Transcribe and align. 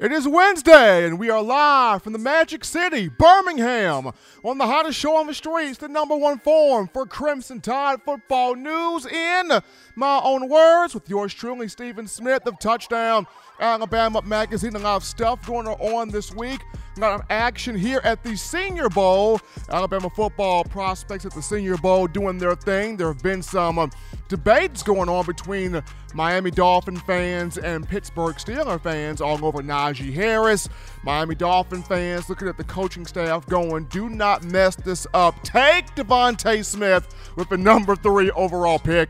It 0.00 0.12
is 0.12 0.26
Wednesday, 0.26 1.04
and 1.04 1.18
we 1.18 1.28
are 1.28 1.42
live 1.42 2.02
from 2.02 2.14
the 2.14 2.18
Magic 2.18 2.64
City, 2.64 3.08
Birmingham, 3.08 4.12
on 4.42 4.56
the 4.56 4.64
hottest 4.64 4.98
show 4.98 5.14
on 5.16 5.26
the 5.26 5.34
streets, 5.34 5.76
the 5.76 5.88
number 5.88 6.16
one 6.16 6.38
forum 6.38 6.88
for 6.90 7.04
Crimson 7.04 7.60
Tide 7.60 8.00
football 8.02 8.54
news. 8.54 9.04
In 9.04 9.60
my 9.96 10.20
own 10.24 10.48
words, 10.48 10.94
with 10.94 11.06
yours 11.10 11.34
truly, 11.34 11.68
Stephen 11.68 12.06
Smith 12.06 12.46
of 12.46 12.58
Touchdown 12.58 13.26
Alabama 13.60 14.22
Magazine. 14.22 14.74
A 14.74 14.78
lot 14.78 14.96
of 14.96 15.04
stuff 15.04 15.46
going 15.46 15.66
on 15.66 16.08
this 16.08 16.34
week. 16.34 16.62
A 17.00 17.08
lot 17.08 17.24
action 17.30 17.78
here 17.78 18.02
at 18.04 18.22
the 18.22 18.36
Senior 18.36 18.90
Bowl. 18.90 19.40
Alabama 19.70 20.10
football 20.10 20.64
prospects 20.64 21.24
at 21.24 21.32
the 21.32 21.40
Senior 21.40 21.78
Bowl 21.78 22.06
doing 22.06 22.36
their 22.36 22.54
thing. 22.54 22.98
There 22.98 23.06
have 23.06 23.22
been 23.22 23.42
some 23.42 23.78
uh, 23.78 23.86
debates 24.28 24.82
going 24.82 25.08
on 25.08 25.24
between 25.24 25.82
Miami 26.12 26.50
Dolphin 26.50 26.98
fans 26.98 27.56
and 27.56 27.88
Pittsburgh 27.88 28.36
Steeler 28.36 28.78
fans 28.82 29.22
all 29.22 29.42
over 29.42 29.62
Najee 29.62 30.12
Harris. 30.12 30.68
Miami 31.02 31.34
Dolphin 31.34 31.82
fans 31.82 32.28
looking 32.28 32.48
at 32.48 32.58
the 32.58 32.64
coaching 32.64 33.06
staff 33.06 33.46
going, 33.46 33.86
do 33.86 34.10
not 34.10 34.44
mess 34.44 34.76
this 34.76 35.06
up. 35.14 35.42
Take 35.42 35.86
DeVonta 35.94 36.62
Smith 36.62 37.32
with 37.34 37.48
the 37.48 37.56
number 37.56 37.96
three 37.96 38.30
overall 38.32 38.78
pick 38.78 39.08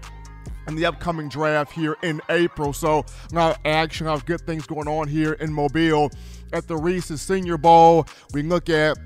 in 0.69 0.77
the 0.77 0.87
upcoming 0.87 1.29
draft 1.29 1.73
here 1.73 1.97
in 2.05 2.21
April. 2.31 2.73
So, 2.73 3.05
now 3.33 3.57
action, 3.65 4.07
I 4.07 4.13
have 4.13 4.25
good 4.27 4.43
things 4.43 4.65
going 4.67 4.87
on 4.87 5.09
here 5.09 5.33
in 5.33 5.53
Mobile 5.53 6.11
at 6.53 6.67
the 6.67 6.77
Reese's 6.77 7.21
Senior 7.21 7.57
Bowl. 7.59 8.07
We 8.33 8.43
look 8.43 8.69
at 8.69 8.97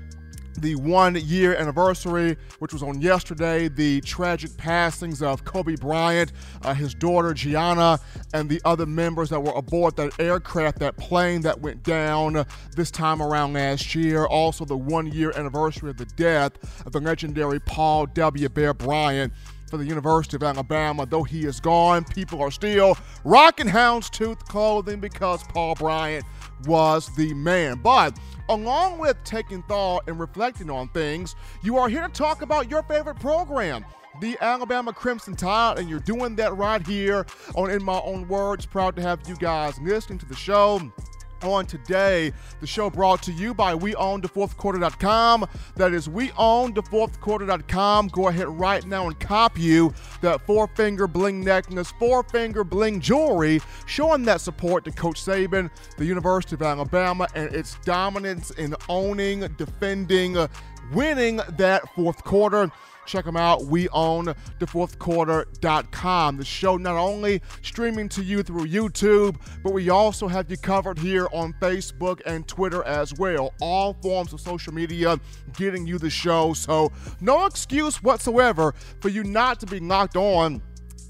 the 0.59 0.75
one 0.75 1.15
year 1.15 1.55
anniversary, 1.55 2.37
which 2.59 2.73
was 2.73 2.81
on 2.81 3.01
yesterday, 3.01 3.67
the 3.67 4.01
tragic 4.01 4.55
passings 4.57 5.21
of 5.21 5.43
Kobe 5.43 5.75
Bryant, 5.75 6.31
uh, 6.61 6.73
his 6.73 6.93
daughter 6.93 7.33
Gianna, 7.33 7.99
and 8.33 8.49
the 8.49 8.61
other 8.65 8.85
members 8.85 9.29
that 9.29 9.39
were 9.39 9.53
aboard 9.53 9.95
that 9.97 10.19
aircraft, 10.19 10.79
that 10.79 10.97
plane 10.97 11.41
that 11.41 11.59
went 11.59 11.83
down 11.83 12.45
this 12.75 12.91
time 12.91 13.21
around 13.21 13.53
last 13.53 13.95
year. 13.95 14.25
Also, 14.25 14.65
the 14.65 14.77
one 14.77 15.07
year 15.07 15.31
anniversary 15.35 15.89
of 15.89 15.97
the 15.97 16.05
death 16.05 16.53
of 16.85 16.91
the 16.91 16.99
legendary 16.99 17.59
Paul 17.59 18.05
W. 18.07 18.49
Bear 18.49 18.73
Bryant 18.73 19.33
for 19.69 19.77
the 19.77 19.85
University 19.85 20.35
of 20.37 20.43
Alabama. 20.43 21.05
Though 21.05 21.23
he 21.23 21.45
is 21.45 21.59
gone, 21.59 22.03
people 22.05 22.41
are 22.41 22.51
still 22.51 22.97
rocking 23.23 23.67
houndstooth 23.67 24.39
clothing 24.45 24.99
because 24.99 25.43
Paul 25.43 25.75
Bryant 25.75 26.23
was 26.65 27.13
the 27.15 27.33
man. 27.33 27.79
But 27.83 28.17
along 28.49 28.99
with 28.99 29.17
taking 29.23 29.63
thought 29.63 30.03
and 30.07 30.19
reflecting 30.19 30.69
on 30.69 30.87
things, 30.89 31.35
you 31.61 31.77
are 31.77 31.89
here 31.89 32.01
to 32.01 32.13
talk 32.13 32.41
about 32.41 32.69
your 32.69 32.83
favorite 32.83 33.19
program 33.19 33.85
the 34.21 34.37
Alabama 34.39 34.93
Crimson 34.93 35.35
Tide, 35.35 35.77
and 35.77 35.89
you're 35.89 35.99
doing 35.99 36.37
that 36.37 36.55
right 36.55 36.85
here 36.85 37.25
on 37.55 37.69
In 37.69 37.83
My 37.83 37.99
Own 37.99 38.27
Words. 38.27 38.65
Proud 38.65 38.95
to 38.95 39.01
have 39.01 39.27
you 39.27 39.35
guys 39.35 39.77
listening 39.79 40.19
to 40.19 40.25
the 40.25 40.35
show 40.35 40.79
on 41.45 41.65
today. 41.65 42.31
The 42.59 42.67
show 42.67 42.89
brought 42.89 43.21
to 43.23 43.31
you 43.31 43.53
by 43.53 43.73
WeOwnTheFourthQuarter.com. 43.73 45.47
That 45.75 45.93
is 45.93 46.07
WeOwnTheFourthQuarter.com. 46.07 48.07
Go 48.09 48.27
ahead 48.27 48.47
right 48.47 48.85
now 48.85 49.07
and 49.07 49.19
cop 49.19 49.57
you 49.57 49.93
that 50.21 50.45
four 50.45 50.67
finger 50.75 51.07
bling 51.07 51.43
necklace, 51.43 51.91
four 51.99 52.23
finger 52.23 52.63
bling 52.63 52.99
jewelry, 52.99 53.61
showing 53.85 54.23
that 54.23 54.41
support 54.41 54.85
to 54.85 54.91
Coach 54.91 55.23
Saban, 55.23 55.69
the 55.97 56.05
University 56.05 56.55
of 56.55 56.61
Alabama, 56.61 57.27
and 57.35 57.53
its 57.53 57.77
dominance 57.85 58.51
in 58.51 58.75
owning, 58.89 59.41
defending, 59.57 60.37
winning 60.93 61.39
that 61.57 61.83
fourth 61.95 62.23
quarter. 62.23 62.71
Check 63.05 63.25
them 63.25 63.37
out. 63.37 63.65
We 63.65 63.87
own 63.89 64.33
thefourthquarter.com. 64.59 66.37
The 66.37 66.45
show 66.45 66.77
not 66.77 66.95
only 66.95 67.41
streaming 67.61 68.09
to 68.09 68.23
you 68.23 68.43
through 68.43 68.67
YouTube, 68.67 69.37
but 69.63 69.73
we 69.73 69.89
also 69.89 70.27
have 70.27 70.49
you 70.49 70.57
covered 70.57 70.97
here 70.97 71.27
on 71.31 71.53
Facebook 71.61 72.21
and 72.25 72.47
Twitter 72.47 72.83
as 72.83 73.13
well. 73.13 73.53
All 73.61 73.93
forms 74.01 74.33
of 74.33 74.41
social 74.41 74.73
media 74.73 75.19
getting 75.57 75.85
you 75.85 75.97
the 75.97 76.09
show. 76.09 76.53
So, 76.53 76.91
no 77.21 77.45
excuse 77.45 78.01
whatsoever 78.01 78.73
for 78.99 79.09
you 79.09 79.23
not 79.23 79.59
to 79.61 79.65
be 79.65 79.79
locked 79.79 80.15
on 80.15 80.61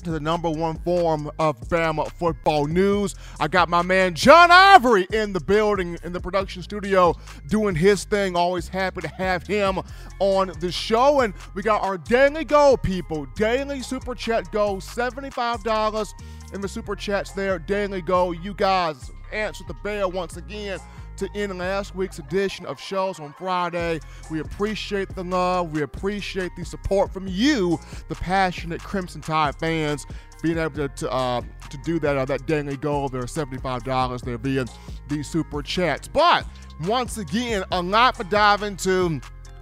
to 0.06 0.12
the 0.12 0.20
number 0.20 0.50
one 0.50 0.78
form 0.80 1.32
of 1.40 1.60
Bama 1.62 2.12
football 2.12 2.68
news. 2.68 3.16
I 3.40 3.48
got 3.48 3.70
my 3.70 3.82
man 3.82 4.14
John 4.14 4.52
Ivory 4.52 5.08
in 5.12 5.34
the 5.34 5.40
building, 5.40 5.98
in 6.04 6.14
the 6.14 6.20
production 6.20 6.62
studio, 6.62 7.16
doing 7.48 7.74
his 7.74 8.04
thing. 8.04 8.36
Always 8.36 8.68
happy 8.68 9.02
to 9.02 9.08
have 9.08 9.48
him 9.48 9.80
on 10.20 10.54
the 10.60 10.72
show. 10.72 11.22
And 11.22 11.34
we 11.56 11.64
got 11.64 11.82
our 11.82 11.98
daily 11.98 12.46
goal, 12.46 12.78
people. 12.78 13.26
Daily 13.36 13.82
super 13.82 14.14
chat 14.14 14.52
goal, 14.52 14.78
$75 14.78 16.14
in 16.54 16.62
the 16.62 16.68
super 16.68 16.96
chats 16.96 17.32
there. 17.32 17.58
Daily 17.58 18.04
goal. 18.04 18.34
You 18.34 18.54
guys 18.54 19.12
answer 19.32 19.64
the 19.68 19.74
bell 19.84 20.12
once 20.12 20.38
again 20.38 20.80
to 21.18 21.30
end 21.36 21.58
last 21.58 21.96
week's 21.96 22.20
edition 22.20 22.66
of 22.66 22.80
shows 22.80 23.20
on 23.20 23.34
Friday. 23.34 24.00
We 24.30 24.40
appreciate 24.40 25.14
the 25.16 25.24
love. 25.24 25.72
We 25.72 25.82
appreciate 25.82 26.52
the 26.56 26.66
support 26.66 27.12
from 27.12 27.28
you, 27.28 27.80
the 28.08 28.16
passionate 28.16 28.82
Crimson 28.82 29.22
Tide 29.22 29.56
fans, 29.56 30.06
being 30.42 30.58
able 30.58 30.76
to 30.76 30.88
to, 30.88 31.12
uh, 31.12 31.42
to 31.70 31.78
do 31.84 32.00
that 32.00 32.18
uh, 32.18 32.26
that 32.26 32.46
daily 32.46 32.78
goal. 32.78 33.10
There 33.10 33.24
are 33.24 33.28
seventy-five 33.28 33.84
dollars 33.84 34.22
there 34.22 34.38
via 34.38 34.66
these 35.08 35.28
super 35.28 35.62
chats. 35.62 36.08
But 36.08 36.46
once 36.86 37.18
again, 37.18 37.64
a 37.72 37.82
lot 37.82 38.16
to 38.16 38.24
dive 38.24 38.64
into 38.64 39.22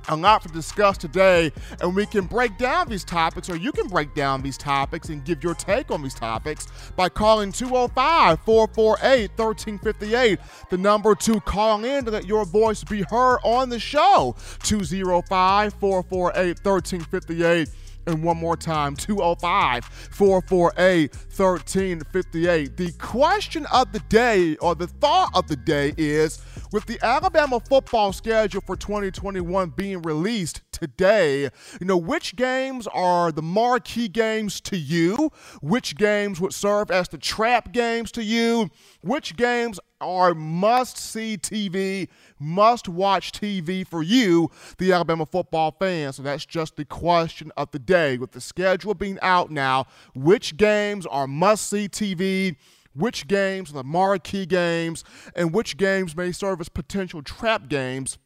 a 0.10 0.16
lot 0.16 0.42
to 0.44 0.50
discuss 0.50 0.98
today, 0.98 1.52
and 1.82 1.96
we 1.96 2.06
can 2.06 2.26
break 2.26 2.58
down 2.58 2.90
these 2.90 3.04
topics, 3.04 3.50
or 3.50 3.56
you 3.56 3.72
can 3.72 3.88
break 3.88 4.14
down 4.14 4.42
these 4.42 4.58
topics 4.58 5.10
and 5.10 5.24
give 5.24 5.44
your 5.44 5.54
take 5.54 5.92
on 5.92 6.02
these 6.02 6.14
topics 6.14 6.68
by 6.96 7.10
calling 7.10 7.52
205 7.52 8.40
448 8.42 9.32
1358. 9.38 10.40
The 10.70 10.78
number 10.78 11.16
to 11.16 11.40
call 11.42 11.84
in 11.84 12.06
to 12.06 12.12
let 12.12 12.26
your 12.26 12.46
voice 12.46 12.84
be 12.84 13.02
heard 13.02 13.40
on 13.44 13.70
the 13.70 13.80
show 13.80 14.36
205 14.64 15.74
448 15.74 16.66
1358. 16.66 17.70
And 18.06 18.24
one 18.24 18.38
more 18.38 18.58
time, 18.58 18.96
205 18.96 19.86
448 19.86 21.16
1358. 21.16 22.78
The 22.78 22.92
question 22.94 23.66
of 23.72 23.92
the 23.92 24.00
day, 24.00 24.56
or 24.58 24.76
the 24.76 24.88
thought 24.88 25.32
of 25.34 25.48
the 25.48 25.56
day, 25.56 25.94
is 25.98 26.42
with 26.74 26.86
the 26.86 27.00
Alabama 27.04 27.60
football 27.60 28.12
schedule 28.12 28.62
for 28.66 28.76
2021 28.76 29.70
being 29.70 30.02
released 30.02 30.62
today, 30.72 31.44
you 31.80 31.86
know, 31.86 31.96
which 31.96 32.36
games 32.36 32.88
are 32.88 33.32
the 33.32 33.42
marquee 33.42 34.08
games 34.08 34.60
to 34.62 34.76
you? 34.76 35.32
Which 35.62 35.96
games 35.96 36.42
would 36.42 36.54
serve 36.54 36.92
as 36.92 37.08
the 37.08 37.18
trap 37.18 37.72
games 37.72 38.12
to 38.14 38.24
you? 38.24 38.70
Which 39.04 39.36
games 39.36 39.82
are 40.00 40.34
must 40.34 40.98
see 40.98 41.38
TV, 41.38 42.08
must 42.40 42.88
watch 42.88 43.34
TV 43.34 43.86
for 43.86 44.02
you, 44.02 44.50
the 44.78 44.94
Alabama 44.94 45.26
football 45.26 45.76
fan. 45.78 46.14
So 46.14 46.24
that's 46.24 46.46
just 46.46 46.78
the 46.78 46.86
question 46.86 47.52
of 47.58 47.72
the 47.72 47.80
day. 47.80 48.18
With 48.18 48.32
the 48.32 48.40
schedule 48.40 48.94
being 48.94 49.20
out 49.22 49.52
now, 49.52 49.88
which 50.16 50.56
games 50.56 51.06
are 51.06 51.28
must 51.28 51.70
see 51.70 51.90
TV? 51.90 52.56
Which 52.96 53.28
games 53.28 53.72
are 53.72 53.74
the 53.74 53.84
marquee 53.84 54.46
games? 54.46 55.04
And 55.36 55.54
which 55.54 55.76
games 55.76 56.16
may 56.16 56.32
serve 56.32 56.62
as 56.62 56.70
potential 56.70 57.22
trap 57.22 57.68
games? 57.68 58.18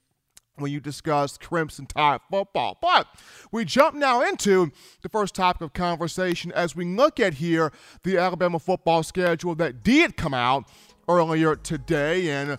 When 0.57 0.71
you 0.71 0.79
discuss 0.79 1.37
Crimson 1.37 1.85
Tide 1.85 2.19
football. 2.29 2.77
But 2.81 3.07
we 3.51 3.65
jump 3.65 3.95
now 3.95 4.21
into 4.21 4.71
the 5.01 5.09
first 5.09 5.35
topic 5.35 5.61
of 5.61 5.73
conversation 5.73 6.51
as 6.51 6.75
we 6.75 6.85
look 6.85 7.19
at 7.19 7.35
here 7.35 7.71
the 8.03 8.17
Alabama 8.17 8.59
football 8.59 9.03
schedule 9.03 9.55
that 9.55 9.83
did 9.83 10.17
come 10.17 10.33
out 10.33 10.67
earlier 11.07 11.55
today. 11.55 12.29
And 12.29 12.57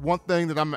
one 0.00 0.18
thing 0.20 0.48
that 0.48 0.58
I'm 0.58 0.76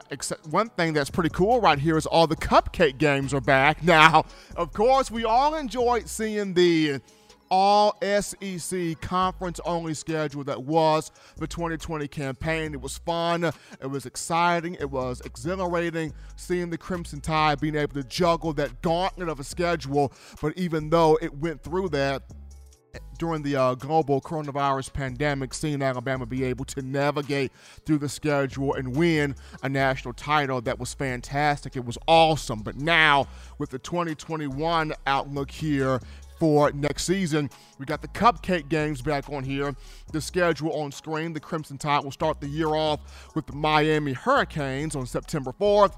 one 0.49 0.69
thing 0.69 0.93
that's 0.93 1.09
pretty 1.09 1.29
cool 1.29 1.59
right 1.61 1.79
here 1.79 1.97
is 1.97 2.05
all 2.05 2.27
the 2.27 2.35
cupcake 2.35 2.97
games 2.97 3.33
are 3.33 3.41
back. 3.41 3.83
Now, 3.89 4.25
of 4.55 4.71
course, 4.71 5.09
we 5.09 5.25
all 5.25 5.55
enjoyed 5.55 6.07
seeing 6.07 6.53
the 6.53 7.01
all 7.49 7.97
SEC 8.01 8.99
conference 9.01 9.59
only 9.65 9.93
schedule 9.93 10.43
that 10.43 10.63
was 10.63 11.11
the 11.37 11.47
2020 11.47 12.07
campaign. 12.07 12.73
It 12.73 12.81
was 12.81 12.97
fun, 12.97 13.43
it 13.43 13.87
was 13.89 14.05
exciting, 14.05 14.75
it 14.75 14.89
was 14.89 15.21
exhilarating 15.21 16.13
seeing 16.35 16.69
the 16.69 16.77
Crimson 16.77 17.21
Tide 17.21 17.59
being 17.59 17.75
able 17.75 17.93
to 17.93 18.03
juggle 18.03 18.53
that 18.53 18.81
gauntlet 18.81 19.29
of 19.29 19.39
a 19.39 19.43
schedule. 19.43 20.13
But 20.41 20.57
even 20.57 20.89
though 20.89 21.17
it 21.21 21.33
went 21.35 21.63
through 21.63 21.89
that, 21.89 22.23
during 23.17 23.43
the 23.43 23.55
uh, 23.55 23.75
global 23.75 24.21
coronavirus 24.21 24.93
pandemic, 24.93 25.53
seeing 25.53 25.81
Alabama 25.81 26.25
be 26.25 26.43
able 26.43 26.65
to 26.65 26.81
navigate 26.81 27.51
through 27.85 27.97
the 27.97 28.09
schedule 28.09 28.73
and 28.73 28.95
win 28.95 29.35
a 29.61 29.69
national 29.69 30.13
title 30.13 30.61
that 30.61 30.79
was 30.79 30.93
fantastic. 30.93 31.75
It 31.75 31.85
was 31.85 31.97
awesome. 32.07 32.61
But 32.61 32.77
now, 32.77 33.27
with 33.57 33.69
the 33.69 33.79
2021 33.79 34.93
outlook 35.05 35.51
here, 35.51 35.99
for 36.39 36.71
next 36.71 37.03
season. 37.03 37.49
We 37.77 37.85
got 37.85 38.01
the 38.01 38.07
cupcake 38.07 38.69
games 38.69 39.01
back 39.01 39.29
on 39.29 39.43
here. 39.43 39.75
The 40.11 40.21
schedule 40.21 40.73
on 40.73 40.91
screen. 40.91 41.33
The 41.33 41.39
Crimson 41.39 41.77
Tide 41.77 42.03
will 42.03 42.11
start 42.11 42.39
the 42.39 42.47
year 42.47 42.69
off 42.69 43.31
with 43.35 43.45
the 43.45 43.55
Miami 43.55 44.13
Hurricanes 44.13 44.95
on 44.95 45.05
September 45.05 45.53
4th. 45.59 45.93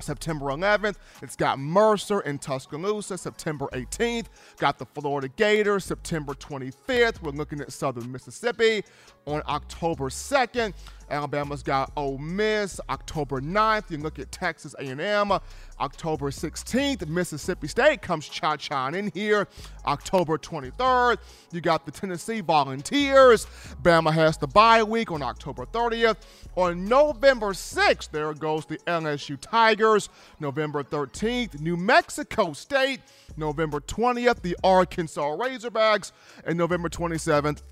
September 0.00 0.46
11th. 0.46 0.96
It's 1.22 1.36
got 1.36 1.58
Mercer 1.58 2.20
in 2.20 2.38
Tuscaloosa, 2.38 3.16
September 3.16 3.68
18th. 3.72 4.26
Got 4.58 4.78
the 4.78 4.86
Florida 4.86 5.28
Gators, 5.28 5.84
September 5.84 6.34
25th. 6.34 7.22
We're 7.22 7.30
looking 7.30 7.60
at 7.60 7.72
Southern 7.72 8.10
Mississippi 8.12 8.84
on 9.26 9.42
October 9.48 10.10
2nd. 10.10 10.74
Alabama's 11.14 11.62
got 11.62 11.92
Ole 11.96 12.18
Miss 12.18 12.80
October 12.90 13.40
9th. 13.40 13.88
You 13.88 13.98
look 13.98 14.18
at 14.18 14.32
Texas 14.32 14.74
A&M 14.80 15.30
October 15.78 16.30
16th. 16.30 17.06
Mississippi 17.06 17.68
State 17.68 18.02
comes 18.02 18.28
cha-cha 18.28 18.88
in 18.88 19.12
here 19.14 19.46
October 19.86 20.36
23rd. 20.36 21.18
You 21.52 21.60
got 21.60 21.86
the 21.86 21.92
Tennessee 21.92 22.40
Volunteers. 22.40 23.46
Bama 23.80 24.12
has 24.12 24.38
the 24.38 24.48
bye 24.48 24.82
week 24.82 25.12
on 25.12 25.22
October 25.22 25.66
30th. 25.66 26.16
On 26.56 26.84
November 26.84 27.52
6th, 27.52 28.10
there 28.10 28.34
goes 28.34 28.66
the 28.66 28.78
LSU 28.78 29.38
Tigers. 29.40 30.08
November 30.40 30.82
13th, 30.82 31.60
New 31.60 31.76
Mexico 31.76 32.52
State. 32.52 33.00
November 33.36 33.78
20th, 33.78 34.42
the 34.42 34.56
Arkansas 34.64 35.36
Razorbacks. 35.36 36.10
And 36.44 36.58
November 36.58 36.88
27th, 36.88 37.62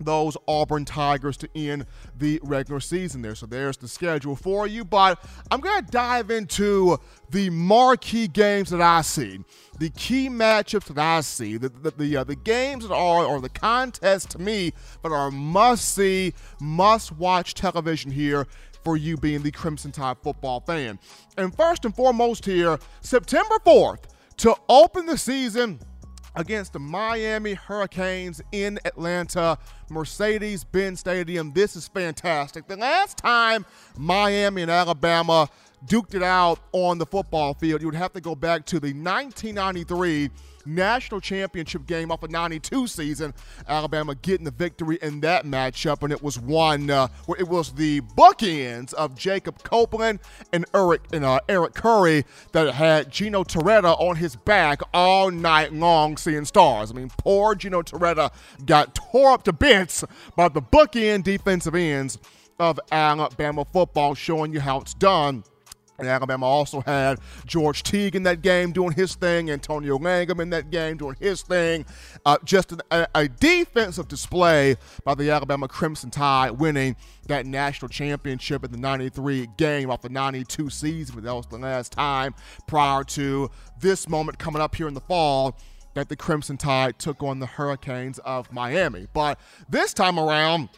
those 0.00 0.36
Auburn 0.48 0.84
Tigers 0.84 1.36
to 1.38 1.48
end 1.54 1.86
the 2.16 2.40
regular 2.42 2.80
season 2.80 3.22
there. 3.22 3.34
So 3.34 3.46
there's 3.46 3.76
the 3.76 3.88
schedule 3.88 4.36
for 4.36 4.66
you. 4.66 4.84
But 4.84 5.22
I'm 5.50 5.60
going 5.60 5.84
to 5.84 5.90
dive 5.90 6.30
into 6.30 6.98
the 7.30 7.50
marquee 7.50 8.28
games 8.28 8.70
that 8.70 8.80
I 8.80 9.02
see, 9.02 9.40
the 9.78 9.90
key 9.90 10.28
matchups 10.28 10.86
that 10.86 10.98
I 10.98 11.20
see, 11.20 11.56
the 11.56 11.68
the 11.68 11.90
the, 11.90 12.16
uh, 12.18 12.24
the 12.24 12.36
games 12.36 12.86
that 12.86 12.94
are 12.94 13.24
or 13.24 13.40
the 13.40 13.48
contests 13.48 14.26
to 14.26 14.38
me 14.38 14.72
that 15.02 15.12
are 15.12 15.30
must 15.30 15.94
see, 15.94 16.34
must 16.60 17.12
watch 17.12 17.54
television 17.54 18.10
here 18.10 18.46
for 18.82 18.96
you 18.96 19.16
being 19.16 19.42
the 19.42 19.50
Crimson 19.50 19.92
Tide 19.92 20.16
football 20.22 20.60
fan. 20.60 20.98
And 21.36 21.54
first 21.54 21.84
and 21.84 21.94
foremost 21.94 22.44
here, 22.44 22.78
September 23.02 23.56
4th 23.64 24.04
to 24.38 24.56
open 24.68 25.04
the 25.06 25.18
season 25.18 25.78
against 26.34 26.72
the 26.72 26.78
Miami 26.78 27.54
Hurricanes 27.54 28.40
in 28.52 28.78
Atlanta, 28.84 29.58
Mercedes 29.88 30.64
Benz 30.64 31.00
Stadium. 31.00 31.52
This 31.52 31.76
is 31.76 31.88
fantastic. 31.88 32.66
The 32.66 32.76
last 32.76 33.18
time 33.18 33.66
Miami 33.96 34.62
and 34.62 34.70
Alabama 34.70 35.48
duked 35.86 36.14
it 36.14 36.22
out 36.22 36.58
on 36.72 36.98
the 36.98 37.06
football 37.06 37.54
field, 37.54 37.80
you 37.80 37.86
would 37.86 37.94
have 37.94 38.12
to 38.12 38.20
go 38.20 38.34
back 38.34 38.66
to 38.66 38.80
the 38.80 38.92
1993 38.92 40.30
national 40.74 41.20
championship 41.20 41.86
game 41.86 42.10
off 42.10 42.22
a 42.22 42.28
92 42.28 42.86
season. 42.86 43.34
Alabama 43.68 44.14
getting 44.14 44.44
the 44.44 44.50
victory 44.50 44.98
in 45.02 45.20
that 45.20 45.44
matchup, 45.44 46.02
and 46.02 46.12
it 46.12 46.22
was 46.22 46.38
one 46.38 46.90
uh, 46.90 47.08
where 47.26 47.38
it 47.38 47.48
was 47.48 47.72
the 47.72 48.00
bookends 48.00 48.92
of 48.94 49.14
Jacob 49.16 49.62
Copeland 49.62 50.20
and 50.52 50.64
Eric 50.74 51.02
and 51.12 51.24
uh, 51.24 51.40
Eric 51.48 51.74
Curry 51.74 52.24
that 52.52 52.74
had 52.74 53.10
Gino 53.10 53.44
Torretta 53.44 53.98
on 54.00 54.16
his 54.16 54.36
back 54.36 54.80
all 54.94 55.30
night 55.30 55.72
long, 55.72 56.16
seeing 56.16 56.44
stars. 56.44 56.90
I 56.90 56.94
mean, 56.94 57.10
poor 57.18 57.54
Gino 57.54 57.82
Torretta 57.82 58.32
got 58.64 58.94
tore 58.94 59.32
up 59.32 59.42
to 59.44 59.52
bits 59.52 60.04
by 60.36 60.48
the 60.48 60.62
bookend 60.62 61.24
defensive 61.24 61.74
ends 61.74 62.18
of 62.58 62.78
Alabama 62.92 63.64
football, 63.64 64.14
showing 64.14 64.52
you 64.52 64.60
how 64.60 64.80
it's 64.80 64.94
done 64.94 65.44
and 66.00 66.08
Alabama 66.08 66.46
also 66.46 66.80
had 66.80 67.18
George 67.46 67.82
Teague 67.82 68.16
in 68.16 68.22
that 68.24 68.42
game 68.42 68.72
doing 68.72 68.92
his 68.92 69.14
thing, 69.14 69.50
Antonio 69.50 69.98
Langham 69.98 70.40
in 70.40 70.50
that 70.50 70.70
game 70.70 70.96
doing 70.96 71.16
his 71.20 71.42
thing. 71.42 71.84
Uh, 72.24 72.38
just 72.44 72.72
a, 72.72 73.08
a, 73.14 73.28
defensive 73.28 74.08
display 74.08 74.76
by 75.04 75.14
the 75.14 75.30
Alabama 75.30 75.68
Crimson 75.68 76.10
Tide 76.10 76.52
winning 76.52 76.96
that 77.26 77.46
national 77.46 77.88
championship 77.88 78.64
in 78.64 78.72
the 78.72 78.78
93 78.78 79.48
game 79.56 79.90
off 79.90 80.02
the 80.02 80.08
92 80.08 80.70
season. 80.70 81.14
But 81.14 81.24
that 81.24 81.34
was 81.34 81.46
the 81.46 81.58
last 81.58 81.92
time 81.92 82.34
prior 82.66 83.04
to 83.04 83.50
this 83.80 84.08
moment 84.08 84.38
coming 84.38 84.60
up 84.60 84.74
here 84.74 84.88
in 84.88 84.94
the 84.94 85.00
fall 85.00 85.56
that 85.94 86.08
the 86.08 86.16
Crimson 86.16 86.56
Tide 86.56 86.98
took 86.98 87.22
on 87.22 87.40
the 87.40 87.46
Hurricanes 87.46 88.18
of 88.20 88.52
Miami. 88.52 89.06
But 89.12 89.40
this 89.68 89.92
time 89.92 90.18
around, 90.18 90.68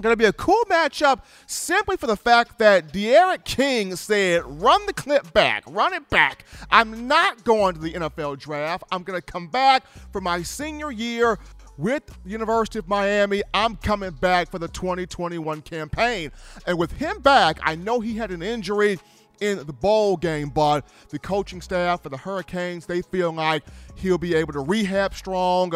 going 0.00 0.12
to 0.12 0.16
be 0.16 0.24
a 0.24 0.32
cool 0.32 0.62
matchup 0.68 1.20
simply 1.46 1.96
for 1.96 2.06
the 2.06 2.16
fact 2.16 2.58
that 2.58 2.92
D'Eriq 2.92 3.44
King 3.44 3.94
said, 3.96 4.42
run 4.44 4.84
the 4.86 4.92
clip 4.92 5.32
back, 5.32 5.64
run 5.66 5.94
it 5.94 6.08
back. 6.10 6.44
I'm 6.70 7.06
not 7.06 7.44
going 7.44 7.74
to 7.74 7.80
the 7.80 7.92
NFL 7.92 8.38
draft. 8.38 8.84
I'm 8.90 9.02
going 9.02 9.20
to 9.20 9.24
come 9.24 9.48
back 9.48 9.86
for 10.10 10.20
my 10.20 10.42
senior 10.42 10.90
year 10.90 11.38
with 11.78 12.06
the 12.24 12.30
University 12.30 12.78
of 12.78 12.88
Miami. 12.88 13.42
I'm 13.54 13.76
coming 13.76 14.10
back 14.10 14.50
for 14.50 14.58
the 14.58 14.68
2021 14.68 15.62
campaign. 15.62 16.30
And 16.66 16.78
with 16.78 16.92
him 16.92 17.20
back, 17.20 17.58
I 17.62 17.76
know 17.76 18.00
he 18.00 18.16
had 18.16 18.30
an 18.30 18.42
injury 18.42 18.98
in 19.40 19.58
the 19.66 19.72
bowl 19.72 20.16
game, 20.16 20.50
but 20.50 20.86
the 21.08 21.18
coaching 21.18 21.60
staff 21.60 22.02
for 22.02 22.08
the 22.08 22.16
Hurricanes, 22.16 22.86
they 22.86 23.02
feel 23.02 23.32
like 23.32 23.64
he'll 23.96 24.18
be 24.18 24.34
able 24.34 24.52
to 24.52 24.60
rehab 24.60 25.14
strong 25.14 25.72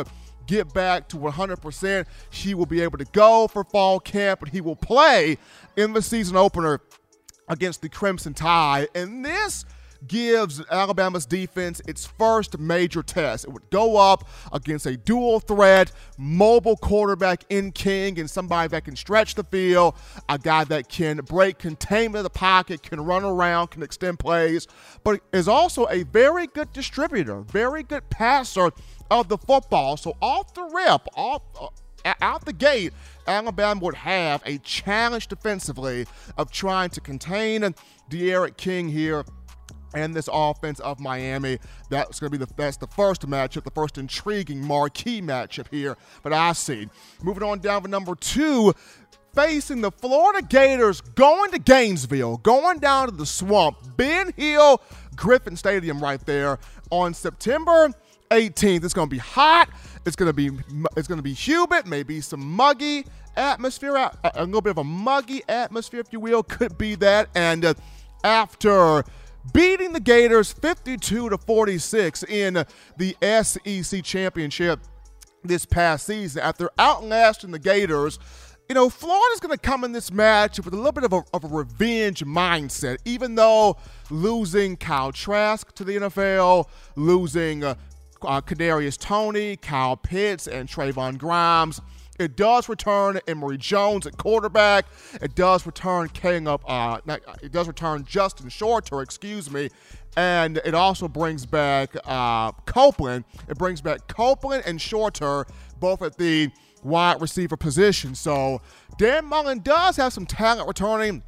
get 0.47 0.73
back 0.73 1.09
to 1.09 1.17
100%. 1.17 2.07
She 2.31 2.55
will 2.55 2.67
be 2.67 2.81
able 2.81 2.99
to 2.99 3.05
go 3.07 3.49
for 3.49 3.65
fall 3.65 4.01
camp, 4.01 4.43
and 4.43 4.51
he 4.51 4.61
will 4.61 4.77
play 4.77 5.39
in 5.77 5.93
the 5.93 6.03
season 6.03 6.37
opener 6.37 6.81
against 7.49 7.83
the 7.83 7.89
Crimson 7.89 8.35
Tide. 8.35 8.89
And 8.95 9.25
this 9.25 9.65
gives 10.09 10.63
Alabama's 10.71 11.27
defense 11.27 11.81
its 11.87 12.07
first 12.07 12.59
major 12.59 13.03
test. 13.03 13.45
It 13.45 13.51
would 13.51 13.69
go 13.71 13.97
up 13.97 14.29
against 14.53 14.87
a 14.87 14.97
dual 14.97 15.41
threat, 15.41 15.93
mobile 16.19 16.77
quarterback 16.77 17.45
in 17.49 17.73
King 17.73 18.19
and 18.19 18.29
somebody 18.29 18.69
that 18.69 18.85
can 18.85 18.97
stretch 18.97 19.35
the 19.35 19.45
field, 19.45 19.95
a 20.29 20.39
guy 20.39 20.65
that 20.65 20.89
can 20.89 21.19
break 21.19 21.59
containment 21.59 22.19
of 22.19 22.25
the 22.25 22.31
pocket, 22.31 22.83
can 22.83 23.01
run 23.01 23.25
around, 23.25 23.69
can 23.69 23.83
extend 23.83 24.19
plays, 24.19 24.67
but 25.05 25.21
is 25.33 25.49
also 25.49 25.87
a 25.89 26.03
very 26.05 26.47
good 26.47 26.73
distributor, 26.73 27.41
very 27.41 27.83
good 27.83 28.09
passer 28.11 28.71
of 29.11 29.29
the 29.29 29.39
football. 29.39 29.97
So 29.97 30.17
off 30.21 30.55
the 30.55 30.63
rip, 30.63 31.07
off 31.17 31.43
uh, 32.05 32.15
out 32.21 32.45
the 32.45 32.53
gate, 32.53 32.93
Alabama 33.27 33.81
would 33.81 33.95
have 33.95 34.43
a 34.47 34.59
challenge 34.59 35.27
defensively 35.27 36.07
of 36.37 36.51
trying 36.51 36.91
to 36.91 37.01
contain 37.01 37.75
D'Eriq 38.09 38.57
King 38.57 38.89
here 38.89 39.25
and 39.95 40.15
this 40.15 40.29
offense 40.33 40.81
of 40.81 41.01
Miami. 41.01 41.59
That's 41.91 42.21
going 42.21 42.33
to 42.33 42.39
be 42.39 42.45
the 42.45 42.53
that's 42.55 42.77
the 42.77 42.87
first 42.87 43.27
matchup, 43.29 43.65
the 43.65 43.71
first 43.71 43.99
intriguing 43.99 44.65
marquee 44.65 45.23
matchup 45.23 45.69
here. 45.71 45.97
But 46.23 46.33
I 46.33 46.53
see. 46.53 46.89
Moving 47.23 47.43
on 47.43 47.61
down 47.61 47.83
to 47.83 47.89
number 47.89 48.15
two, 48.15 48.75
facing 49.35 49.83
the 49.83 49.91
Florida 49.91 50.47
Gators, 50.47 51.01
going 51.01 51.53
to 51.53 51.59
Gainesville, 51.59 52.39
going 52.39 52.79
down 52.79 53.09
to 53.09 53.15
the 53.15 53.27
swamp, 53.27 53.77
Ben 53.97 54.33
Hill 54.37 54.81
Griffin 55.15 55.57
Stadium 55.57 56.01
right 56.01 56.25
there 56.25 56.59
on 56.91 57.15
September 57.15 57.93
18th. 58.31 58.85
It's 58.85 58.95
going 58.95 59.09
to 59.09 59.15
be 59.15 59.19
hot. 59.21 59.69
It's 60.05 60.17
going 60.17 60.29
to 60.29 60.33
be 60.33 60.51
it's 60.97 61.09
going 61.09 61.19
to 61.19 61.23
be 61.23 61.33
humid, 61.33 61.87
maybe 61.87 62.21
some 62.21 62.41
muggy 62.41 63.07
atmosphere, 63.37 63.97
a, 63.97 64.13
a, 64.35 64.45
little 64.45 64.63
bit 64.63 64.71
of 64.71 64.79
a 64.79 64.85
muggy 64.85 65.43
atmosphere, 65.49 66.01
if 66.01 66.13
you 66.13 66.21
will, 66.21 66.43
could 66.43 66.79
be 66.79 66.95
that. 66.97 67.29
And 67.35 67.65
uh, 67.65 67.75
after 68.25 69.05
beating 69.53 69.93
the 69.93 70.01
Gators 70.01 70.53
52 70.53 71.31
to 71.31 71.39
46 71.39 72.23
in 72.25 72.65
the 72.97 73.17
SEC 73.43 74.03
championship 74.03 74.81
this 75.45 75.65
past 75.65 76.07
season, 76.07 76.43
after 76.43 76.71
outlasting 76.79 77.53
the 77.53 77.59
Gators 77.59 78.19
you 78.69 78.75
know, 78.75 78.91
Florida's 78.91 79.41
going 79.41 79.57
to 79.57 79.61
come 79.61 79.85
in 79.85 79.93
this 79.93 80.13
match 80.13 80.59
with 80.59 80.75
a 80.75 80.77
little 80.77 80.93
bit 80.93 81.05
of 81.05 81.13
a, 81.13 81.23
of 81.33 81.45
a, 81.45 81.49
revenge 81.49 82.25
mindset, 82.25 82.99
even 83.05 83.37
though 83.37 83.77
losing 84.11 84.77
Kyle 84.77 85.13
Trask 85.13 85.73
to 85.75 85.85
the 85.85 85.97
NFL, 85.97 86.69
losing 86.97 87.63
uh, 87.63 87.77
uh, 88.23 88.41
Kadarius 88.41 88.99
Toney, 88.99 89.57
Kyle 89.57 89.97
Pitts, 89.97 90.49
and 90.49 90.69
Trevon 90.69 91.17
Grimes. 91.17 91.81
It 92.19 92.37
does 92.37 92.69
return 92.69 93.21
Emory 93.27 93.59
Jones 93.59 94.07
at 94.07 94.17
quarterback. 94.17 94.87
It 95.21 95.35
does 95.35 95.67
return 95.67 96.09
King 96.09 96.49
up. 96.49 96.63
Uh, 96.67 97.01
it 97.43 97.53
does 97.53 97.67
return 97.67 98.05
Justin 98.05 98.49
Shorter, 98.49 99.03
excuse 99.03 99.51
me, 99.51 99.69
and 100.17 100.59
it 100.59 100.75
also 100.75 101.09
brings 101.09 101.47
back 101.47 101.97
uh, 102.05 102.53
Copeland. 102.67 103.25
It 103.49 103.59
brings 103.59 103.81
back 103.81 104.07
Copeland 104.09 104.65
and 104.67 104.81
Shorter, 104.81 105.47
both 105.79 106.03
at 106.03 106.17
the 106.17 106.51
wide 106.83 107.21
receiver 107.21 107.57
position. 107.57 108.15
So 108.15 108.61
Dan 108.99 109.27
Mullen 109.27 109.61
does 109.61 109.97
have 109.97 110.13
some 110.13 110.27
talent 110.27 110.69
returning, 110.69 111.23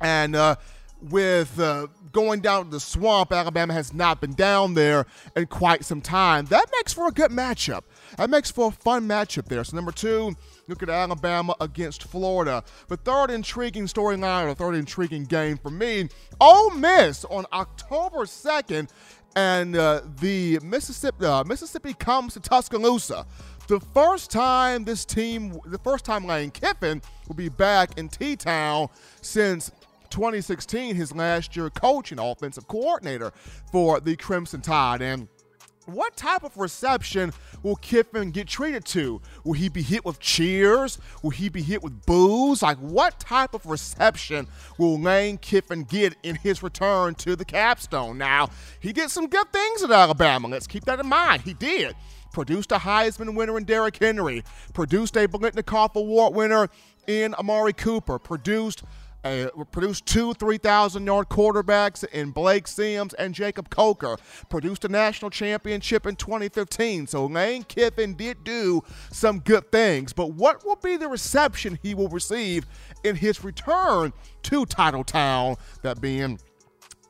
and 0.00 0.36
uh, 0.36 0.56
with 1.00 1.58
uh, 1.58 1.86
going 2.12 2.40
down 2.40 2.64
to 2.64 2.70
the 2.70 2.80
swamp. 2.80 3.32
Alabama 3.32 3.72
has 3.72 3.94
not 3.94 4.20
been 4.20 4.34
down 4.34 4.74
there 4.74 5.06
in 5.36 5.46
quite 5.46 5.84
some 5.84 6.00
time. 6.00 6.46
That 6.46 6.66
makes 6.72 6.92
for 6.92 7.06
a 7.08 7.12
good 7.12 7.30
matchup. 7.30 7.82
That 8.16 8.30
makes 8.30 8.50
for 8.50 8.68
a 8.68 8.70
fun 8.70 9.06
matchup 9.06 9.46
there. 9.46 9.62
So, 9.64 9.76
number 9.76 9.92
two, 9.92 10.34
look 10.66 10.82
at 10.82 10.90
Alabama 10.90 11.54
against 11.60 12.04
Florida. 12.04 12.64
The 12.88 12.96
third 12.96 13.30
intriguing 13.30 13.86
storyline, 13.86 14.46
or 14.46 14.54
third 14.54 14.74
intriguing 14.74 15.24
game 15.24 15.58
for 15.58 15.70
me, 15.70 16.08
Ole 16.40 16.70
Miss 16.70 17.24
on 17.26 17.46
October 17.52 18.24
2nd, 18.24 18.88
and 19.36 19.76
uh, 19.76 20.02
the 20.20 20.58
Mississippi, 20.62 21.26
uh, 21.26 21.44
Mississippi 21.44 21.94
comes 21.94 22.34
to 22.34 22.40
Tuscaloosa. 22.40 23.26
The 23.68 23.80
first 23.80 24.30
time 24.30 24.84
this 24.84 25.04
team, 25.04 25.60
the 25.66 25.78
first 25.78 26.04
time 26.04 26.24
Lane 26.24 26.50
Kiffin 26.50 27.02
will 27.26 27.34
be 27.34 27.50
back 27.50 27.98
in 27.98 28.08
T 28.08 28.34
Town 28.34 28.88
since 29.20 29.70
2016, 30.10 30.96
his 30.96 31.14
last 31.14 31.54
year 31.54 31.68
coaching 31.70 32.18
offensive 32.18 32.66
coordinator 32.66 33.32
for 33.70 34.00
the 34.00 34.16
Crimson 34.16 34.62
Tide. 34.62 35.02
And 35.02 35.28
what 35.88 36.16
type 36.16 36.44
of 36.44 36.56
reception 36.56 37.32
will 37.62 37.76
Kiffin 37.76 38.30
get 38.30 38.46
treated 38.46 38.84
to? 38.86 39.20
Will 39.44 39.54
he 39.54 39.68
be 39.68 39.82
hit 39.82 40.04
with 40.04 40.20
cheers? 40.20 40.98
Will 41.22 41.30
he 41.30 41.48
be 41.48 41.62
hit 41.62 41.82
with 41.82 42.04
boos? 42.04 42.62
Like, 42.62 42.78
what 42.78 43.18
type 43.18 43.54
of 43.54 43.64
reception 43.66 44.46
will 44.76 45.00
Lane 45.00 45.38
Kiffin 45.38 45.84
get 45.84 46.14
in 46.22 46.36
his 46.36 46.62
return 46.62 47.14
to 47.16 47.36
the 47.36 47.44
capstone? 47.44 48.18
Now, 48.18 48.50
he 48.80 48.92
did 48.92 49.10
some 49.10 49.28
good 49.28 49.50
things 49.52 49.82
at 49.82 49.90
Alabama. 49.90 50.48
Let's 50.48 50.66
keep 50.66 50.84
that 50.84 51.00
in 51.00 51.06
mind. 51.06 51.42
He 51.42 51.54
did. 51.54 51.96
Produced 52.32 52.72
a 52.72 52.76
Heisman 52.76 53.34
winner 53.34 53.56
in 53.56 53.64
Derrick 53.64 53.96
Henry, 53.96 54.44
produced 54.74 55.16
a 55.16 55.26
Biletnikoff 55.26 55.94
Award 55.94 56.34
winner 56.34 56.68
in 57.06 57.34
Amari 57.34 57.72
Cooper, 57.72 58.18
produced 58.18 58.82
produced 59.70 60.06
two 60.06 60.34
3,000 60.34 61.04
yard 61.04 61.28
quarterbacks 61.28 62.04
in 62.04 62.30
Blake 62.30 62.66
Sims 62.66 63.14
and 63.14 63.34
Jacob 63.34 63.70
Coker. 63.70 64.16
Produced 64.48 64.84
a 64.84 64.88
national 64.88 65.30
championship 65.30 66.06
in 66.06 66.16
2015. 66.16 67.06
So 67.06 67.26
Lane 67.26 67.64
Kiffin 67.64 68.14
did 68.14 68.44
do 68.44 68.82
some 69.10 69.40
good 69.40 69.70
things. 69.72 70.12
But 70.12 70.32
what 70.32 70.64
will 70.64 70.76
be 70.76 70.96
the 70.96 71.08
reception 71.08 71.78
he 71.82 71.94
will 71.94 72.08
receive 72.08 72.66
in 73.04 73.16
his 73.16 73.42
return 73.44 74.12
to 74.44 74.66
Titletown? 74.66 75.58
That 75.82 76.00
being 76.00 76.38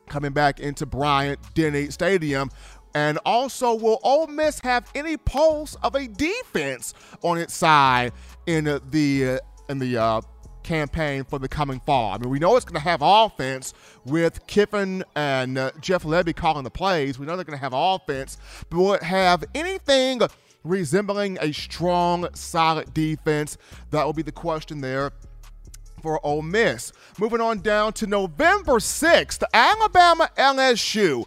coming 0.08 0.32
back 0.32 0.60
into 0.60 0.86
Bryant 0.86 1.38
Denny 1.54 1.90
Stadium. 1.90 2.50
And 2.94 3.18
also, 3.24 3.74
will 3.74 4.00
Ole 4.02 4.26
Miss 4.26 4.60
have 4.60 4.90
any 4.94 5.16
pulse 5.16 5.76
of 5.82 5.94
a 5.94 6.08
defense 6.08 6.94
on 7.22 7.38
its 7.38 7.54
side 7.54 8.12
in 8.46 8.64
the 8.90 9.28
uh, 9.28 9.38
in 9.68 9.78
the 9.78 9.98
uh, 9.98 10.20
campaign 10.68 11.24
for 11.24 11.38
the 11.38 11.48
coming 11.48 11.80
fall. 11.80 12.12
I 12.12 12.18
mean, 12.18 12.28
we 12.28 12.38
know 12.38 12.54
it's 12.54 12.66
going 12.66 12.74
to 12.74 12.86
have 12.86 13.00
offense 13.02 13.72
with 14.04 14.46
Kiffin 14.46 15.02
and 15.16 15.56
uh, 15.56 15.70
Jeff 15.80 16.02
Lebby 16.02 16.36
calling 16.36 16.62
the 16.62 16.70
plays. 16.70 17.18
We 17.18 17.24
know 17.24 17.36
they're 17.36 17.44
going 17.46 17.58
to 17.58 17.62
have 17.62 17.72
offense, 17.74 18.36
but 18.68 18.76
will 18.76 18.92
it 18.92 19.02
have 19.02 19.44
anything 19.54 20.20
resembling 20.64 21.38
a 21.40 21.52
strong, 21.52 22.28
solid 22.34 22.92
defense? 22.92 23.56
That 23.92 24.04
will 24.04 24.12
be 24.12 24.20
the 24.20 24.30
question 24.30 24.82
there 24.82 25.12
for 26.02 26.24
Ole 26.24 26.42
Miss. 26.42 26.92
Moving 27.18 27.40
on 27.40 27.60
down 27.60 27.94
to 27.94 28.06
November 28.06 28.74
6th, 28.74 29.42
Alabama 29.54 30.30
LSU. 30.36 31.24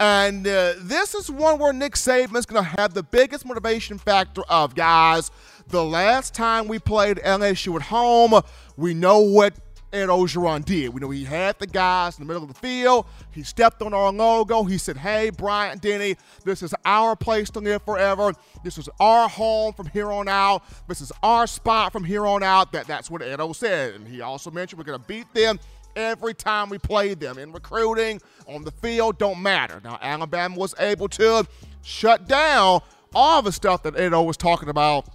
And 0.00 0.46
uh, 0.46 0.74
this 0.78 1.14
is 1.14 1.30
one 1.30 1.58
where 1.58 1.72
Nick 1.72 1.94
Saban 1.94 2.36
is 2.36 2.46
going 2.46 2.62
to 2.62 2.70
have 2.80 2.94
the 2.94 3.02
biggest 3.02 3.46
motivation 3.46 3.98
factor 3.98 4.42
of 4.48 4.74
guys. 4.74 5.30
The 5.68 5.84
last 5.84 6.34
time 6.34 6.68
we 6.68 6.78
played 6.78 7.18
LSU 7.18 7.76
at 7.76 7.82
home, 7.82 8.40
we 8.76 8.92
know 8.92 9.20
what 9.20 9.54
Ed 9.94 10.08
Orgeron 10.08 10.64
did. 10.64 10.92
We 10.92 11.00
know 11.00 11.10
he 11.10 11.24
had 11.24 11.58
the 11.60 11.68
guys 11.68 12.18
in 12.18 12.24
the 12.24 12.26
middle 12.26 12.42
of 12.42 12.52
the 12.52 12.58
field. 12.58 13.06
He 13.30 13.44
stepped 13.44 13.80
on 13.80 13.94
our 13.94 14.12
logo. 14.12 14.64
He 14.64 14.76
said, 14.76 14.96
Hey, 14.96 15.30
Bryant 15.30 15.80
Denny, 15.80 16.16
this 16.44 16.62
is 16.62 16.74
our 16.84 17.14
place 17.14 17.48
to 17.50 17.60
live 17.60 17.82
forever. 17.84 18.32
This 18.64 18.76
is 18.76 18.88
our 18.98 19.28
home 19.28 19.72
from 19.72 19.86
here 19.86 20.10
on 20.10 20.28
out. 20.28 20.64
This 20.88 21.00
is 21.00 21.12
our 21.22 21.46
spot 21.46 21.92
from 21.92 22.02
here 22.02 22.26
on 22.26 22.42
out. 22.42 22.72
That, 22.72 22.88
that's 22.88 23.08
what 23.10 23.22
Edo 23.22 23.52
said. 23.52 23.94
And 23.94 24.08
he 24.08 24.20
also 24.20 24.50
mentioned 24.50 24.78
we're 24.78 24.84
going 24.84 25.00
to 25.00 25.06
beat 25.06 25.32
them 25.32 25.60
every 25.96 26.34
time 26.34 26.68
we 26.68 26.78
played 26.78 27.20
them 27.20 27.38
in 27.38 27.52
recruiting, 27.52 28.20
on 28.46 28.64
the 28.64 28.70
field, 28.70 29.18
don't 29.18 29.42
matter. 29.42 29.80
Now, 29.82 29.98
Alabama 30.00 30.56
was 30.56 30.74
able 30.78 31.08
to 31.10 31.46
shut 31.82 32.28
down 32.28 32.80
all 33.14 33.42
the 33.42 33.52
stuff 33.52 33.82
that 33.84 33.98
Edo 33.98 34.22
was 34.22 34.36
talking 34.36 34.68
about 34.68 35.06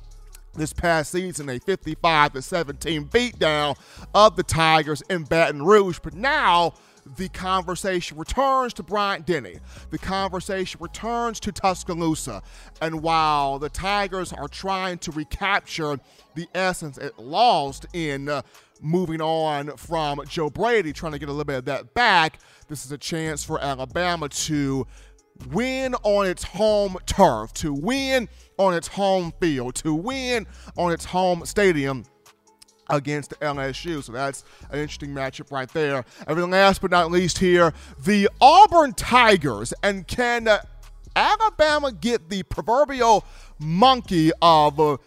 this 0.55 0.73
past 0.73 1.11
season, 1.11 1.49
a 1.49 1.59
55 1.59 2.33
to 2.33 2.41
17 2.41 3.05
beatdown 3.05 3.77
of 4.13 4.35
the 4.35 4.43
Tigers 4.43 5.01
in 5.09 5.23
Baton 5.23 5.63
Rouge. 5.63 5.99
But 6.01 6.13
now 6.13 6.73
the 7.17 7.29
conversation 7.29 8.17
returns 8.17 8.73
to 8.75 8.83
Bryant 8.83 9.25
Denny. 9.25 9.59
The 9.89 9.97
conversation 9.97 10.79
returns 10.81 11.39
to 11.41 11.51
Tuscaloosa. 11.51 12.41
And 12.81 13.01
while 13.01 13.59
the 13.59 13.69
Tigers 13.69 14.33
are 14.33 14.47
trying 14.47 14.97
to 14.99 15.11
recapture 15.11 15.99
the 16.35 16.47
essence 16.53 16.97
it 16.97 17.17
lost 17.17 17.85
in 17.93 18.29
uh, 18.29 18.41
moving 18.81 19.21
on 19.21 19.75
from 19.77 20.21
Joe 20.27 20.49
Brady, 20.49 20.93
trying 20.93 21.11
to 21.13 21.19
get 21.19 21.29
a 21.29 21.31
little 21.31 21.45
bit 21.45 21.57
of 21.57 21.65
that 21.65 21.93
back, 21.93 22.39
this 22.67 22.85
is 22.85 22.91
a 22.91 22.97
chance 22.97 23.43
for 23.43 23.59
Alabama 23.59 24.29
to 24.29 24.85
win 25.51 25.95
on 26.03 26.27
its 26.27 26.43
home 26.43 26.97
turf, 27.05 27.53
to 27.53 27.73
win 27.73 28.27
on 28.57 28.73
its 28.73 28.87
home 28.87 29.33
field, 29.39 29.75
to 29.75 29.93
win 29.93 30.45
on 30.77 30.91
its 30.91 31.05
home 31.05 31.45
stadium 31.45 32.03
against 32.89 33.31
LSU. 33.39 34.03
So 34.03 34.11
that's 34.11 34.43
an 34.69 34.79
interesting 34.79 35.11
matchup 35.11 35.51
right 35.51 35.69
there. 35.69 36.03
And 36.27 36.37
then 36.37 36.49
last 36.49 36.81
but 36.81 36.91
not 36.91 37.11
least 37.11 37.37
here, 37.37 37.73
the 38.03 38.29
Auburn 38.41 38.93
Tigers. 38.93 39.73
And 39.83 40.07
can 40.07 40.47
Alabama 41.15 41.91
get 41.91 42.29
the 42.29 42.43
proverbial 42.43 43.25
monkey 43.59 44.31
of 44.41 44.99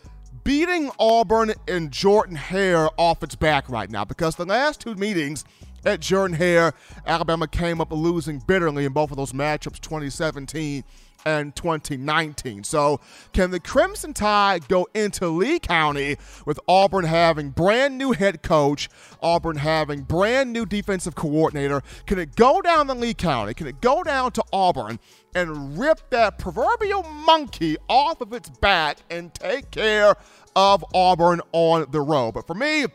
beating 0.44 0.90
Auburn 0.98 1.52
and 1.68 1.90
Jordan 1.90 2.36
Hare 2.36 2.88
off 2.98 3.22
its 3.22 3.34
back 3.34 3.68
right 3.68 3.90
now? 3.90 4.04
Because 4.04 4.36
the 4.36 4.46
last 4.46 4.80
two 4.80 4.94
meetings– 4.94 5.44
at 5.84 6.00
Jordan 6.00 6.36
Hare. 6.36 6.74
Alabama 7.06 7.46
came 7.46 7.80
up 7.80 7.90
losing 7.90 8.38
bitterly 8.38 8.84
in 8.84 8.92
both 8.92 9.10
of 9.10 9.16
those 9.16 9.32
matchups, 9.32 9.80
2017 9.80 10.84
and 11.24 11.54
2019. 11.54 12.64
So, 12.64 13.00
can 13.32 13.50
the 13.50 13.60
Crimson 13.60 14.14
Tide 14.14 14.68
go 14.68 14.88
into 14.94 15.28
Lee 15.28 15.58
County 15.58 16.16
with 16.46 16.58
Auburn 16.68 17.04
having 17.04 17.50
brand 17.50 17.98
new 17.98 18.12
head 18.12 18.42
coach, 18.42 18.88
Auburn 19.22 19.56
having 19.56 20.02
brand 20.02 20.52
new 20.52 20.66
defensive 20.66 21.14
coordinator? 21.14 21.82
Can 22.06 22.18
it 22.18 22.36
go 22.36 22.60
down 22.60 22.86
to 22.88 22.94
Lee 22.94 23.14
County? 23.14 23.54
Can 23.54 23.66
it 23.66 23.80
go 23.80 24.02
down 24.02 24.32
to 24.32 24.44
Auburn 24.52 24.98
and 25.34 25.78
rip 25.78 26.10
that 26.10 26.38
proverbial 26.38 27.02
monkey 27.02 27.76
off 27.88 28.20
of 28.20 28.32
its 28.32 28.48
back 28.48 28.98
and 29.10 29.32
take 29.34 29.70
care 29.70 30.14
of 30.56 30.84
Auburn 30.94 31.40
on 31.52 31.86
the 31.90 32.00
road? 32.00 32.32
But 32.32 32.46
for 32.46 32.54
me, 32.54 32.86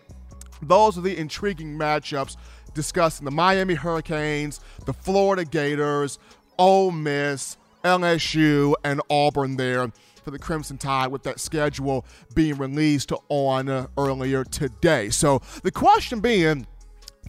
those 0.62 0.98
are 0.98 1.02
the 1.02 1.18
intriguing 1.18 1.78
matchups 1.78 2.36
discussing 2.74 3.26
the 3.26 3.32
Miami 3.32 3.74
Hurricanes, 3.74 4.60
the 4.86 4.94
Florida 4.94 5.44
Gators, 5.44 6.20
Ole 6.60 6.92
Miss, 6.92 7.58
LSU, 7.88 8.76
and 8.84 9.02
Auburn 9.10 9.58
there 9.58 9.92
for 10.24 10.32
the 10.32 10.40
Crimson 10.40 10.78
Tide 10.78 11.08
with 11.08 11.24
that 11.24 11.40
schedule 11.40 12.06
being 12.36 12.58
released 12.58 13.14
on 13.30 13.70
uh, 13.70 13.88
earlier 13.98 14.44
today. 14.44 15.10
So 15.10 15.42
the 15.64 15.72
question 15.72 16.20
being, 16.20 16.68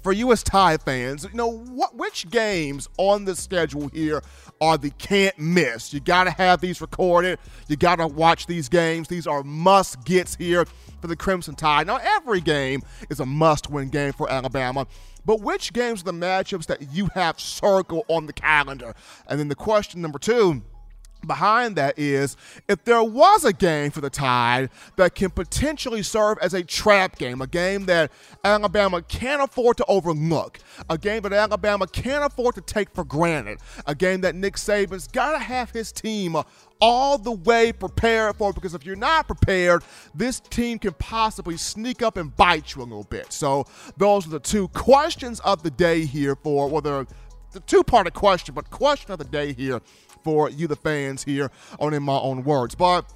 for 0.02 0.12
U.S. 0.12 0.42
Tide 0.42 0.82
fans, 0.82 1.24
you 1.24 1.36
know, 1.36 1.50
what 1.50 1.94
which 1.96 2.30
games 2.30 2.88
on 2.98 3.24
the 3.24 3.34
schedule 3.34 3.88
here 3.88 4.22
are 4.60 4.78
the 4.78 4.90
can't 4.90 5.38
miss? 5.38 5.92
You 5.92 6.00
got 6.00 6.24
to 6.24 6.30
have 6.30 6.60
these 6.60 6.80
recorded. 6.80 7.38
You 7.68 7.76
got 7.76 7.96
to 7.96 8.06
watch 8.06 8.46
these 8.46 8.68
games. 8.68 9.08
These 9.08 9.26
are 9.26 9.42
must 9.42 10.04
gets 10.04 10.36
here 10.36 10.64
for 11.00 11.06
the 11.06 11.16
Crimson 11.16 11.54
Tide. 11.54 11.86
Now, 11.86 11.98
every 12.02 12.40
game 12.40 12.82
is 13.10 13.20
a 13.20 13.26
must 13.26 13.70
win 13.70 13.88
game 13.88 14.12
for 14.12 14.30
Alabama. 14.30 14.86
But 15.28 15.42
which 15.42 15.74
games 15.74 16.00
are 16.00 16.04
the 16.04 16.12
matchups 16.12 16.64
that 16.68 16.90
you 16.90 17.10
have 17.12 17.38
circled 17.38 18.06
on 18.08 18.24
the 18.24 18.32
calendar? 18.32 18.94
And 19.26 19.38
then 19.38 19.48
the 19.48 19.54
question 19.54 20.00
number 20.00 20.18
two 20.18 20.62
behind 21.26 21.76
that 21.76 21.98
is 21.98 22.36
if 22.68 22.84
there 22.84 23.02
was 23.02 23.44
a 23.44 23.52
game 23.52 23.90
for 23.90 24.00
the 24.00 24.10
Tide 24.10 24.70
that 24.96 25.14
can 25.14 25.30
potentially 25.30 26.02
serve 26.02 26.38
as 26.40 26.54
a 26.54 26.62
trap 26.62 27.18
game, 27.18 27.40
a 27.40 27.46
game 27.46 27.86
that 27.86 28.10
Alabama 28.44 29.02
can't 29.02 29.42
afford 29.42 29.76
to 29.78 29.84
overlook, 29.86 30.58
a 30.88 30.96
game 30.96 31.22
that 31.22 31.32
Alabama 31.32 31.86
can't 31.86 32.24
afford 32.24 32.54
to 32.54 32.60
take 32.60 32.90
for 32.94 33.04
granted, 33.04 33.58
a 33.86 33.94
game 33.94 34.20
that 34.22 34.34
Nick 34.34 34.54
Saban's 34.54 35.08
got 35.08 35.32
to 35.32 35.38
have 35.38 35.70
his 35.70 35.92
team 35.92 36.36
all 36.80 37.18
the 37.18 37.32
way 37.32 37.72
prepared 37.72 38.36
for 38.36 38.52
because 38.52 38.74
if 38.74 38.84
you're 38.84 38.96
not 38.96 39.26
prepared, 39.26 39.82
this 40.14 40.40
team 40.40 40.78
can 40.78 40.92
possibly 40.94 41.56
sneak 41.56 42.02
up 42.02 42.16
and 42.16 42.34
bite 42.36 42.74
you 42.74 42.82
a 42.82 42.84
little 42.84 43.04
bit. 43.04 43.32
So 43.32 43.66
those 43.96 44.26
are 44.26 44.30
the 44.30 44.40
two 44.40 44.68
questions 44.68 45.40
of 45.40 45.62
the 45.62 45.70
day 45.70 46.04
here 46.04 46.36
for 46.36 46.68
whether 46.68 47.06
the 47.52 47.60
two-parted 47.60 48.12
question, 48.12 48.54
but 48.54 48.70
question 48.70 49.10
of 49.10 49.18
the 49.18 49.24
day 49.24 49.52
here 49.52 49.80
for 50.22 50.50
you, 50.50 50.66
the 50.66 50.76
fans 50.76 51.24
here 51.24 51.50
on 51.78 51.94
In 51.94 52.02
My 52.02 52.18
Own 52.18 52.44
Words. 52.44 52.74
But 52.74 53.12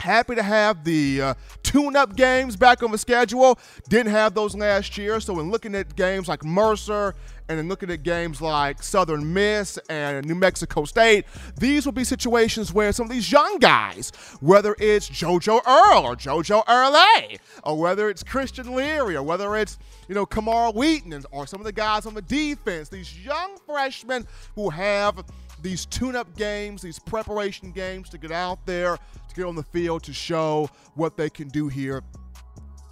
happy 0.00 0.34
to 0.34 0.42
have 0.42 0.84
the 0.84 1.20
uh, 1.20 1.34
tune-up 1.62 2.14
games 2.14 2.56
back 2.56 2.82
on 2.82 2.90
the 2.90 2.98
schedule. 2.98 3.58
Didn't 3.88 4.12
have 4.12 4.34
those 4.34 4.54
last 4.54 4.98
year, 4.98 5.18
so 5.20 5.40
in 5.40 5.50
looking 5.50 5.74
at 5.74 5.96
games 5.96 6.28
like 6.28 6.44
Mercer 6.44 7.14
and 7.48 7.58
in 7.60 7.68
looking 7.68 7.90
at 7.90 8.02
games 8.02 8.40
like 8.40 8.82
Southern 8.82 9.32
Miss 9.32 9.78
and 9.88 10.26
New 10.26 10.34
Mexico 10.34 10.84
State, 10.84 11.26
these 11.58 11.84
will 11.84 11.92
be 11.92 12.04
situations 12.04 12.72
where 12.72 12.92
some 12.92 13.06
of 13.06 13.12
these 13.12 13.30
young 13.30 13.58
guys, 13.58 14.12
whether 14.40 14.74
it's 14.78 15.08
JoJo 15.08 15.60
Earl 15.66 16.04
or 16.04 16.16
JoJo 16.16 16.62
Earle, 16.68 17.38
or 17.64 17.78
whether 17.78 18.08
it's 18.08 18.22
Christian 18.22 18.74
Leary, 18.74 19.16
or 19.16 19.22
whether 19.22 19.56
it's 19.56 19.78
you 20.08 20.14
know 20.14 20.26
Camar 20.26 20.72
Wheaton, 20.72 21.24
or 21.30 21.46
some 21.46 21.60
of 21.60 21.64
the 21.64 21.72
guys 21.72 22.06
on 22.06 22.14
the 22.14 22.22
defense, 22.22 22.88
these 22.88 23.24
young 23.24 23.56
freshmen 23.66 24.26
who 24.54 24.70
have 24.70 25.24
these 25.64 25.86
tune-up 25.86 26.36
games, 26.36 26.82
these 26.82 26.98
preparation 26.98 27.72
games 27.72 28.10
to 28.10 28.18
get 28.18 28.30
out 28.30 28.64
there, 28.66 28.96
to 28.96 29.34
get 29.34 29.46
on 29.46 29.56
the 29.56 29.62
field, 29.62 30.02
to 30.04 30.12
show 30.12 30.68
what 30.94 31.16
they 31.16 31.30
can 31.30 31.48
do 31.48 31.68
here 31.68 32.02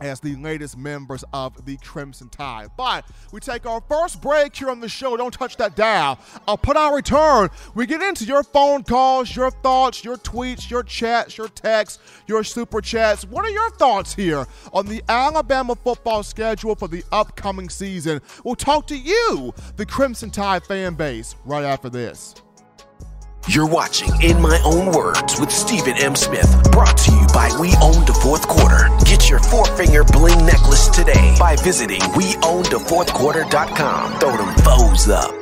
as 0.00 0.20
the 0.20 0.34
latest 0.36 0.76
members 0.76 1.22
of 1.32 1.64
the 1.64 1.76
Crimson 1.76 2.28
Tide. 2.30 2.70
But 2.76 3.04
we 3.30 3.40
take 3.40 3.66
our 3.66 3.80
first 3.88 4.20
break 4.20 4.56
here 4.56 4.70
on 4.70 4.80
the 4.80 4.88
show. 4.88 5.16
Don't 5.16 5.32
touch 5.32 5.56
that 5.58 5.76
dial. 5.76 6.18
Upon 6.48 6.76
our 6.76 6.96
return, 6.96 7.50
we 7.74 7.86
get 7.86 8.02
into 8.02 8.24
your 8.24 8.42
phone 8.42 8.82
calls, 8.82 9.36
your 9.36 9.50
thoughts, 9.50 10.02
your 10.02 10.16
tweets, 10.16 10.68
your 10.70 10.82
chats, 10.82 11.38
your 11.38 11.48
texts, 11.48 12.00
your 12.26 12.42
super 12.42 12.80
chats. 12.80 13.24
What 13.24 13.44
are 13.44 13.50
your 13.50 13.70
thoughts 13.72 14.14
here 14.14 14.46
on 14.72 14.86
the 14.86 15.04
Alabama 15.08 15.76
football 15.76 16.22
schedule 16.22 16.74
for 16.74 16.88
the 16.88 17.04
upcoming 17.12 17.68
season? 17.68 18.20
We'll 18.44 18.56
talk 18.56 18.86
to 18.88 18.96
you, 18.96 19.54
the 19.76 19.86
Crimson 19.86 20.30
Tide 20.30 20.64
fan 20.64 20.94
base, 20.94 21.36
right 21.44 21.64
after 21.64 21.90
this. 21.90 22.34
You're 23.48 23.66
watching 23.66 24.08
In 24.22 24.40
My 24.40 24.60
Own 24.64 24.92
Words 24.92 25.40
with 25.40 25.50
Stephen 25.50 25.96
M. 25.98 26.14
Smith, 26.14 26.48
brought 26.70 26.96
to 26.98 27.10
you 27.10 27.26
by 27.34 27.50
We 27.60 27.74
Own 27.82 28.04
the 28.06 28.16
Fourth 28.22 28.46
Quarter. 28.46 28.88
Get 29.04 29.28
your 29.28 29.40
four 29.40 29.66
finger 29.76 30.04
bling 30.04 30.46
necklace 30.46 30.86
today 30.88 31.34
by 31.40 31.56
visiting 31.56 31.98
WeOwnTheFourthQuarter.com. 32.00 34.20
Throw 34.20 34.36
them 34.36 34.54
foes 34.58 35.08
up. 35.08 35.41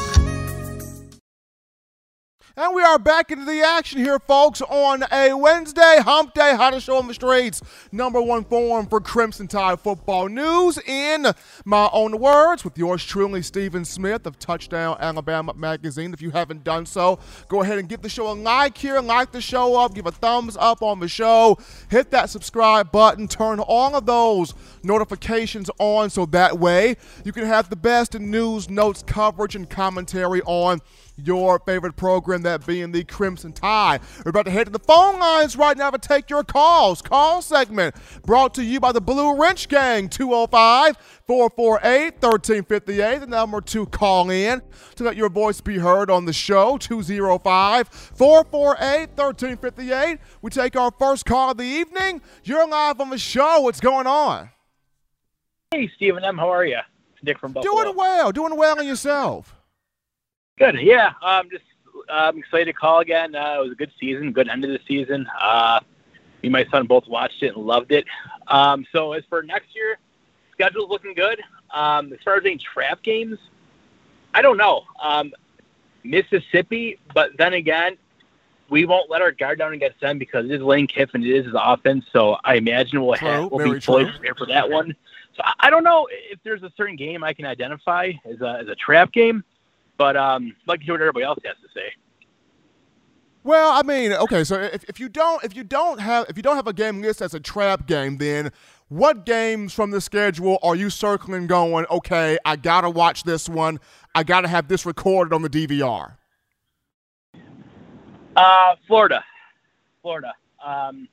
And 2.63 2.75
we 2.75 2.83
are 2.83 2.99
back 2.99 3.31
into 3.31 3.43
the 3.43 3.63
action 3.63 3.97
here, 3.97 4.19
folks, 4.19 4.61
on 4.61 5.03
a 5.11 5.33
Wednesday, 5.33 5.97
hump 5.97 6.35
day, 6.35 6.55
hottest 6.55 6.85
show 6.85 6.97
on 6.97 7.07
the 7.07 7.13
streets, 7.15 7.59
number 7.91 8.21
one 8.21 8.43
forum 8.43 8.85
for 8.85 9.01
Crimson 9.01 9.47
Tide 9.47 9.79
football 9.79 10.29
news 10.29 10.77
in 10.85 11.25
my 11.65 11.89
own 11.91 12.19
words 12.19 12.63
with 12.63 12.77
yours 12.77 13.03
truly, 13.03 13.41
Stephen 13.41 13.83
Smith 13.83 14.27
of 14.27 14.37
Touchdown 14.37 14.95
Alabama 14.99 15.55
Magazine. 15.55 16.13
If 16.13 16.21
you 16.21 16.29
haven't 16.29 16.63
done 16.63 16.85
so, 16.85 17.17
go 17.47 17.63
ahead 17.63 17.79
and 17.79 17.89
give 17.89 18.03
the 18.03 18.09
show 18.09 18.31
a 18.31 18.33
like 18.33 18.77
here, 18.77 19.01
like 19.01 19.31
the 19.31 19.41
show 19.41 19.75
up, 19.75 19.95
give 19.95 20.05
a 20.05 20.11
thumbs 20.11 20.55
up 20.59 20.83
on 20.83 20.99
the 20.99 21.07
show, 21.07 21.57
hit 21.89 22.11
that 22.11 22.29
subscribe 22.29 22.91
button, 22.91 23.27
turn 23.27 23.59
all 23.59 23.95
of 23.95 24.05
those 24.05 24.53
notifications 24.83 25.71
on 25.79 26.11
so 26.11 26.27
that 26.27 26.59
way 26.59 26.95
you 27.25 27.31
can 27.31 27.45
have 27.45 27.71
the 27.71 27.75
best 27.75 28.13
news, 28.19 28.69
notes, 28.69 29.01
coverage, 29.01 29.55
and 29.55 29.67
commentary 29.67 30.43
on 30.43 30.79
your 31.25 31.59
favorite 31.59 31.95
program, 31.95 32.41
that 32.43 32.65
being 32.65 32.91
the 32.91 33.03
Crimson 33.03 33.53
Tide. 33.53 34.01
We're 34.25 34.29
about 34.29 34.45
to 34.45 34.51
head 34.51 34.65
to 34.65 34.71
the 34.71 34.79
phone 34.79 35.19
lines 35.19 35.55
right 35.55 35.77
now 35.77 35.89
to 35.89 35.97
take 35.97 36.29
your 36.29 36.43
calls. 36.43 37.01
Call 37.01 37.41
segment 37.41 37.95
brought 38.25 38.53
to 38.55 38.63
you 38.63 38.79
by 38.79 38.91
the 38.91 39.01
Blue 39.01 39.39
Wrench 39.39 39.67
Gang, 39.67 40.09
205 40.09 40.97
448 41.25 42.13
1358. 42.21 43.19
The 43.19 43.27
number 43.27 43.61
to 43.61 43.85
call 43.85 44.29
in 44.29 44.61
to 44.95 45.03
let 45.03 45.15
your 45.15 45.29
voice 45.29 45.61
be 45.61 45.77
heard 45.77 46.09
on 46.09 46.25
the 46.25 46.33
show, 46.33 46.77
205 46.77 47.87
448 47.87 49.09
1358. 49.15 50.19
We 50.41 50.49
take 50.49 50.75
our 50.75 50.91
first 50.97 51.25
call 51.25 51.51
of 51.51 51.57
the 51.57 51.63
evening. 51.63 52.21
You're 52.43 52.67
live 52.67 52.99
on 52.99 53.09
the 53.09 53.17
show. 53.17 53.61
What's 53.61 53.79
going 53.79 54.07
on? 54.07 54.49
Hey, 55.71 55.89
Stephen 55.95 56.23
M. 56.23 56.37
How 56.37 56.51
are 56.51 56.65
you? 56.65 56.79
Dick 57.23 57.39
from 57.39 57.53
Buffalo. 57.53 57.83
Doing 57.83 57.95
well. 57.95 58.31
Doing 58.31 58.57
well 58.57 58.79
on 58.79 58.87
yourself. 58.87 59.55
Good. 60.61 60.81
Yeah. 60.81 61.13
I'm 61.23 61.45
um, 61.45 61.49
just 61.49 61.63
I'm 62.07 62.37
excited 62.37 62.65
to 62.65 62.73
call 62.73 62.99
again. 62.99 63.33
Uh, 63.33 63.55
it 63.57 63.63
was 63.63 63.71
a 63.71 63.75
good 63.75 63.91
season, 63.99 64.31
good 64.31 64.47
end 64.47 64.63
of 64.63 64.69
the 64.69 64.79
season. 64.87 65.27
Uh, 65.41 65.79
me 66.43 66.47
and 66.47 66.51
my 66.51 66.65
son 66.69 66.85
both 66.85 67.07
watched 67.07 67.41
it 67.41 67.55
and 67.55 67.65
loved 67.65 67.91
it. 67.91 68.05
Um, 68.47 68.85
so 68.91 69.13
as 69.13 69.23
for 69.27 69.41
next 69.41 69.75
year, 69.75 69.97
schedule's 70.51 70.89
looking 70.89 71.15
good. 71.15 71.41
Um, 71.71 72.13
as 72.13 72.19
far 72.23 72.35
as 72.35 72.45
any 72.45 72.57
trap 72.57 73.01
games, 73.01 73.39
I 74.35 74.43
don't 74.43 74.57
know. 74.57 74.83
Um, 75.01 75.33
Mississippi, 76.03 76.99
but 77.13 77.31
then 77.37 77.53
again, 77.53 77.97
we 78.69 78.85
won't 78.85 79.09
let 79.09 79.23
our 79.23 79.31
guard 79.31 79.57
down 79.57 79.73
against 79.73 79.99
them 79.99 80.19
because 80.19 80.45
it 80.45 80.51
is 80.51 80.61
Lane 80.61 80.85
Kiffin, 80.85 81.23
it 81.23 81.29
is 81.29 81.45
his 81.45 81.55
offense. 81.57 82.05
So 82.13 82.37
I 82.43 82.55
imagine 82.55 83.03
we'll, 83.03 83.15
have, 83.15 83.51
we'll 83.51 83.73
be 83.73 83.79
fully 83.79 84.05
prepared 84.05 84.37
for 84.37 84.45
that 84.45 84.69
one. 84.69 84.95
So 85.35 85.43
I 85.59 85.69
don't 85.71 85.83
know 85.83 86.07
if 86.11 86.39
there's 86.43 86.61
a 86.61 86.71
certain 86.77 86.95
game 86.95 87.23
I 87.23 87.33
can 87.33 87.45
identify 87.45 88.11
as 88.25 88.41
a, 88.41 88.59
as 88.61 88.67
a 88.67 88.75
trap 88.75 89.11
game. 89.11 89.43
But 90.01 90.17
um, 90.17 90.55
I'd 90.63 90.67
like 90.67 90.79
to 90.79 90.85
hear 90.85 90.95
what 90.95 91.01
everybody 91.01 91.25
else 91.25 91.37
has 91.45 91.55
to 91.57 91.67
say. 91.75 91.93
Well, 93.43 93.71
I 93.71 93.83
mean, 93.83 94.11
okay, 94.11 94.43
so 94.43 94.59
if, 94.59 94.83
if 94.85 94.99
you 94.99 95.09
don't 95.09 95.43
if 95.43 95.55
you 95.55 95.63
don't 95.63 95.99
have 95.99 96.25
if 96.27 96.37
you 96.37 96.41
don't 96.41 96.55
have 96.55 96.65
a 96.65 96.73
game 96.73 97.03
list 97.03 97.21
as 97.21 97.35
a 97.35 97.39
trap 97.39 97.85
game, 97.85 98.17
then 98.17 98.51
what 98.87 99.27
games 99.27 99.73
from 99.73 99.91
the 99.91 100.01
schedule 100.01 100.57
are 100.63 100.75
you 100.75 100.89
circling 100.89 101.45
going, 101.45 101.85
okay, 101.91 102.39
I 102.43 102.55
gotta 102.55 102.89
watch 102.89 103.21
this 103.25 103.47
one, 103.47 103.79
I 104.15 104.23
gotta 104.23 104.47
have 104.47 104.67
this 104.67 104.87
recorded 104.87 105.35
on 105.35 105.43
the 105.43 105.49
DVR? 105.51 106.13
Uh 108.35 108.75
Florida. 108.87 109.23
Florida. 110.01 110.33
Um 110.65 111.07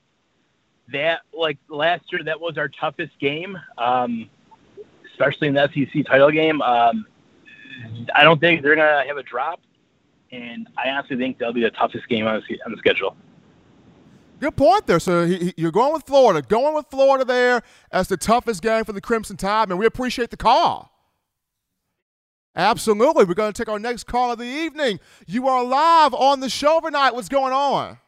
that 0.95 1.21
like 1.35 1.59
last 1.69 2.05
year 2.11 2.23
that 2.25 2.41
was 2.41 2.57
our 2.57 2.71
toughest 2.71 3.19
game. 3.21 3.59
Um 3.77 4.31
especially 5.11 5.49
in 5.49 5.55
the 5.55 5.69
SEC 5.75 6.07
title 6.07 6.31
game. 6.31 6.63
Um 6.63 7.05
I 8.15 8.23
don't 8.23 8.41
think 8.41 8.63
they're 8.63 8.77
gonna 8.77 9.05
have 9.07 9.17
a 9.17 9.23
drop, 9.23 9.61
and 10.33 10.69
I 10.77 10.91
honestly 10.91 11.17
think 11.17 11.39
they'll 11.39 11.53
be 11.53 11.63
the 11.63 11.71
toughest 11.71 12.09
game 12.09 12.27
on 12.27 12.43
the, 12.49 12.61
on 12.65 12.73
the 12.73 12.79
schedule. 12.79 13.17
Good 14.41 14.57
point 14.57 14.87
there. 14.87 15.01
So 15.01 15.27
he, 15.27 15.37
he, 15.37 15.55
you're 15.57 15.73
going 15.73 15.93
with 15.93 16.05
Florida, 16.05 16.47
going 16.47 16.75
with 16.75 16.87
Florida 16.91 17.25
there 17.25 17.63
as 17.91 18.09
the 18.09 18.17
toughest 18.17 18.63
game 18.63 18.85
for 18.85 18.93
the 18.93 19.01
Crimson 19.01 19.37
Tide, 19.37 19.71
and 19.71 19.79
we 19.79 19.87
appreciate 19.87 20.31
the 20.31 20.37
call. 20.37 20.93
Absolutely. 22.55 23.25
We're 23.25 23.35
going 23.35 23.53
to 23.53 23.57
take 23.57 23.69
our 23.69 23.79
next 23.79 24.05
call 24.05 24.33
of 24.33 24.39
the 24.39 24.45
evening. 24.45 24.99
You 25.27 25.47
are 25.47 25.65
live 25.65 26.13
on 26.13 26.41
the 26.41 26.49
show 26.49 26.81
tonight. 26.81 27.15
What's 27.15 27.29
going 27.29 27.53
on? 27.53 27.99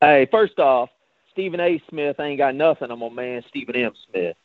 Hey, 0.00 0.26
first 0.30 0.58
off, 0.58 0.90
Stephen 1.30 1.60
A. 1.60 1.80
Smith 1.88 2.18
ain't 2.18 2.38
got 2.38 2.56
nothing 2.56 2.90
on 2.90 2.98
my 2.98 3.08
man 3.08 3.42
Stephen 3.48 3.76
M. 3.76 3.92
Smith. 4.10 4.36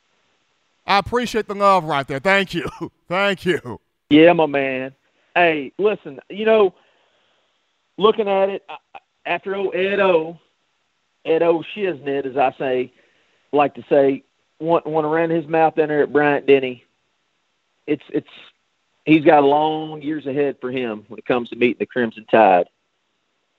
I 0.88 1.00
appreciate 1.00 1.48
the 1.48 1.54
love 1.54 1.84
right 1.84 2.08
there. 2.08 2.20
Thank 2.20 2.54
you. 2.54 2.68
Thank 3.10 3.46
you. 3.46 3.80
Yeah, 4.10 4.32
my 4.34 4.46
man. 4.46 4.96
Hey, 5.36 5.74
listen, 5.78 6.20
you 6.30 6.46
know, 6.46 6.74
looking 7.98 8.28
at 8.28 8.50
it, 8.50 8.66
after 9.26 9.56
old 9.56 9.76
Ed 9.76 10.00
O, 10.00 10.40
Ed 11.26 11.44
O 11.44 11.64
Shiznit, 11.76 12.26
as 12.26 12.38
I 12.38 12.56
say, 12.58 12.94
like 13.52 13.76
to 13.76 13.84
say, 13.90 14.24
want, 14.60 14.86
to 14.86 14.92
run 14.92 15.30
his 15.30 15.46
mouth 15.46 15.76
down 15.76 15.90
there 15.90 16.04
at 16.04 16.14
Bryant 16.14 16.48
Denny. 16.48 16.86
It's, 17.86 18.04
it's, 18.10 18.30
he's 19.06 19.24
got 19.24 19.44
long 19.44 20.02
years 20.02 20.26
ahead 20.26 20.58
for 20.62 20.72
him 20.72 21.06
when 21.10 21.20
it 21.20 21.26
comes 21.26 21.50
to 21.50 21.56
meeting 21.56 21.78
the 21.80 21.86
Crimson 21.86 22.26
Tide. 22.32 22.68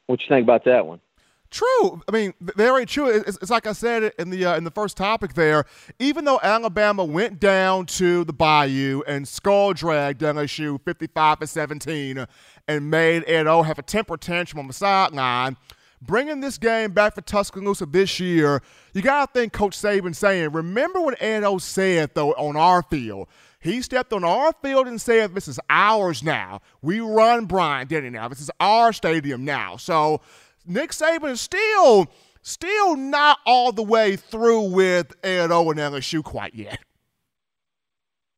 What 0.07 0.23
you 0.23 0.29
think 0.29 0.45
about 0.45 0.65
that 0.65 0.87
one? 0.87 1.01
True. 1.51 2.03
I 2.07 2.13
mean, 2.13 2.35
very 2.41 2.85
true. 2.85 3.07
It's, 3.09 3.39
it's 3.41 3.51
like 3.51 3.67
I 3.67 3.73
said 3.73 4.13
in 4.19 4.29
the 4.29 4.45
uh, 4.45 4.57
in 4.57 4.65
the 4.65 4.71
first 4.71 4.99
topic 4.99 5.33
there. 5.33 5.65
Even 5.99 6.27
though 6.27 6.39
Alabama 6.43 7.05
went 7.05 7.41
down 7.41 7.87
to 7.87 8.25
the 8.25 8.35
Bayou 8.35 9.03
and 9.07 9.27
skull 9.27 9.73
dragged 9.73 10.21
LSU 10.21 10.79
55 10.85 11.41
to 11.41 11.47
17 11.47 12.27
and 12.69 12.91
made 12.91 13.25
Ed 13.27 13.47
O 13.47 13.63
have 13.63 13.79
a 13.79 13.83
temper 13.83 14.19
tantrum 14.19 14.61
on 14.61 14.67
the 14.67 14.75
sideline, 14.75 15.57
bringing 16.03 16.41
this 16.41 16.59
game 16.59 16.93
back 16.93 17.15
for 17.15 17.23
Tuscaloosa 17.23 17.87
this 17.87 18.21
year, 18.21 18.63
you 18.93 19.01
got 19.01 19.33
to 19.33 19.41
think 19.41 19.55
Coach 19.55 19.77
Saban 19.77 20.15
saying, 20.15 20.53
remember 20.53 21.01
what 21.01 21.21
Ed 21.23 21.45
O 21.45 21.57
said, 21.57 22.11
though, 22.15 22.33
on 22.33 22.57
our 22.57 22.83
field. 22.83 23.29
He 23.61 23.83
stepped 23.83 24.13
on 24.13 24.23
our 24.23 24.53
field 24.63 24.87
and 24.87 25.01
said, 25.01 25.35
This 25.35 25.49
is 25.49 25.59
ours 25.69 26.23
now. 26.23 26.61
We 26.81 27.01
run 27.01 27.47
Bryant 27.47 27.91
Denny 27.91 28.11
now. 28.11 28.29
This 28.29 28.41
is 28.41 28.51
our 28.61 28.93
stadium 28.93 29.45
now. 29.45 29.77
So 29.77 30.21
Nick 30.69 30.91
Saban 30.91 31.31
is 31.31 31.41
still 31.41 32.09
still 32.43 32.97
not 32.97 33.39
all 33.45 33.73
the 33.73 33.83
way 33.83 34.17
through 34.17 34.71
with 34.71 35.15
Ed 35.25 35.51
O 35.51 35.71
and 35.71 35.81
LSU 35.81 36.23
quite 36.23 36.55
yet. 36.55 36.79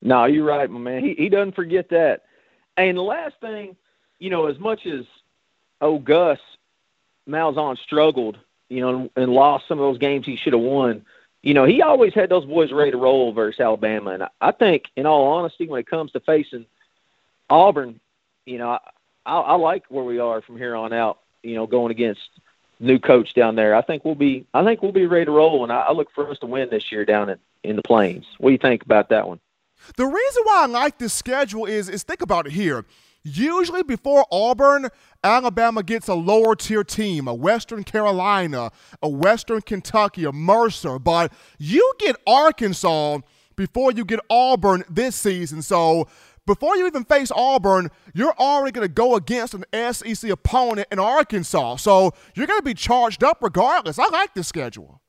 No, 0.03 0.25
you're 0.25 0.47
right, 0.47 0.71
my 0.71 0.79
man. 0.79 1.05
He 1.05 1.15
he 1.15 1.29
doesn't 1.29 1.55
forget 1.55 1.91
that. 1.91 2.23
And 2.77 2.97
the 2.97 3.03
last 3.03 3.35
thing, 3.41 3.77
you 4.19 4.31
know, 4.31 4.47
as 4.47 4.59
much 4.59 4.87
as 4.87 5.05
oh 5.81 5.99
Gus 5.99 6.39
Malzahn 7.29 7.79
struggled, 7.79 8.39
you 8.69 8.81
know, 8.81 9.11
and 9.17 9.33
lost 9.33 9.69
some 9.69 9.79
of 9.79 9.83
those 9.83 9.99
games 9.99 10.27
he 10.27 10.37
should 10.37 10.53
have 10.53 10.63
won, 10.63 11.05
you 11.43 11.55
know, 11.55 11.65
he 11.65 11.83
always 11.83 12.13
had 12.15 12.29
those 12.29 12.45
boys 12.45 12.73
ready 12.73 12.91
to 12.91 12.97
roll 12.97 13.33
versus 13.33 13.61
Alabama. 13.61 14.11
And 14.11 14.25
I 14.41 14.53
think, 14.53 14.85
in 14.97 15.07
all 15.07 15.33
honesty, 15.33 15.67
when 15.67 15.81
it 15.81 15.87
comes 15.87 16.13
to 16.13 16.21
facing 16.21 16.67
Auburn, 17.49 18.01
you 18.45 18.59
know, 18.59 18.71
I, 18.71 18.79
I, 19.25 19.41
I 19.41 19.55
like 19.55 19.85
where 19.89 20.05
we 20.05 20.19
are 20.19 20.43
from 20.43 20.57
here 20.57 20.77
on 20.77 20.93
out. 20.93 21.21
You 21.43 21.55
know, 21.55 21.67
going 21.67 21.91
against 21.91 22.29
new 22.79 22.99
coach 22.99 23.35
down 23.35 23.57
there, 23.57 23.75
I 23.75 23.83
think 23.83 24.05
we'll 24.05 24.15
be, 24.15 24.47
I 24.55 24.65
think 24.65 24.83
we'll 24.83 24.93
be 24.93 25.07
ready 25.07 25.27
to 25.27 25.31
roll. 25.31 25.63
And 25.63 25.73
I, 25.73 25.81
I 25.81 25.93
look 25.93 26.11
for 26.15 26.31
us 26.31 26.39
to 26.41 26.47
win 26.47 26.69
this 26.71 26.91
year 26.93 27.05
down 27.05 27.31
in 27.31 27.39
in 27.63 27.77
the 27.77 27.83
Plains. 27.83 28.27
What 28.39 28.51
do 28.51 28.53
you 28.53 28.59
think 28.59 28.83
about 28.83 29.09
that 29.11 29.29
one? 29.29 29.41
The 29.97 30.07
reason 30.07 30.43
why 30.45 30.65
I 30.65 30.67
like 30.67 30.99
this 30.99 31.13
schedule 31.13 31.67
is 31.67 31.89
is 31.89 32.03
think 32.03 32.23
about 32.23 32.47
it 32.47 32.53
here. 32.53 32.85
Usually 33.23 33.83
before 33.83 34.25
Auburn, 34.33 34.89
Alabama 35.23 35.83
gets 35.83 36.09
a 36.09 36.15
lower 36.15 36.57
tier 36.57 36.83
team, 36.83 37.29
a 37.29 37.35
Western 37.35 37.85
Carolina, 37.85 38.73
a 39.03 39.09
Western 39.11 39.61
Kentucky, 39.61 40.25
a 40.25 40.33
Mercer, 40.33 40.99
but 40.99 41.31
you 41.59 41.93
get 41.99 42.17
Arkansas 42.27 43.19
before 43.57 43.93
you 43.93 44.07
get 44.07 44.21
Auburn 44.31 44.85
this 44.89 45.17
season. 45.17 45.61
So 45.61 46.09
before 46.47 46.77
you 46.77 46.87
even 46.87 47.05
face 47.05 47.31
Auburn, 47.35 47.91
you're 48.15 48.35
already 48.39 48.73
going 48.73 48.87
to 48.87 48.93
go 48.93 49.15
against 49.15 49.55
an 49.55 49.65
SEC 49.93 50.31
opponent 50.31 50.89
in 50.91 50.99
Arkansas. 50.99 51.77
So 51.77 52.13
you're 52.35 52.47
going 52.47 52.61
to 52.61 52.65
be 52.65 52.75
charged 52.75 53.23
up 53.23 53.39
regardless. 53.41 53.99
I 53.99 54.09
like 54.09 54.35
this 54.35 54.49
schedule. 54.49 55.01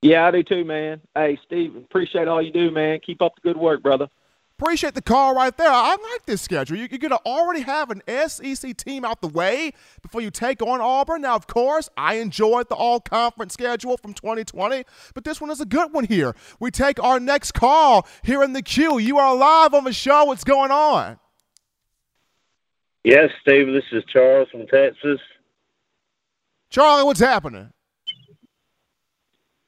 Yeah, 0.00 0.26
I 0.26 0.30
do 0.30 0.42
too, 0.42 0.64
man. 0.64 1.00
Hey, 1.14 1.38
Steve, 1.44 1.74
appreciate 1.76 2.28
all 2.28 2.40
you 2.40 2.52
do, 2.52 2.70
man. 2.70 3.00
Keep 3.04 3.20
up 3.20 3.34
the 3.34 3.40
good 3.40 3.56
work, 3.56 3.82
brother. 3.82 4.08
Appreciate 4.60 4.94
the 4.94 5.02
call 5.02 5.36
right 5.36 5.56
there. 5.56 5.70
I 5.70 5.90
like 5.90 6.26
this 6.26 6.42
schedule. 6.42 6.76
You're 6.76 6.88
going 6.88 7.10
to 7.10 7.20
already 7.24 7.60
have 7.60 7.90
an 7.90 8.02
SEC 8.28 8.76
team 8.76 9.04
out 9.04 9.20
the 9.20 9.28
way 9.28 9.70
before 10.02 10.20
you 10.20 10.32
take 10.32 10.60
on 10.62 10.80
Auburn. 10.80 11.22
Now, 11.22 11.36
of 11.36 11.46
course, 11.46 11.88
I 11.96 12.14
enjoyed 12.14 12.68
the 12.68 12.74
all 12.74 12.98
conference 12.98 13.52
schedule 13.52 13.96
from 13.98 14.14
2020, 14.14 14.84
but 15.14 15.22
this 15.22 15.40
one 15.40 15.50
is 15.50 15.60
a 15.60 15.64
good 15.64 15.92
one 15.92 16.04
here. 16.04 16.34
We 16.58 16.72
take 16.72 17.00
our 17.00 17.20
next 17.20 17.52
call 17.52 18.04
here 18.24 18.42
in 18.42 18.52
the 18.52 18.62
queue. 18.62 18.98
You 18.98 19.18
are 19.18 19.36
live 19.36 19.74
on 19.74 19.84
the 19.84 19.92
show. 19.92 20.24
What's 20.24 20.42
going 20.42 20.72
on? 20.72 21.20
Yes, 23.04 23.30
Steve, 23.42 23.68
this 23.68 23.84
is 23.92 24.02
Charles 24.12 24.48
from 24.50 24.66
Texas. 24.66 25.20
Charlie, 26.68 27.04
what's 27.04 27.20
happening? 27.20 27.70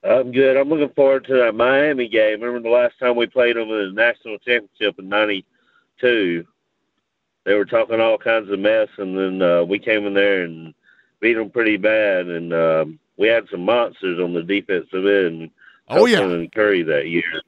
I'm 0.02 0.32
good. 0.32 0.56
I'm 0.56 0.68
looking 0.68 0.94
forward 0.94 1.26
to 1.26 1.34
that 1.34 1.54
Miami 1.54 2.08
game. 2.08 2.40
Remember 2.40 2.68
the 2.68 2.74
last 2.74 2.98
time 2.98 3.16
we 3.16 3.26
played 3.26 3.56
them 3.56 3.68
in 3.70 3.94
the 3.94 4.02
national 4.02 4.38
championship 4.38 4.98
in 4.98 5.08
'92? 5.08 6.46
They 7.44 7.54
were 7.54 7.66
talking 7.66 8.00
all 8.00 8.18
kinds 8.18 8.50
of 8.50 8.58
mess, 8.58 8.88
and 8.96 9.16
then 9.16 9.42
uh, 9.42 9.64
we 9.64 9.78
came 9.78 10.06
in 10.06 10.14
there 10.14 10.42
and 10.42 10.74
beat 11.20 11.34
them 11.34 11.50
pretty 11.50 11.76
bad. 11.76 12.26
And 12.26 12.52
um, 12.54 12.98
we 13.18 13.28
had 13.28 13.46
some 13.50 13.64
monsters 13.64 14.18
on 14.18 14.32
the 14.32 14.42
defensive 14.42 15.04
end. 15.06 15.50
Oh 15.88 16.06
yeah, 16.06 16.20
and 16.20 16.52
Curry 16.52 16.82
that 16.84 17.08
year. 17.08 17.42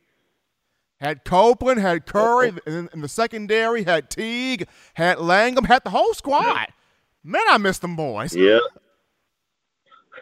Had 1.01 1.25
Copeland, 1.25 1.81
had 1.81 2.07
Curry, 2.07 2.53
and 2.67 2.89
in 2.93 3.01
the 3.01 3.09
secondary 3.09 3.83
had 3.83 4.09
Teague, 4.09 4.69
had 4.95 5.19
Langham, 5.19 5.65
had 5.65 5.83
the 5.85 5.91
whole 5.91 6.15
squad. 6.15 6.69
Man, 7.25 7.43
I 7.49 7.59
miss 7.59 7.79
them 7.79 7.97
boys. 7.97 8.37
Yeah. 8.37 8.61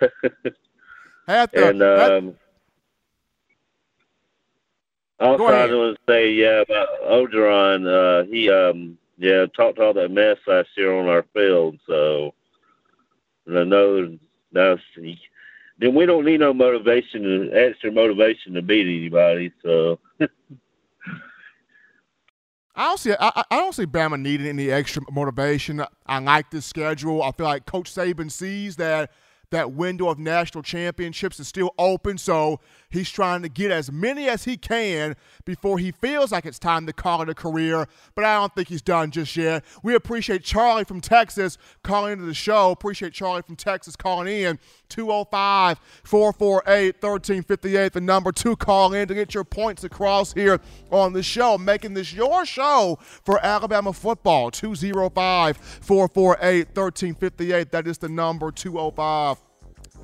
Had 1.30 1.50
the, 1.52 1.68
and 1.68 1.82
um, 1.82 2.34
also 5.20 5.44
I 5.44 5.72
want 5.72 5.96
to 5.96 6.12
say 6.12 6.32
yeah 6.32 6.62
about 6.62 6.88
Orgeron. 7.04 7.86
Uh, 7.86 8.24
he 8.24 8.50
um 8.50 8.98
yeah 9.16 9.46
talked 9.56 9.78
all 9.78 9.92
that 9.94 10.10
mess 10.10 10.38
last 10.46 10.70
year 10.76 10.92
on 10.92 11.06
our 11.06 11.24
field. 11.32 11.78
So 11.86 12.34
I 13.48 13.62
know 13.62 14.18
that's 14.50 14.82
then 15.78 15.94
we 15.94 16.04
don't 16.04 16.24
need 16.24 16.40
no 16.40 16.52
motivation, 16.52 17.50
extra 17.54 17.92
motivation 17.92 18.52
to 18.54 18.62
beat 18.62 18.86
anybody. 18.86 19.52
So. 19.62 19.98
I 22.74 22.88
don't 22.88 22.98
see. 22.98 23.14
I, 23.18 23.44
I 23.50 23.56
don't 23.56 23.74
see 23.74 23.86
Bama 23.86 24.20
needing 24.20 24.46
any 24.46 24.70
extra 24.70 25.02
motivation. 25.10 25.84
I 26.06 26.18
like 26.18 26.50
this 26.50 26.66
schedule. 26.66 27.22
I 27.22 27.32
feel 27.32 27.46
like 27.46 27.66
Coach 27.66 27.92
Saban 27.92 28.30
sees 28.30 28.76
that 28.76 29.10
that 29.50 29.72
window 29.72 30.08
of 30.08 30.18
national 30.18 30.62
championships 30.62 31.40
is 31.40 31.48
still 31.48 31.74
open, 31.78 32.18
so 32.18 32.60
he's 32.88 33.10
trying 33.10 33.42
to 33.42 33.48
get 33.48 33.70
as 33.70 33.90
many 33.90 34.28
as 34.28 34.44
he 34.44 34.56
can 34.56 35.16
before 35.44 35.78
he 35.78 35.90
feels 35.90 36.30
like 36.32 36.46
it's 36.46 36.58
time 36.58 36.86
to 36.86 36.92
call 36.92 37.22
it 37.22 37.28
a 37.28 37.34
career. 37.34 37.86
But 38.14 38.24
I 38.24 38.36
don't 38.36 38.54
think 38.54 38.68
he's 38.68 38.82
done 38.82 39.10
just 39.10 39.36
yet. 39.36 39.64
We 39.82 39.94
appreciate 39.94 40.44
Charlie 40.44 40.84
from 40.84 41.00
Texas 41.00 41.58
calling 41.82 42.12
into 42.12 42.24
the 42.24 42.34
show. 42.34 42.70
Appreciate 42.70 43.12
Charlie 43.12 43.42
from 43.42 43.56
Texas 43.56 43.96
calling 43.96 44.28
in. 44.28 44.58
205 44.88 45.80
448 46.04 46.94
1358, 47.00 47.92
the 47.92 48.00
number 48.00 48.32
to 48.32 48.56
call 48.56 48.92
in 48.92 49.08
to 49.08 49.14
get 49.14 49.34
your 49.34 49.44
points 49.44 49.84
across 49.84 50.32
here 50.32 50.60
on 50.90 51.12
the 51.12 51.22
show, 51.22 51.56
making 51.56 51.94
this 51.94 52.12
your 52.12 52.44
show 52.44 52.98
for 53.00 53.44
Alabama 53.44 53.92
football. 53.92 54.50
205 54.50 55.56
448 55.56 56.66
1358. 56.68 57.72
That 57.72 57.86
is 57.86 57.98
the 57.98 58.08
number 58.08 58.50
205 58.50 59.39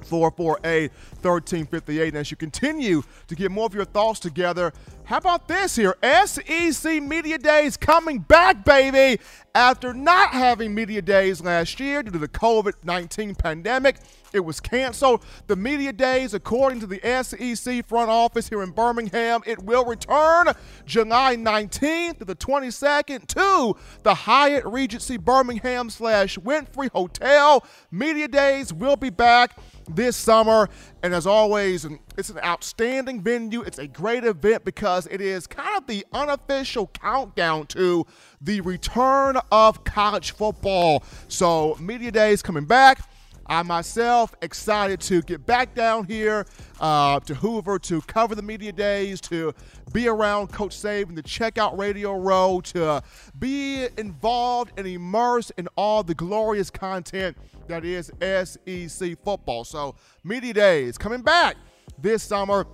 448 0.04 0.90
1358. 1.22 2.08
And 2.08 2.16
as 2.16 2.30
you 2.30 2.36
continue 2.36 3.02
to 3.26 3.34
get 3.34 3.50
more 3.50 3.66
of 3.66 3.74
your 3.74 3.84
thoughts 3.84 4.20
together, 4.20 4.72
how 5.04 5.18
about 5.18 5.48
this 5.48 5.76
here? 5.76 5.96
SEC 6.02 7.02
Media 7.02 7.38
Days 7.38 7.76
coming 7.76 8.18
back, 8.18 8.64
baby. 8.64 9.20
After 9.56 9.94
not 9.94 10.32
having 10.32 10.74
Media 10.74 11.00
Days 11.00 11.40
last 11.40 11.80
year 11.80 12.02
due 12.02 12.10
to 12.10 12.18
the 12.18 12.28
COVID 12.28 12.74
19 12.84 13.34
pandemic, 13.36 13.96
it 14.34 14.40
was 14.40 14.60
canceled. 14.60 15.24
The 15.46 15.56
Media 15.56 15.94
Days, 15.94 16.34
according 16.34 16.80
to 16.80 16.86
the 16.86 17.00
SEC 17.22 17.88
front 17.88 18.10
office 18.10 18.50
here 18.50 18.62
in 18.62 18.72
Birmingham, 18.72 19.40
it 19.46 19.62
will 19.62 19.86
return 19.86 20.48
July 20.84 21.36
19th 21.36 22.18
to 22.18 22.26
the 22.26 22.36
22nd 22.36 23.26
to 23.28 23.74
the 24.02 24.12
Hyatt 24.12 24.66
Regency 24.66 25.16
Birmingham 25.16 25.88
slash 25.88 26.36
Wynfrey 26.36 26.90
Hotel. 26.90 27.64
Media 27.90 28.28
Days 28.28 28.74
will 28.74 28.96
be 28.96 29.08
back 29.08 29.58
this 29.88 30.18
summer. 30.18 30.68
And 31.02 31.14
as 31.14 31.26
always, 31.26 31.86
it's 32.16 32.30
an 32.30 32.38
outstanding 32.38 33.20
venue. 33.20 33.62
It's 33.62 33.78
a 33.78 33.86
great 33.86 34.24
event 34.24 34.64
because 34.64 35.06
it 35.06 35.20
is 35.20 35.46
kind 35.46 35.76
of 35.76 35.86
the 35.86 36.04
unofficial 36.12 36.88
countdown 36.88 37.66
to 37.68 38.06
the 38.40 38.60
return 38.62 39.38
of 39.52 39.84
college 39.84 40.32
football. 40.32 41.04
So, 41.28 41.76
Media 41.80 42.10
Days 42.10 42.42
coming 42.42 42.64
back. 42.64 43.00
I 43.48 43.62
myself 43.62 44.34
excited 44.42 45.00
to 45.02 45.22
get 45.22 45.46
back 45.46 45.72
down 45.72 46.06
here 46.06 46.46
uh, 46.80 47.20
to 47.20 47.34
Hoover 47.34 47.78
to 47.78 48.00
cover 48.02 48.34
the 48.34 48.42
media 48.42 48.72
days, 48.72 49.20
to 49.22 49.54
be 49.92 50.08
around 50.08 50.48
Coach 50.48 50.76
Saban, 50.76 51.14
to 51.14 51.22
check 51.22 51.56
out 51.56 51.78
Radio 51.78 52.14
Row, 52.14 52.60
to 52.64 53.02
be 53.38 53.86
involved 53.96 54.72
and 54.76 54.84
immersed 54.84 55.52
in 55.56 55.68
all 55.76 56.02
the 56.02 56.14
glorious 56.14 56.70
content 56.70 57.36
that 57.68 57.84
is 57.84 58.10
SEC 58.20 59.16
football. 59.22 59.62
So, 59.64 59.94
media 60.24 60.52
days 60.52 60.98
coming 60.98 61.22
back 61.22 61.56
this 61.98 62.22
summer. 62.22 62.66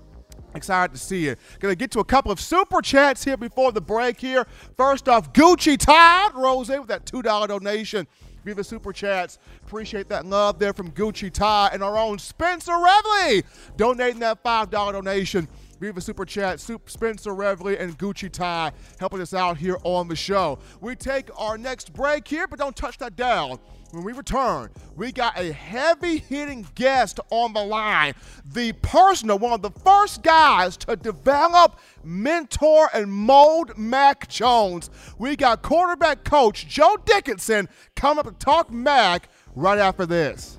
Excited 0.55 0.93
to 0.93 0.99
see 0.99 1.29
it. 1.29 1.39
Gonna 1.61 1.75
get 1.75 1.91
to 1.93 2.01
a 2.01 2.05
couple 2.05 2.31
of 2.31 2.39
super 2.39 2.83
chats 2.83 3.25
here 3.25 3.37
before 3.37 3.73
the 3.73 3.81
break 3.81 4.21
here. 4.21 4.47
First 4.77 5.09
off, 5.09 5.33
Gucci 5.33 5.79
Todd 5.79 6.35
Rose 6.35 6.69
with 6.69 6.89
that 6.89 7.07
$2 7.07 7.49
donation 7.49 8.07
via 8.45 8.55
the 8.55 8.65
super 8.65 8.93
chats. 8.93 9.39
Appreciate 9.65 10.09
that 10.11 10.27
love 10.27 10.59
there 10.59 10.73
from 10.73 10.91
Gucci 10.91 11.33
Tie 11.33 11.71
and 11.73 11.83
our 11.83 11.97
own 11.97 12.19
Spencer 12.19 12.73
Revley 12.73 13.45
donating 13.77 14.21
that 14.21 14.43
$5 14.45 14.71
donation 14.71 15.49
the 15.91 16.01
super 16.01 16.25
chat. 16.25 16.61
Spencer 16.61 17.33
Revley 17.33 17.81
and 17.81 17.99
Gucci 17.99 18.31
Tie 18.31 18.73
helping 19.01 19.21
us 19.21 19.35
out 19.35 19.57
here 19.57 19.79
on 19.83 20.09
the 20.09 20.17
show. 20.17 20.59
We 20.81 20.95
take 20.95 21.29
our 21.37 21.59
next 21.59 21.93
break 21.93 22.29
here, 22.29 22.47
but 22.47 22.59
don't 22.59 22.77
touch 22.77 22.99
that 22.99 23.17
down 23.17 23.59
when 23.93 24.05
we 24.05 24.13
return, 24.13 24.71
we 24.97 25.13
got 25.13 25.39
a 25.39 25.53
heavy 25.53 26.19
hitting 26.19 26.67
guest 26.75 27.21
on 27.31 27.53
the 27.53 27.63
line. 27.63 28.15
The 28.45 28.73
personal, 28.73 29.39
one 29.39 29.53
of 29.53 29.61
the 29.61 29.71
first 29.71 30.23
guys 30.23 30.79
to 30.79 30.97
develop, 30.97 31.79
mentor, 32.03 32.89
and 32.95 33.13
mold 33.13 33.77
Mac 33.77 34.29
Jones. 34.29 34.89
We 35.19 35.37
got 35.37 35.63
quarterback 35.63 36.25
coach 36.25 36.67
Joe 36.67 36.97
Dickinson 37.05 37.69
coming 37.95 38.27
up 38.27 38.39
to 38.39 38.45
talk 38.45 38.73
Mac 38.73 39.29
right 39.55 39.79
after 39.79 40.07
this. 40.07 40.59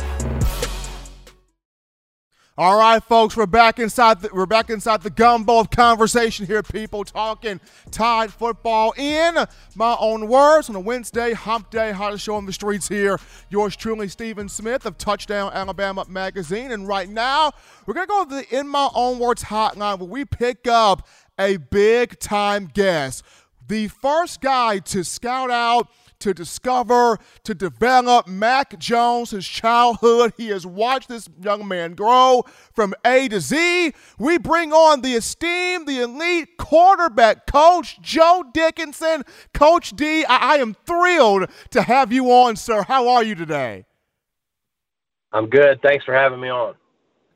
All 2.61 2.77
right, 2.77 3.03
folks, 3.03 3.35
we're 3.35 3.47
back 3.47 3.79
inside. 3.79 4.21
The, 4.21 4.29
we're 4.31 4.45
back 4.45 4.69
inside 4.69 5.01
the 5.01 5.09
gumbo 5.09 5.61
of 5.61 5.71
conversation 5.71 6.45
here. 6.45 6.61
People 6.61 7.03
talking 7.03 7.59
Tide 7.89 8.31
football 8.31 8.93
in 8.97 9.35
my 9.73 9.97
own 9.99 10.27
words 10.27 10.69
on 10.69 10.75
a 10.75 10.79
Wednesday, 10.79 11.33
Hump 11.33 11.71
Day, 11.71 11.91
hottest 11.91 12.23
show 12.23 12.35
on 12.35 12.45
the 12.45 12.53
streets 12.53 12.87
here. 12.87 13.19
Yours 13.49 13.75
truly, 13.75 14.07
Stephen 14.07 14.47
Smith 14.47 14.85
of 14.85 14.99
Touchdown 14.99 15.51
Alabama 15.51 16.05
Magazine, 16.07 16.71
and 16.71 16.87
right 16.87 17.09
now 17.09 17.51
we're 17.87 17.95
gonna 17.95 18.05
go 18.05 18.25
to 18.25 18.29
the 18.29 18.55
In 18.55 18.67
My 18.67 18.89
Own 18.93 19.17
Words 19.17 19.45
hotline 19.45 19.97
where 19.97 20.07
we 20.07 20.23
pick 20.23 20.67
up 20.67 21.07
a 21.39 21.57
big 21.57 22.19
time 22.19 22.69
guest, 22.71 23.23
the 23.67 23.87
first 23.87 24.39
guy 24.39 24.77
to 24.77 25.03
scout 25.03 25.49
out 25.49 25.87
to 26.21 26.33
discover, 26.33 27.19
to 27.43 27.53
develop 27.53 28.27
Mac 28.27 28.79
Jones, 28.79 29.31
his 29.31 29.47
childhood. 29.47 30.33
He 30.37 30.47
has 30.47 30.65
watched 30.65 31.09
this 31.09 31.29
young 31.41 31.67
man 31.67 31.93
grow 31.93 32.43
from 32.73 32.93
A 33.05 33.27
to 33.27 33.39
Z. 33.39 33.93
We 34.17 34.37
bring 34.37 34.71
on 34.71 35.01
the 35.01 35.13
esteemed, 35.13 35.87
the 35.87 36.01
elite 36.01 36.57
quarterback 36.57 37.45
coach, 37.45 38.01
Joe 38.01 38.43
Dickinson. 38.53 39.23
Coach 39.53 39.95
D, 39.95 40.23
I, 40.25 40.53
I 40.53 40.55
am 40.57 40.75
thrilled 40.85 41.49
to 41.71 41.81
have 41.81 42.11
you 42.11 42.31
on, 42.31 42.55
sir. 42.55 42.83
How 42.83 43.09
are 43.09 43.23
you 43.23 43.35
today? 43.35 43.85
I'm 45.33 45.49
good. 45.49 45.81
Thanks 45.81 46.03
for 46.05 46.13
having 46.13 46.39
me 46.39 46.49
on. 46.49 46.75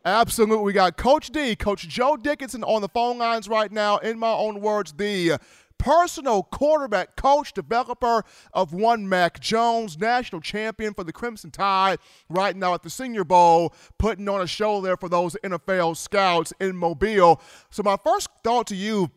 Absolutely. 0.06 0.64
We 0.64 0.74
got 0.74 0.98
Coach 0.98 1.32
D, 1.32 1.56
Coach 1.56 1.88
Joe 1.88 2.16
Dickinson 2.16 2.64
on 2.64 2.84
the 2.84 2.90
phone 2.90 3.18
lines 3.18 3.50
right 3.50 3.72
now. 3.72 3.98
In 3.98 4.20
my 4.20 4.32
own 4.32 4.62
words, 4.62 4.94
the 4.94 5.38
personal 5.78 6.44
quarterback 6.44 7.16
coach, 7.16 7.54
developer 7.54 8.24
of 8.54 8.74
one 8.74 9.08
Mac 9.08 9.40
Jones, 9.40 9.98
national 9.98 10.42
champion 10.42 10.94
for 10.94 11.04
the 11.04 11.14
Crimson 11.14 11.52
Tide, 11.52 12.00
right 12.30 12.56
now 12.56 12.74
at 12.74 12.84
the 12.84 12.90
Senior 12.90 13.24
Bowl, 13.24 13.74
putting 13.98 14.28
on 14.28 14.42
a 14.42 14.48
show 14.48 14.82
there 14.82 14.98
for 14.98 15.10
those 15.10 15.36
NFL 15.44 15.98
scouts 15.98 16.54
in 16.60 16.76
Mobile. 16.76 17.42
So, 17.70 17.84
my 17.84 17.98
first 18.04 18.30
thought 18.44 18.68
to 18.68 18.76
you, 18.76 19.12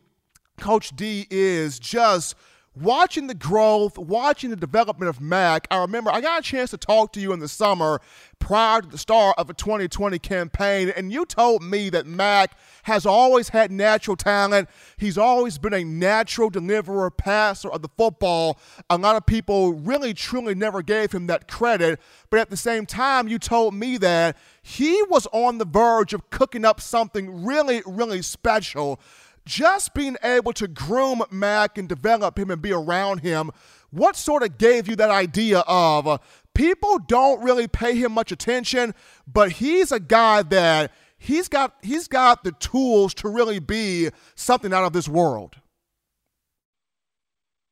Coach 0.57 0.95
D, 0.95 1.27
is 1.29 1.79
just 1.79 2.35
watching 2.75 3.27
the 3.27 3.33
growth, 3.33 3.97
watching 3.97 4.49
the 4.49 4.55
development 4.55 5.09
of 5.09 5.19
Mac, 5.19 5.67
I 5.71 5.81
remember 5.81 6.11
I 6.11 6.21
got 6.21 6.39
a 6.39 6.43
chance 6.43 6.71
to 6.71 6.77
talk 6.77 7.13
to 7.13 7.19
you 7.19 7.33
in 7.33 7.39
the 7.39 7.47
summer 7.47 8.01
prior 8.39 8.81
to 8.81 8.87
the 8.87 8.97
start 8.97 9.35
of 9.37 9.49
a 9.49 9.53
2020 9.53 10.17
campaign, 10.19 10.89
and 10.95 11.11
you 11.11 11.25
told 11.25 11.61
me 11.61 11.89
that 11.89 12.05
Mac 12.05 12.57
has 12.83 13.05
always 13.05 13.49
had 13.49 13.71
natural 13.71 14.15
talent. 14.15 14.69
He's 14.97 15.17
always 15.17 15.57
been 15.57 15.73
a 15.73 15.83
natural 15.83 16.49
deliverer, 16.49 17.11
passer 17.11 17.69
of 17.69 17.81
the 17.81 17.89
football. 17.97 18.59
A 18.89 18.97
lot 18.97 19.15
of 19.15 19.25
people 19.25 19.73
really, 19.73 20.13
truly 20.13 20.55
never 20.55 20.81
gave 20.81 21.11
him 21.11 21.27
that 21.27 21.47
credit, 21.47 21.99
but 22.29 22.39
at 22.39 22.49
the 22.49 22.57
same 22.57 22.85
time, 22.85 23.27
you 23.27 23.39
told 23.39 23.73
me 23.73 23.97
that 23.97 24.37
he 24.61 25.01
was 25.09 25.27
on 25.33 25.57
the 25.57 25.65
verge 25.65 26.13
of 26.13 26.29
cooking 26.29 26.63
up 26.63 26.79
something 26.79 27.43
really, 27.43 27.81
really 27.85 28.21
special 28.21 28.99
just 29.49 29.95
being 29.95 30.15
able 30.23 30.53
to 30.53 30.67
groom 30.67 31.23
Mac 31.31 31.79
and 31.79 31.89
develop 31.89 32.37
him 32.37 32.51
and 32.51 32.61
be 32.61 32.71
around 32.71 33.21
him, 33.21 33.49
what 33.89 34.15
sort 34.15 34.43
of 34.43 34.59
gave 34.59 34.87
you 34.87 34.95
that 34.97 35.09
idea 35.09 35.63
of 35.67 36.07
uh, 36.07 36.19
people 36.53 36.99
don't 36.99 37.43
really 37.43 37.67
pay 37.67 37.95
him 37.95 38.11
much 38.11 38.31
attention, 38.31 38.93
but 39.25 39.53
he's 39.53 39.91
a 39.91 39.99
guy 39.99 40.43
that 40.43 40.91
he's 41.17 41.47
got 41.47 41.73
he's 41.81 42.07
got 42.07 42.43
the 42.43 42.51
tools 42.53 43.15
to 43.15 43.27
really 43.27 43.57
be 43.57 44.09
something 44.35 44.71
out 44.71 44.83
of 44.83 44.93
this 44.93 45.09
world. 45.09 45.55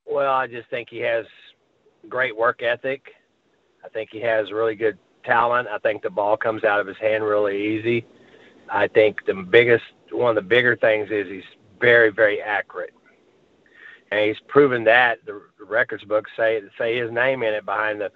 Well, 0.07 0.33
I 0.33 0.47
just 0.47 0.67
think 0.71 0.89
he 0.89 0.97
has 1.01 1.27
great 2.09 2.35
work 2.35 2.63
ethic. 2.63 3.11
I 3.85 3.89
think 3.89 4.09
he 4.11 4.19
has 4.21 4.51
really 4.51 4.73
good 4.73 4.97
talent. 5.23 5.67
I 5.67 5.77
think 5.77 6.01
the 6.01 6.09
ball 6.09 6.37
comes 6.37 6.63
out 6.63 6.79
of 6.79 6.87
his 6.87 6.97
hand 6.97 7.23
really 7.23 7.77
easy. 7.77 8.03
I 8.67 8.87
think 8.87 9.25
the 9.27 9.35
biggest 9.35 9.83
one 10.11 10.29
of 10.29 10.35
the 10.35 10.47
bigger 10.47 10.75
things 10.75 11.09
is 11.11 11.27
he's 11.27 11.43
very, 11.79 12.11
very 12.11 12.41
accurate. 12.41 12.93
And 14.11 14.21
he's 14.21 14.39
proven 14.47 14.85
that 14.85 15.25
the 15.25 15.41
records 15.59 16.03
books 16.03 16.31
say 16.37 16.61
say 16.77 16.97
his 16.97 17.11
name 17.11 17.43
in 17.43 17.53
it 17.53 17.65
behind 17.65 17.99
the 17.99 18.11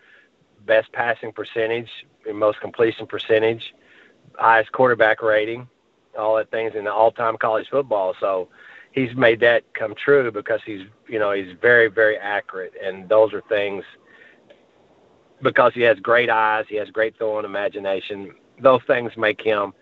best 0.65 0.91
passing 0.93 1.33
percentage, 1.33 1.89
most 2.33 2.61
completion 2.61 3.07
percentage, 3.07 3.73
highest 4.35 4.71
quarterback 4.71 5.21
rating, 5.21 5.67
all 6.17 6.37
that 6.37 6.49
things 6.51 6.73
in 6.75 6.85
the 6.85 6.93
all-time 6.93 7.37
college 7.37 7.67
football. 7.69 8.15
So 8.19 8.47
he's 8.91 9.15
made 9.15 9.39
that 9.41 9.73
come 9.73 9.95
true 9.95 10.31
because 10.31 10.61
he's 10.65 10.83
you 11.07 11.19
know 11.19 11.31
he's 11.31 11.55
very 11.61 11.87
very 11.87 12.17
accurate, 12.17 12.73
and 12.81 13.09
those 13.09 13.33
are 13.33 13.41
things 13.49 13.83
because 15.41 15.73
he 15.73 15.81
has 15.81 15.99
great 15.99 16.29
eyes, 16.29 16.65
he 16.69 16.75
has 16.75 16.89
great 16.89 17.17
throwing 17.17 17.45
imagination. 17.45 18.33
Those 18.59 18.81
things 18.85 19.11
make 19.17 19.41
him 19.41 19.73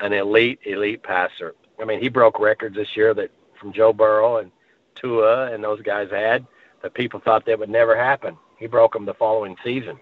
an 0.00 0.12
elite 0.12 0.60
elite 0.64 1.02
passer. 1.02 1.54
I 1.80 1.84
mean, 1.84 2.00
he 2.00 2.08
broke 2.08 2.38
records 2.38 2.76
this 2.76 2.96
year 2.96 3.14
that 3.14 3.30
from 3.58 3.72
Joe 3.72 3.92
Burrow 3.92 4.38
and 4.38 4.50
Tua 4.94 5.52
and 5.52 5.62
those 5.62 5.80
guys 5.82 6.10
had 6.10 6.46
that 6.82 6.94
people 6.94 7.20
thought 7.20 7.46
that 7.46 7.58
would 7.58 7.68
never 7.68 7.96
happen. 7.96 8.36
He 8.58 8.66
broke 8.66 8.92
them 8.92 9.04
the 9.04 9.14
following 9.14 9.56
season. 9.64 9.98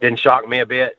Didn't 0.00 0.18
shock 0.18 0.48
me 0.48 0.60
a 0.60 0.66
bit. 0.66 0.98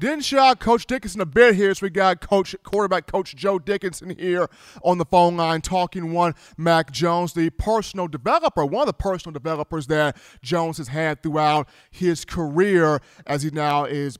Didn't 0.00 0.24
shock 0.24 0.60
Coach 0.60 0.86
Dickinson 0.86 1.20
a 1.20 1.26
bit 1.26 1.54
here. 1.54 1.74
So 1.74 1.84
we 1.84 1.90
got 1.90 2.22
Coach 2.22 2.56
quarterback 2.62 3.06
Coach 3.06 3.36
Joe 3.36 3.58
Dickinson 3.58 4.16
here 4.18 4.48
on 4.82 4.96
the 4.96 5.04
phone 5.04 5.36
line 5.36 5.60
talking 5.60 6.14
one 6.14 6.34
Mac 6.56 6.90
Jones, 6.90 7.34
the 7.34 7.50
personal 7.50 8.08
developer, 8.08 8.64
one 8.64 8.80
of 8.80 8.86
the 8.86 8.94
personal 8.94 9.34
developers 9.34 9.88
that 9.88 10.16
Jones 10.42 10.78
has 10.78 10.88
had 10.88 11.22
throughout 11.22 11.68
his 11.90 12.24
career 12.24 13.02
as 13.26 13.42
he 13.42 13.50
now 13.50 13.84
is 13.84 14.18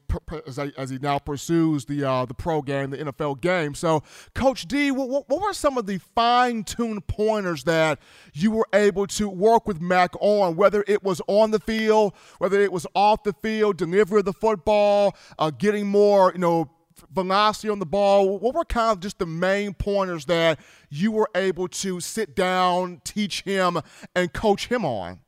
as 0.77 0.90
he 0.90 0.99
now 0.99 1.19
pursues 1.19 1.87
the 1.87 2.05
uh, 2.05 2.27
the 2.27 2.35
pro 2.35 2.61
game, 2.61 2.90
the 2.90 2.99
NFL 2.99 3.40
game. 3.40 3.75
So, 3.75 4.03
Coach 4.35 4.69
D, 4.69 4.90
what, 4.90 5.09
what 5.09 5.40
were 5.40 5.55
some 5.55 5.79
of 5.79 5.87
the 5.87 5.97
fine 6.14 6.62
tuned 6.62 7.07
pointers 7.07 7.64
that 7.64 8.01
you 8.35 8.51
were 8.51 8.69
able 8.75 9.07
to 9.07 9.31
work 9.31 9.66
with 9.66 9.81
Mac 9.81 10.11
on, 10.21 10.57
whether 10.57 10.85
it 10.87 11.03
was 11.03 11.23
on 11.27 11.53
the 11.53 11.61
field, 11.61 12.12
whether 12.37 12.61
it 12.61 12.71
was 12.71 12.87
off 12.95 13.23
the 13.23 13.33
field, 13.33 13.79
delivery 13.79 14.19
of 14.19 14.27
the 14.27 14.35
football, 14.35 15.16
uh, 15.38 15.51
getting 15.71 15.87
more, 15.87 16.33
you 16.33 16.41
know, 16.41 16.69
velocity 17.13 17.69
on 17.69 17.79
the 17.79 17.87
ball? 17.87 18.39
What 18.39 18.55
were 18.55 18.65
kind 18.65 18.93
of 18.93 19.01
just 19.01 19.19
the 19.19 19.27
main 19.27 19.73
pointers 19.75 20.25
that 20.27 20.59
you 20.89 21.13
were 21.13 21.31
able 21.35 21.69
to 21.69 22.01
sit 22.01 22.35
down, 22.35 23.01
teach 23.05 23.43
him, 23.43 23.79
and 24.15 24.33
coach 24.33 24.67
him 24.67 24.85
on? 24.85 25.21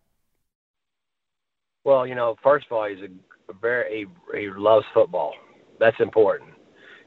Well, 1.84 2.06
you 2.06 2.14
know, 2.14 2.36
first 2.42 2.66
of 2.66 2.72
all, 2.72 2.88
he's 2.88 2.98
a, 3.02 3.52
very 3.60 4.08
he, 4.32 4.38
he 4.38 4.50
loves 4.50 4.86
football. 4.92 5.34
That's 5.78 5.98
important. 6.00 6.50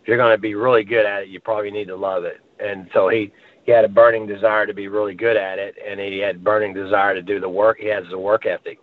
If 0.01 0.07
you're 0.07 0.17
going 0.17 0.33
to 0.35 0.41
be 0.41 0.55
really 0.55 0.83
good 0.83 1.05
at 1.05 1.23
it, 1.23 1.29
you 1.29 1.39
probably 1.39 1.71
need 1.71 1.87
to 1.87 1.95
love 1.95 2.23
it. 2.23 2.37
And 2.59 2.89
so 2.93 3.09
he 3.09 3.33
he 3.63 3.71
had 3.71 3.83
a 3.83 3.89
burning 3.89 4.27
desire 4.27 4.65
to 4.65 4.73
be 4.73 4.87
really 4.87 5.15
good 5.15 5.35
at 5.35 5.59
it, 5.59 5.75
and 5.85 5.99
he 5.99 6.19
had 6.19 6.43
burning 6.43 6.73
desire 6.73 7.15
to 7.15 7.21
do 7.21 7.39
the 7.39 7.49
work. 7.49 7.79
He 7.79 7.87
has 7.87 8.03
the 8.09 8.19
work 8.19 8.45
ethic. 8.45 8.79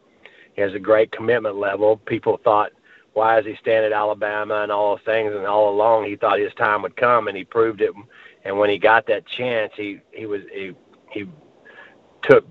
He 0.54 0.60
has 0.60 0.74
a 0.74 0.78
great 0.78 1.12
commitment 1.12 1.56
level. 1.56 1.98
People 1.98 2.38
thought 2.42 2.72
why 3.14 3.38
is 3.38 3.46
he 3.46 3.56
staying 3.56 3.84
at 3.84 3.92
Alabama 3.92 4.62
and 4.62 4.72
all 4.72 4.96
those 4.96 5.04
things. 5.04 5.32
And 5.34 5.46
all 5.46 5.70
along, 5.70 6.06
he 6.06 6.16
thought 6.16 6.38
his 6.38 6.54
time 6.54 6.82
would 6.82 6.96
come, 6.96 7.28
and 7.28 7.36
he 7.36 7.44
proved 7.44 7.80
it. 7.80 7.92
And 8.44 8.58
when 8.58 8.70
he 8.70 8.78
got 8.78 9.06
that 9.06 9.26
chance, 9.26 9.72
he 9.76 10.00
he 10.12 10.26
was 10.26 10.42
he 10.52 10.72
he 11.10 11.26
took 12.22 12.46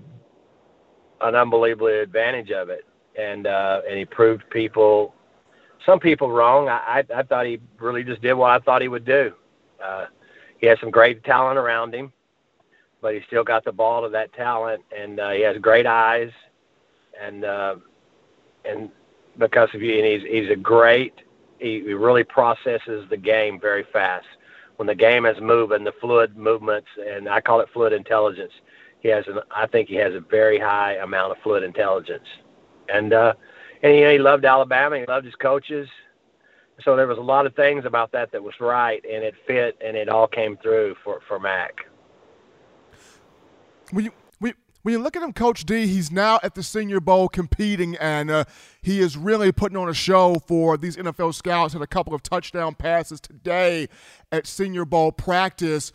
an 1.20 1.34
unbelievable 1.34 1.88
advantage 1.88 2.50
of 2.50 2.68
it, 2.68 2.84
and 3.16 3.46
uh, 3.46 3.82
and 3.88 3.98
he 3.98 4.04
proved 4.04 4.48
people, 4.50 5.14
some 5.84 5.98
people 5.98 6.30
wrong. 6.30 6.68
I, 6.68 7.04
I 7.10 7.18
I 7.20 7.22
thought 7.22 7.46
he 7.46 7.60
really 7.78 8.04
just 8.04 8.22
did 8.22 8.34
what 8.34 8.50
I 8.50 8.58
thought 8.64 8.82
he 8.82 8.88
would 8.88 9.04
do. 9.04 9.32
Uh, 9.84 10.06
he 10.58 10.66
has 10.68 10.78
some 10.80 10.90
great 10.90 11.24
talent 11.24 11.58
around 11.58 11.92
him, 11.92 12.12
but 13.00 13.14
he 13.14 13.20
still 13.26 13.44
got 13.44 13.64
the 13.64 13.72
ball 13.72 14.02
to 14.02 14.08
that 14.10 14.32
talent, 14.32 14.82
and 14.96 15.18
uh, 15.18 15.30
he 15.30 15.42
has 15.42 15.58
great 15.58 15.86
eyes, 15.86 16.30
and 17.20 17.44
uh, 17.44 17.76
and 18.64 18.90
because 19.38 19.68
of 19.74 19.82
you, 19.82 19.96
and 19.96 20.06
he's 20.06 20.22
he's 20.28 20.50
a 20.50 20.56
great. 20.56 21.14
He, 21.58 21.80
he 21.80 21.94
really 21.94 22.24
processes 22.24 23.06
the 23.08 23.16
game 23.16 23.60
very 23.60 23.84
fast. 23.92 24.26
When 24.76 24.86
the 24.86 24.94
game 24.94 25.26
is 25.26 25.40
moving, 25.40 25.84
the 25.84 25.92
fluid 26.00 26.36
movements, 26.36 26.88
and 26.98 27.28
I 27.28 27.40
call 27.40 27.60
it 27.60 27.68
fluid 27.72 27.92
intelligence. 27.92 28.52
He 29.00 29.08
has 29.08 29.26
an. 29.28 29.40
I 29.54 29.66
think 29.66 29.88
he 29.88 29.96
has 29.96 30.14
a 30.14 30.20
very 30.20 30.58
high 30.58 30.94
amount 30.94 31.32
of 31.32 31.38
fluid 31.42 31.62
intelligence, 31.62 32.26
and 32.88 33.12
uh, 33.12 33.34
and 33.82 33.94
you 33.94 34.02
know, 34.02 34.12
he 34.12 34.18
loved 34.18 34.44
Alabama. 34.44 34.98
He 34.98 35.06
loved 35.06 35.26
his 35.26 35.34
coaches. 35.36 35.88
So 36.84 36.96
there 36.96 37.06
was 37.06 37.18
a 37.18 37.22
lot 37.22 37.46
of 37.46 37.54
things 37.54 37.84
about 37.84 38.10
that 38.12 38.32
that 38.32 38.42
was 38.42 38.54
right, 38.58 39.04
and 39.04 39.22
it 39.22 39.34
fit, 39.46 39.76
and 39.84 39.96
it 39.96 40.08
all 40.08 40.26
came 40.26 40.56
through 40.56 40.96
for 41.04 41.20
for 41.28 41.38
Mac. 41.38 41.74
When 43.90 44.06
you 44.06 44.12
when 44.82 44.92
you 44.92 44.98
look 44.98 45.16
at 45.16 45.22
him, 45.22 45.32
Coach 45.32 45.64
D, 45.64 45.86
he's 45.86 46.10
now 46.10 46.40
at 46.42 46.54
the 46.54 46.62
Senior 46.62 47.00
Bowl 47.00 47.28
competing, 47.28 47.96
and 47.96 48.30
uh, 48.30 48.44
he 48.82 49.00
is 49.00 49.16
really 49.16 49.52
putting 49.52 49.76
on 49.76 49.88
a 49.88 49.94
show 49.94 50.36
for 50.46 50.76
these 50.76 50.96
NFL 50.96 51.34
scouts. 51.34 51.72
Had 51.72 51.82
a 51.82 51.86
couple 51.86 52.14
of 52.14 52.22
touchdown 52.22 52.74
passes 52.74 53.20
today 53.20 53.88
at 54.30 54.46
Senior 54.46 54.84
Bowl 54.84 55.12
practice. 55.12 55.92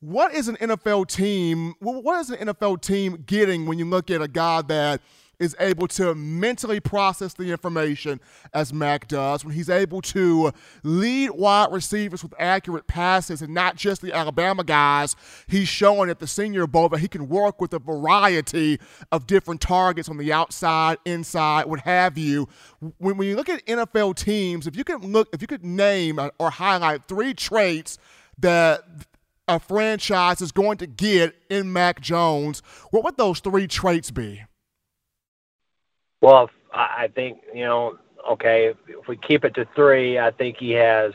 What 0.00 0.34
is 0.34 0.48
an 0.48 0.56
NFL 0.56 1.08
team? 1.08 1.74
What 1.80 2.20
is 2.20 2.30
an 2.30 2.48
NFL 2.48 2.80
team 2.80 3.22
getting 3.26 3.66
when 3.66 3.78
you 3.78 3.84
look 3.84 4.10
at 4.10 4.22
a 4.22 4.28
guy 4.28 4.62
that– 4.62 5.00
is 5.40 5.56
able 5.58 5.88
to 5.88 6.14
mentally 6.14 6.78
process 6.78 7.32
the 7.32 7.50
information 7.50 8.20
as 8.52 8.72
Mac 8.72 9.08
does, 9.08 9.44
when 9.44 9.54
he's 9.54 9.70
able 9.70 10.02
to 10.02 10.52
lead 10.84 11.30
wide 11.30 11.72
receivers 11.72 12.22
with 12.22 12.34
accurate 12.38 12.86
passes 12.86 13.40
and 13.40 13.54
not 13.54 13.74
just 13.74 14.02
the 14.02 14.12
Alabama 14.12 14.62
guys, 14.62 15.16
he's 15.48 15.66
showing 15.66 16.10
at 16.10 16.18
the 16.18 16.26
Senior 16.26 16.66
Bowl 16.66 16.90
that 16.90 16.98
he 16.98 17.08
can 17.08 17.28
work 17.28 17.60
with 17.60 17.72
a 17.72 17.78
variety 17.78 18.78
of 19.10 19.26
different 19.26 19.62
targets 19.62 20.10
on 20.10 20.18
the 20.18 20.30
outside, 20.30 20.98
inside, 21.06 21.64
what 21.64 21.80
have 21.80 22.18
you. 22.18 22.46
When, 22.98 23.16
when 23.16 23.26
you 23.26 23.34
look 23.34 23.48
at 23.48 23.64
NFL 23.64 24.16
teams, 24.16 24.66
if 24.66 24.76
you 24.76 24.84
could 24.84 25.02
look, 25.02 25.28
if 25.32 25.40
you 25.40 25.48
could 25.48 25.64
name 25.64 26.20
or 26.38 26.50
highlight 26.50 27.08
three 27.08 27.32
traits 27.32 27.96
that 28.38 28.84
a 29.48 29.58
franchise 29.58 30.42
is 30.42 30.52
going 30.52 30.76
to 30.78 30.86
get 30.86 31.34
in 31.48 31.72
Mac 31.72 32.00
Jones, 32.00 32.62
what 32.90 33.02
would 33.04 33.16
those 33.16 33.40
three 33.40 33.66
traits 33.66 34.10
be? 34.10 34.42
Well, 36.20 36.50
I 36.72 37.08
think 37.14 37.38
you 37.54 37.64
know. 37.64 37.98
Okay, 38.30 38.74
if 38.86 39.08
we 39.08 39.16
keep 39.16 39.46
it 39.46 39.54
to 39.54 39.66
three, 39.74 40.18
I 40.18 40.30
think 40.30 40.58
he 40.58 40.72
has 40.72 41.12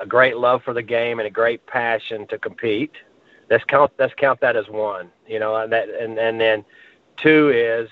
a 0.00 0.06
great 0.06 0.36
love 0.36 0.62
for 0.64 0.74
the 0.74 0.82
game 0.82 1.20
and 1.20 1.28
a 1.28 1.30
great 1.30 1.64
passion 1.66 2.26
to 2.26 2.38
compete. 2.38 2.90
Let's 3.48 3.62
count. 3.64 3.92
Let's 3.98 4.12
count 4.16 4.40
that 4.40 4.56
as 4.56 4.68
one. 4.68 5.10
You 5.28 5.38
know, 5.38 5.54
and 5.56 5.72
that 5.72 5.88
and 5.88 6.18
and 6.18 6.40
then 6.40 6.64
two 7.22 7.52
is 7.54 7.88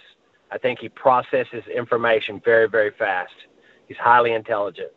I 0.51 0.59
think 0.59 0.81
he 0.81 0.89
processes 0.89 1.63
information 1.75 2.41
very 2.45 2.69
very 2.69 2.91
fast. 2.99 3.33
He's 3.87 3.97
highly 3.97 4.33
intelligent. 4.33 4.91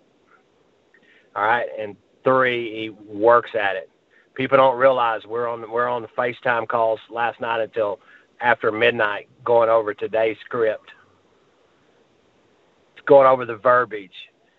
All 1.36 1.43
right, 1.43 1.67
and 1.80 1.95
three, 2.23 2.71
he 2.73 2.89
works 2.89 3.51
at 3.54 3.75
it. 3.75 3.89
People 4.34 4.58
don't 4.58 4.78
realize 4.78 5.21
we're 5.28 5.47
on 5.47 5.69
we're 5.71 5.88
on 5.88 6.01
the 6.01 6.08
FaceTime 6.10 6.67
calls 6.67 6.99
last 7.12 7.39
night 7.39 7.62
until 7.62 7.99
after 8.41 8.71
midnight 8.71 9.28
going 9.43 9.69
over 9.69 9.93
today's 9.93 10.38
script, 10.45 10.91
It's 12.95 13.06
going 13.06 13.28
over 13.28 13.45
the 13.45 13.58
verbiage 13.58 14.12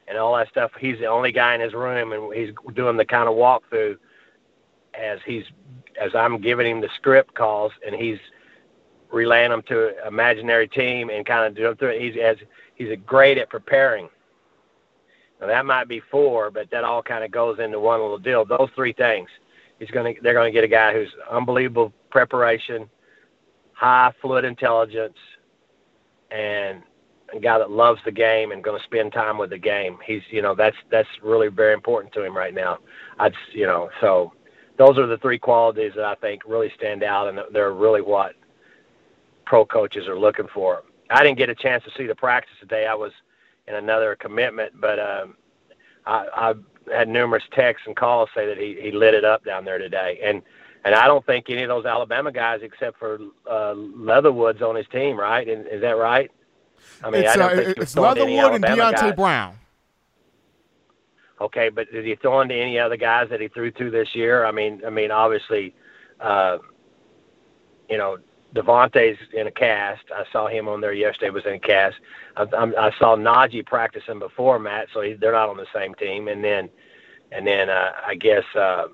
and 0.08 0.18
all 0.18 0.36
that 0.36 0.48
stuff. 0.48 0.70
He's 0.78 0.98
the 0.98 1.06
only 1.06 1.32
guy 1.32 1.54
in 1.54 1.60
his 1.60 1.74
room, 1.74 2.12
and 2.12 2.34
he's 2.34 2.50
doing 2.74 2.96
the 2.96 3.04
kind 3.04 3.28
of 3.28 3.34
walkthrough 3.34 3.96
as 4.94 5.18
he's 5.26 5.44
as 6.00 6.14
I'm 6.14 6.40
giving 6.40 6.66
him 6.70 6.80
the 6.80 6.88
script 6.96 7.34
calls, 7.34 7.72
and 7.86 7.94
he's 7.94 8.18
relaying 9.12 9.50
them 9.50 9.62
to 9.68 9.88
an 9.88 9.94
imaginary 10.06 10.68
team 10.68 11.10
and 11.10 11.24
kind 11.24 11.46
of 11.46 11.56
doing 11.56 11.76
through 11.76 11.90
it. 11.90 12.00
He's 12.00 12.20
as 12.22 12.36
he's 12.74 12.96
great 13.06 13.38
at 13.38 13.50
preparing. 13.50 14.08
Now 15.40 15.48
that 15.48 15.66
might 15.66 15.88
be 15.88 16.00
four, 16.10 16.50
but 16.50 16.70
that 16.70 16.84
all 16.84 17.02
kind 17.02 17.24
of 17.24 17.30
goes 17.30 17.58
into 17.58 17.78
one 17.78 18.00
little 18.00 18.18
deal. 18.18 18.44
Those 18.44 18.70
three 18.74 18.92
things, 18.92 19.28
he's 19.78 19.90
gonna 19.90 20.12
they're 20.22 20.34
gonna 20.34 20.50
get 20.50 20.64
a 20.64 20.68
guy 20.68 20.92
who's 20.92 21.10
unbelievable 21.30 21.92
preparation, 22.10 22.88
high 23.76 24.10
fluid 24.22 24.44
intelligence, 24.44 25.18
and 26.30 26.82
a 27.34 27.38
guy 27.38 27.58
that 27.58 27.70
loves 27.70 28.00
the 28.04 28.10
game 28.10 28.50
and 28.52 28.64
going 28.64 28.78
to 28.78 28.84
spend 28.84 29.12
time 29.12 29.36
with 29.36 29.50
the 29.50 29.58
game. 29.58 29.98
He's, 30.04 30.22
you 30.30 30.42
know, 30.42 30.54
that's 30.54 30.76
that's 30.90 31.08
really 31.22 31.48
very 31.48 31.74
important 31.74 32.12
to 32.14 32.24
him 32.24 32.36
right 32.36 32.54
now. 32.54 32.78
I'd, 33.18 33.34
you 33.52 33.66
know, 33.66 33.90
so 34.00 34.32
those 34.78 34.98
are 34.98 35.06
the 35.06 35.18
three 35.18 35.38
qualities 35.38 35.92
that 35.96 36.04
I 36.04 36.14
think 36.16 36.42
really 36.46 36.72
stand 36.76 37.02
out, 37.02 37.28
and 37.28 37.38
they're 37.52 37.72
really 37.72 38.00
what 38.00 38.34
pro 39.44 39.64
coaches 39.64 40.08
are 40.08 40.18
looking 40.18 40.48
for. 40.52 40.82
I 41.10 41.22
didn't 41.22 41.38
get 41.38 41.50
a 41.50 41.54
chance 41.54 41.84
to 41.84 41.90
see 41.96 42.06
the 42.06 42.14
practice 42.14 42.54
today. 42.60 42.86
I 42.86 42.94
was 42.94 43.12
in 43.68 43.74
another 43.74 44.16
commitment, 44.16 44.80
but 44.80 44.98
um, 44.98 45.36
I, 46.06 46.26
I 46.34 46.54
had 46.92 47.08
numerous 47.08 47.44
texts 47.52 47.86
and 47.86 47.94
calls 47.94 48.28
say 48.34 48.46
that 48.46 48.56
he 48.56 48.78
he 48.80 48.90
lit 48.90 49.14
it 49.14 49.24
up 49.24 49.44
down 49.44 49.64
there 49.64 49.78
today, 49.78 50.18
and 50.24 50.42
and 50.86 50.94
I 50.94 51.08
don't 51.08 51.26
think 51.26 51.50
any 51.50 51.64
of 51.64 51.68
those 51.68 51.84
Alabama 51.84 52.30
guys, 52.30 52.60
except 52.62 52.96
for 52.96 53.18
uh, 53.50 53.72
Leatherwood's 53.74 54.62
on 54.62 54.76
his 54.76 54.86
team, 54.92 55.18
right? 55.18 55.46
Is, 55.48 55.66
is 55.66 55.80
that 55.80 55.96
right? 55.98 56.30
I 57.02 57.10
mean, 57.10 57.24
it's, 57.24 57.32
I 57.32 57.36
don't 57.36 57.52
uh, 57.52 57.56
think 57.56 57.78
it's 57.78 57.96
Leatherwood 57.96 58.54
and 58.54 58.64
Deonte 58.64 58.92
guys. 58.92 59.16
Brown. 59.16 59.56
Okay, 61.40 61.70
but 61.70 61.90
did 61.90 62.04
he 62.04 62.14
throw 62.14 62.40
into 62.40 62.54
any 62.54 62.78
other 62.78 62.96
guys 62.96 63.28
that 63.30 63.40
he 63.40 63.48
threw 63.48 63.72
to 63.72 63.90
this 63.90 64.14
year? 64.14 64.44
I 64.44 64.52
mean, 64.52 64.80
I 64.86 64.90
mean, 64.90 65.10
obviously, 65.10 65.74
uh, 66.20 66.58
you 67.90 67.98
know, 67.98 68.18
DeVonta's 68.54 69.18
in 69.34 69.48
a 69.48 69.50
cast. 69.50 70.04
I 70.14 70.22
saw 70.30 70.46
him 70.46 70.68
on 70.68 70.80
there 70.80 70.92
yesterday. 70.92 71.30
Was 71.30 71.46
in 71.46 71.54
a 71.54 71.58
cast. 71.58 71.96
I, 72.36 72.44
I, 72.44 72.86
I 72.86 72.90
saw 73.00 73.16
Najee 73.16 73.66
practicing 73.66 74.20
before 74.20 74.60
Matt, 74.60 74.86
so 74.94 75.00
he, 75.00 75.14
they're 75.14 75.32
not 75.32 75.48
on 75.48 75.56
the 75.56 75.66
same 75.74 75.94
team. 75.96 76.28
And 76.28 76.44
then, 76.44 76.68
and 77.32 77.44
then 77.44 77.70
uh, 77.70 77.90
I 78.06 78.14
guess. 78.14 78.44
Uh, 78.54 78.84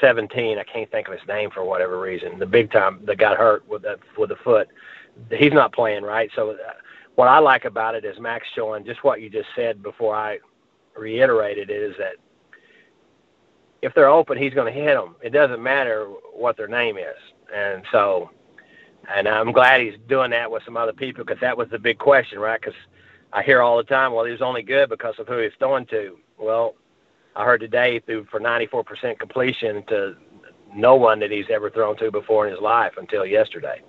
17. 0.00 0.58
I 0.58 0.64
can't 0.64 0.90
think 0.90 1.08
of 1.08 1.14
his 1.14 1.26
name 1.28 1.50
for 1.50 1.64
whatever 1.64 2.00
reason. 2.00 2.38
The 2.38 2.46
big 2.46 2.70
time 2.70 3.00
that 3.04 3.18
got 3.18 3.36
hurt 3.36 3.68
with 3.68 3.82
the 3.82 3.98
with 4.16 4.30
the 4.30 4.36
foot. 4.36 4.68
He's 5.30 5.52
not 5.52 5.72
playing 5.72 6.04
right. 6.04 6.30
So 6.36 6.50
uh, 6.50 6.56
what 7.16 7.28
I 7.28 7.38
like 7.38 7.64
about 7.64 7.94
it 7.94 8.04
is 8.04 8.18
Mac's 8.20 8.46
showing 8.54 8.84
just 8.84 9.02
what 9.02 9.20
you 9.20 9.28
just 9.28 9.48
said 9.56 9.82
before 9.82 10.14
I 10.14 10.38
reiterated 10.96 11.70
it 11.70 11.82
is 11.82 11.94
that 11.98 12.14
if 13.82 13.94
they're 13.94 14.08
open, 14.08 14.38
he's 14.38 14.54
going 14.54 14.72
to 14.72 14.80
hit 14.80 14.94
them. 14.94 15.16
It 15.22 15.30
doesn't 15.30 15.62
matter 15.62 16.06
what 16.32 16.56
their 16.56 16.68
name 16.68 16.96
is. 16.96 17.16
And 17.54 17.82
so, 17.92 18.30
and 19.14 19.28
I'm 19.28 19.52
glad 19.52 19.80
he's 19.80 19.94
doing 20.08 20.30
that 20.30 20.50
with 20.50 20.62
some 20.64 20.76
other 20.76 20.92
people 20.92 21.24
because 21.24 21.40
that 21.40 21.56
was 21.56 21.68
the 21.70 21.78
big 21.78 21.98
question, 21.98 22.38
right? 22.38 22.60
Because 22.60 22.76
I 23.32 23.42
hear 23.42 23.62
all 23.62 23.76
the 23.76 23.84
time, 23.84 24.12
well, 24.12 24.24
he 24.24 24.32
was 24.32 24.42
only 24.42 24.62
good 24.62 24.88
because 24.88 25.14
of 25.18 25.28
who 25.28 25.38
he's 25.38 25.52
throwing 25.58 25.86
to. 25.86 26.18
Well, 26.38 26.74
I 27.38 27.44
heard 27.44 27.60
today 27.60 28.00
threw 28.00 28.24
for 28.24 28.40
94% 28.40 29.16
completion 29.20 29.84
to 29.86 30.16
no 30.74 30.96
one 30.96 31.20
that 31.20 31.30
he's 31.30 31.46
ever 31.48 31.70
thrown 31.70 31.96
to 31.98 32.10
before 32.10 32.46
in 32.46 32.52
his 32.52 32.60
life 32.60 32.94
until 32.98 33.24
yesterday. 33.24 33.80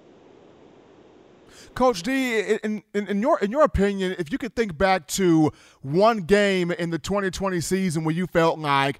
Coach 1.73 2.03
D, 2.03 2.39
in, 2.39 2.83
in, 2.93 3.07
in, 3.07 3.21
your 3.21 3.39
in 3.39 3.49
your 3.49 3.63
opinion, 3.63 4.15
if 4.19 4.31
you 4.31 4.37
could 4.37 4.55
think 4.55 4.77
back 4.77 5.07
to 5.07 5.51
one 5.81 6.19
game 6.19 6.69
in 6.71 6.91
the 6.91 6.99
2020 6.99 7.59
season 7.59 8.03
where 8.03 8.13
you 8.13 8.27
felt 8.27 8.59
like, 8.59 8.99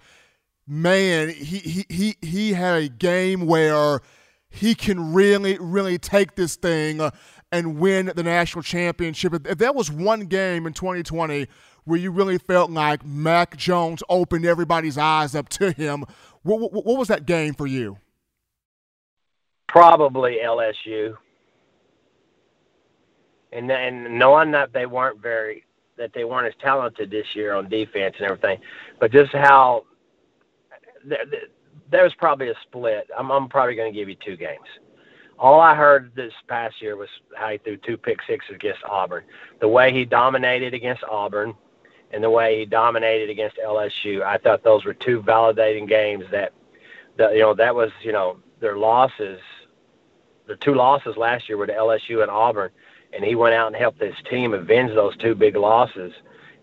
man, 0.68 1.30
he 1.30 1.60
he 1.60 1.86
he, 1.88 2.16
he 2.24 2.54
had 2.54 2.82
a 2.82 2.90
game 2.90 3.46
where 3.46 4.02
he 4.50 4.74
can 4.74 5.14
really 5.14 5.60
really 5.60 6.00
take 6.00 6.36
this 6.36 6.56
thing 6.56 7.08
and 7.52 7.80
win 7.80 8.12
the 8.16 8.24
national 8.24 8.64
championship. 8.64 9.48
If 9.48 9.60
there 9.60 9.74
was 9.74 9.92
one 9.92 10.22
game 10.22 10.66
in 10.66 10.74
2020 10.74 11.48
where 11.90 12.00
you 12.00 12.12
really 12.12 12.38
felt 12.38 12.70
like 12.70 13.04
Mac 13.04 13.58
Jones 13.58 14.04
opened 14.10 14.46
everybody's 14.46 14.98
eyes 14.98 15.34
up 15.34 15.50
to 15.50 15.72
him. 15.72 16.06
What, 16.44 16.60
what, 16.60 16.86
what 16.86 16.98
was 16.98 17.08
that 17.08 17.26
game 17.26 17.56
for 17.56 17.66
you? 17.66 17.98
Probably 19.68 20.38
LSU. 20.44 21.16
And 23.52 23.72
and 23.72 24.20
knowing 24.20 24.52
that 24.52 24.72
they 24.72 24.86
weren't 24.86 25.20
very 25.20 25.66
that 25.98 26.12
they 26.14 26.24
weren't 26.24 26.48
as 26.48 26.54
talented 26.62 27.10
this 27.10 27.26
year 27.34 27.56
on 27.56 27.68
defense 27.68 28.16
and 28.20 28.28
everything, 28.28 28.60
but 29.00 29.12
just 29.12 29.32
how 29.32 29.86
there, 31.04 32.04
was 32.04 32.14
probably 32.20 32.50
a 32.50 32.54
split. 32.68 33.10
I'm, 33.18 33.32
I'm 33.32 33.50
probably 33.50 33.74
going 33.74 33.92
to 33.92 34.00
give 34.00 34.08
you 34.08 34.16
two 34.24 34.38
games. 34.38 34.68
all 35.40 35.60
I 35.60 35.74
heard 35.74 36.12
this 36.16 36.34
past 36.48 36.80
year 36.82 36.96
was 36.96 37.10
how 37.36 37.50
he 37.50 37.58
threw 37.58 37.78
two 37.78 37.98
pick 37.98 38.20
sixes 38.28 38.54
against 38.54 38.84
Auburn. 38.84 39.24
The 39.60 39.68
way 39.68 39.92
he 39.92 40.06
dominated 40.06 40.76
against 40.76 41.04
Auburn 41.04 41.56
and 42.12 42.24
the 42.24 42.30
way 42.30 42.60
he 42.60 42.66
dominated 42.66 43.30
against 43.30 43.58
LSU, 43.58 44.24
I 44.24 44.38
thought 44.38 44.64
those 44.64 44.86
were 44.86 44.94
two 44.94 45.22
validating 45.22 45.88
games 45.88 46.26
that, 46.32 46.54
that 47.18 47.34
you 47.34 47.40
know, 47.40 47.54
that 47.54 47.76
was, 47.76 47.92
you 48.02 48.12
know, 48.12 48.40
their 48.60 48.78
losses, 48.78 49.40
the 50.48 50.56
two 50.58 50.74
losses 50.74 51.16
last 51.18 51.48
year 51.48 51.58
were 51.58 51.68
to 51.68 51.74
LSU 51.74 52.22
and 52.22 52.32
Auburn, 52.32 52.72
and 53.14 53.24
he 53.24 53.36
went 53.36 53.54
out 53.54 53.68
and 53.68 53.76
helped 53.76 54.02
his 54.02 54.16
team 54.30 54.54
avenge 54.54 54.92
those 54.94 55.16
two 55.18 55.36
big 55.36 55.56
losses, 55.56 56.12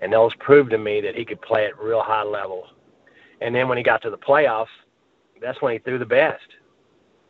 and 0.00 0.12
those 0.12 0.34
proved 0.36 0.70
to 0.70 0.78
me 0.78 1.00
that 1.00 1.14
he 1.14 1.24
could 1.24 1.40
play 1.40 1.66
at 1.66 1.78
real 1.78 2.02
high 2.02 2.24
level. 2.24 2.66
And 3.40 3.54
then 3.54 3.68
when 3.68 3.78
he 3.78 3.84
got 3.84 4.02
to 4.02 4.10
the 4.10 4.18
playoffs, 4.18 4.66
that's 5.40 5.60
when 5.62 5.72
he 5.72 5.78
threw 5.78 5.98
the 5.98 6.06
best. 6.06 6.46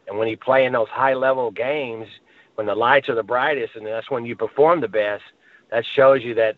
And 0.07 0.19
when 0.19 0.29
you 0.29 0.37
play 0.37 0.65
in 0.65 0.73
those 0.73 0.89
high 0.89 1.15
level 1.15 1.51
games, 1.51 2.07
when 2.55 2.67
the 2.67 2.75
lights 2.75 3.09
are 3.09 3.15
the 3.15 3.23
brightest, 3.23 3.77
and 3.77 3.87
that's 3.87 4.11
when 4.11 4.25
you 4.25 4.37
perform 4.37 4.81
the 4.81 4.89
best, 4.89 5.23
that 5.71 5.85
shows 5.95 6.23
you 6.23 6.35
that 6.35 6.57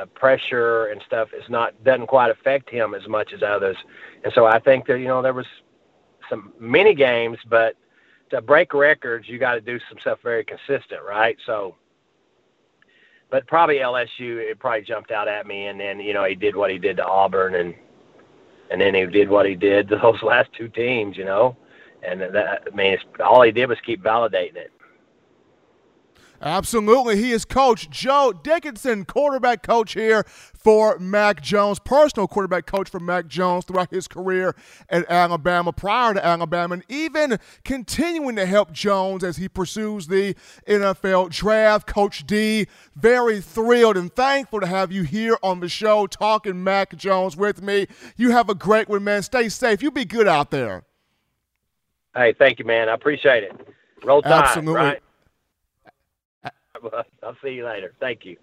the 0.00 0.06
pressure 0.08 0.86
and 0.86 1.00
stuff 1.06 1.28
is 1.32 1.48
not 1.48 1.72
doesn't 1.84 2.06
quite 2.06 2.30
affect 2.30 2.68
him 2.68 2.94
as 2.94 3.06
much 3.08 3.32
as 3.32 3.42
others. 3.42 3.76
And 4.24 4.32
so 4.32 4.46
I 4.46 4.58
think 4.58 4.86
that 4.86 4.98
you 4.98 5.06
know 5.06 5.22
there 5.22 5.32
was 5.32 5.46
some 6.28 6.52
many 6.58 6.94
games, 6.94 7.38
but 7.48 7.76
to 8.30 8.40
break 8.40 8.74
records, 8.74 9.28
you 9.28 9.38
got 9.38 9.54
to 9.54 9.60
do 9.60 9.78
some 9.88 9.98
stuff 10.00 10.18
very 10.22 10.44
consistent, 10.44 11.00
right? 11.06 11.36
So, 11.46 11.76
but 13.30 13.46
probably 13.46 13.76
LSU, 13.76 14.38
it 14.38 14.58
probably 14.58 14.82
jumped 14.82 15.10
out 15.10 15.28
at 15.28 15.46
me, 15.46 15.66
and 15.66 15.78
then 15.78 16.00
you 16.00 16.12
know 16.12 16.24
he 16.24 16.34
did 16.34 16.56
what 16.56 16.70
he 16.70 16.78
did 16.78 16.96
to 16.96 17.06
Auburn, 17.06 17.54
and 17.54 17.74
and 18.70 18.80
then 18.80 18.94
he 18.94 19.06
did 19.06 19.28
what 19.28 19.46
he 19.46 19.54
did 19.54 19.88
to 19.88 19.96
those 20.02 20.22
last 20.22 20.50
two 20.52 20.68
teams, 20.68 21.16
you 21.16 21.24
know, 21.24 21.56
and 22.02 22.20
that 22.20 22.64
I 22.66 22.74
mean, 22.74 22.98
all 23.24 23.42
he 23.42 23.52
did 23.52 23.68
was 23.68 23.78
keep 23.86 24.02
validating 24.02 24.56
it. 24.56 24.72
Absolutely. 26.44 27.16
He 27.16 27.32
is 27.32 27.46
Coach 27.46 27.88
Joe 27.88 28.30
Dickinson, 28.30 29.06
quarterback 29.06 29.62
coach 29.62 29.94
here 29.94 30.24
for 30.28 30.98
Mac 30.98 31.40
Jones, 31.40 31.78
personal 31.78 32.28
quarterback 32.28 32.66
coach 32.66 32.90
for 32.90 33.00
Mac 33.00 33.28
Jones 33.28 33.64
throughout 33.64 33.90
his 33.90 34.06
career 34.06 34.54
at 34.90 35.10
Alabama, 35.10 35.72
prior 35.72 36.12
to 36.12 36.24
Alabama, 36.24 36.74
and 36.74 36.84
even 36.90 37.38
continuing 37.64 38.36
to 38.36 38.44
help 38.44 38.72
Jones 38.72 39.24
as 39.24 39.38
he 39.38 39.48
pursues 39.48 40.06
the 40.06 40.36
NFL 40.68 41.30
draft. 41.30 41.86
Coach 41.86 42.26
D, 42.26 42.66
very 42.94 43.40
thrilled 43.40 43.96
and 43.96 44.14
thankful 44.14 44.60
to 44.60 44.66
have 44.66 44.92
you 44.92 45.02
here 45.02 45.38
on 45.42 45.60
the 45.60 45.68
show 45.70 46.06
talking 46.06 46.62
Mac 46.62 46.94
Jones 46.94 47.38
with 47.38 47.62
me. 47.62 47.86
You 48.18 48.32
have 48.32 48.50
a 48.50 48.54
great 48.54 48.90
one, 48.90 49.02
man. 49.02 49.22
Stay 49.22 49.48
safe. 49.48 49.82
You 49.82 49.90
be 49.90 50.04
good 50.04 50.28
out 50.28 50.50
there. 50.50 50.84
Hey, 52.14 52.34
thank 52.38 52.58
you, 52.58 52.66
man. 52.66 52.90
I 52.90 52.92
appreciate 52.92 53.44
it. 53.44 53.52
Roll 54.04 54.20
Tide, 54.20 54.32
Absolutely. 54.32 54.74
right? 54.74 55.00
I'll 57.22 57.36
see 57.42 57.50
you 57.50 57.66
later. 57.66 57.92
Thank 58.00 58.24
you. 58.24 58.36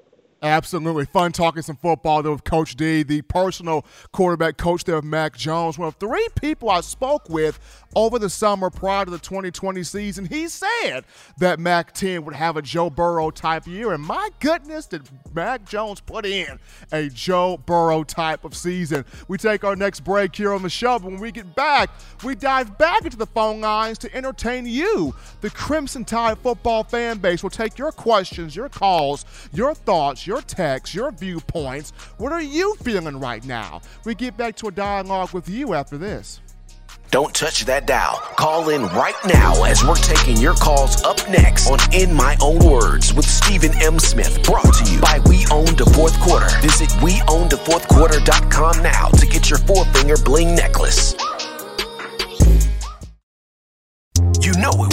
Absolutely. 0.44 1.06
Fun 1.06 1.32
talking 1.32 1.62
some 1.62 1.76
football 1.76 2.24
there 2.24 2.32
with 2.32 2.44
Coach 2.44 2.76
D, 2.76 3.04
the 3.04 3.22
personal 3.22 3.86
quarterback 4.12 4.58
coach 4.58 4.84
there 4.86 4.96
of 4.96 5.04
Mac 5.04 5.38
Jones. 5.38 5.78
One 5.78 5.88
of 5.88 5.96
three 5.96 6.28
people 6.42 6.72
I 6.72 6.82
spoke 6.82 7.30
with 7.30 7.60
over 7.96 8.18
the 8.18 8.30
summer 8.30 8.72
prior 8.72 9.06
to 9.06 9.12
the 9.12 9.20
2020 9.20 9.84
season. 9.84 10.26
He 10.26 10.48
said 10.48 11.06
that 11.38 11.60
Mac 11.60 11.94
10 11.94 12.26
would 12.26 12.34
have 12.34 12.58
a 12.58 12.62
Joe 12.64 12.89
Burrow 12.89 13.30
type 13.30 13.68
year. 13.68 13.94
And 13.94 14.04
my 14.04 14.30
goodness, 14.39 14.88
did 14.88 15.04
Mac 15.32 15.64
Jones 15.68 16.02
put 16.02 16.26
in 16.26 16.60
a 16.92 17.10
Joe 17.10 17.58
Burrow 17.68 18.04
type 18.04 18.44
of 18.44 18.56
season. 18.56 19.06
We 19.28 19.38
take 19.38 19.64
our 19.64 19.76
next 19.76 20.00
break 20.00 20.36
here 20.36 20.54
on 20.54 20.64
the 20.64 20.70
show. 20.72 20.98
But 20.98 21.12
when 21.12 21.22
we 21.22 21.32
get 21.32 21.54
back, 21.56 21.92
we 22.24 22.34
dive 22.34 22.80
back 22.80 23.06
into 23.06 23.18
the 23.18 23.28
phone 23.28 23.62
lines 23.62 24.00
to 24.00 24.16
entertain 24.16 24.66
you, 24.66 25.14
the 25.42 25.52
Crimson 25.52 26.04
Tide 26.04 26.39
football 26.39 26.84
fan 26.84 27.20
base. 27.20 27.44
We'll 27.44 27.52
take 27.52 27.78
your 27.78 27.92
questions, 27.92 28.56
your 28.56 28.70
calls, 28.70 29.26
your 29.54 29.76
thoughts, 29.76 30.26
your 30.26 30.31
texts, 30.40 30.96
your 30.96 31.12
viewpoints. 31.12 31.92
What 32.18 32.32
are 32.32 32.42
you 32.42 32.76
feeling 32.76 33.20
right 33.20 33.44
now? 33.44 33.82
We 34.06 34.16
get 34.16 34.38
back 34.38 34.56
to 34.58 34.70
a 34.70 34.72
dialogue 34.72 35.34
with 35.34 35.50
you 35.50 35.74
after 35.74 35.98
this. 35.98 36.40
Don't 37.12 37.36
touch 37.36 37.66
that 37.66 37.88
dial. 37.88 38.16
Call 38.38 38.70
in 38.70 38.84
right 38.96 39.16
now 39.26 39.66
as 39.66 39.84
we're 39.84 39.96
taking 39.96 40.38
your 40.38 40.54
calls 40.54 41.04
up 41.04 41.18
next 41.30 41.70
on 41.70 41.78
In 41.94 42.14
My 42.14 42.38
Own 42.42 42.60
Words 42.60 43.14
with 43.14 43.26
Stephen 43.26 43.72
M. 43.82 44.00
Smith. 44.00 44.42
Brought 44.44 44.74
to 44.76 44.90
you 44.90 44.98
by 45.02 45.20
We 45.28 45.46
Own 45.52 45.76
the 45.76 45.92
Fourth 45.94 46.18
Quarter. 46.22 46.48
Visit 46.62 46.88
WeOwnTheFourthQuarter.com 47.02 48.82
now 48.82 49.08
to 49.10 49.28
get 49.28 49.50
your 49.50 49.60
four 49.60 49.84
finger 49.88 50.16
bling 50.24 50.56
necklace. 50.56 51.14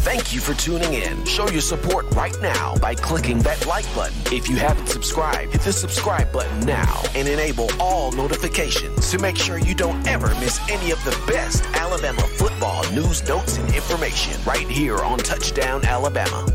Thank 0.00 0.32
you 0.32 0.40
for 0.40 0.54
tuning 0.54 0.94
in. 0.94 1.24
Show 1.24 1.48
your 1.48 1.60
support 1.60 2.06
right 2.14 2.34
now 2.40 2.76
by 2.76 2.94
clicking 2.94 3.40
that 3.40 3.66
like 3.66 3.84
button. 3.96 4.16
If 4.32 4.48
you 4.48 4.56
haven't 4.56 4.86
subscribed, 4.86 5.52
hit 5.52 5.62
the 5.62 5.72
subscribe 5.72 6.32
button 6.32 6.60
now 6.60 7.02
and 7.16 7.26
enable 7.26 7.68
all 7.80 8.12
notifications 8.12 9.10
to 9.10 9.18
make 9.18 9.36
sure 9.36 9.58
you 9.58 9.74
don't 9.74 10.06
ever 10.06 10.28
miss 10.36 10.60
any 10.70 10.92
of 10.92 11.02
the 11.04 11.20
best 11.26 11.64
Alabama 11.74 12.22
football 12.22 12.88
news, 12.92 13.26
notes, 13.28 13.58
and 13.58 13.74
information 13.74 14.40
right 14.46 14.68
here 14.68 14.98
on 14.98 15.18
Touchdown 15.18 15.84
Alabama. 15.84 16.46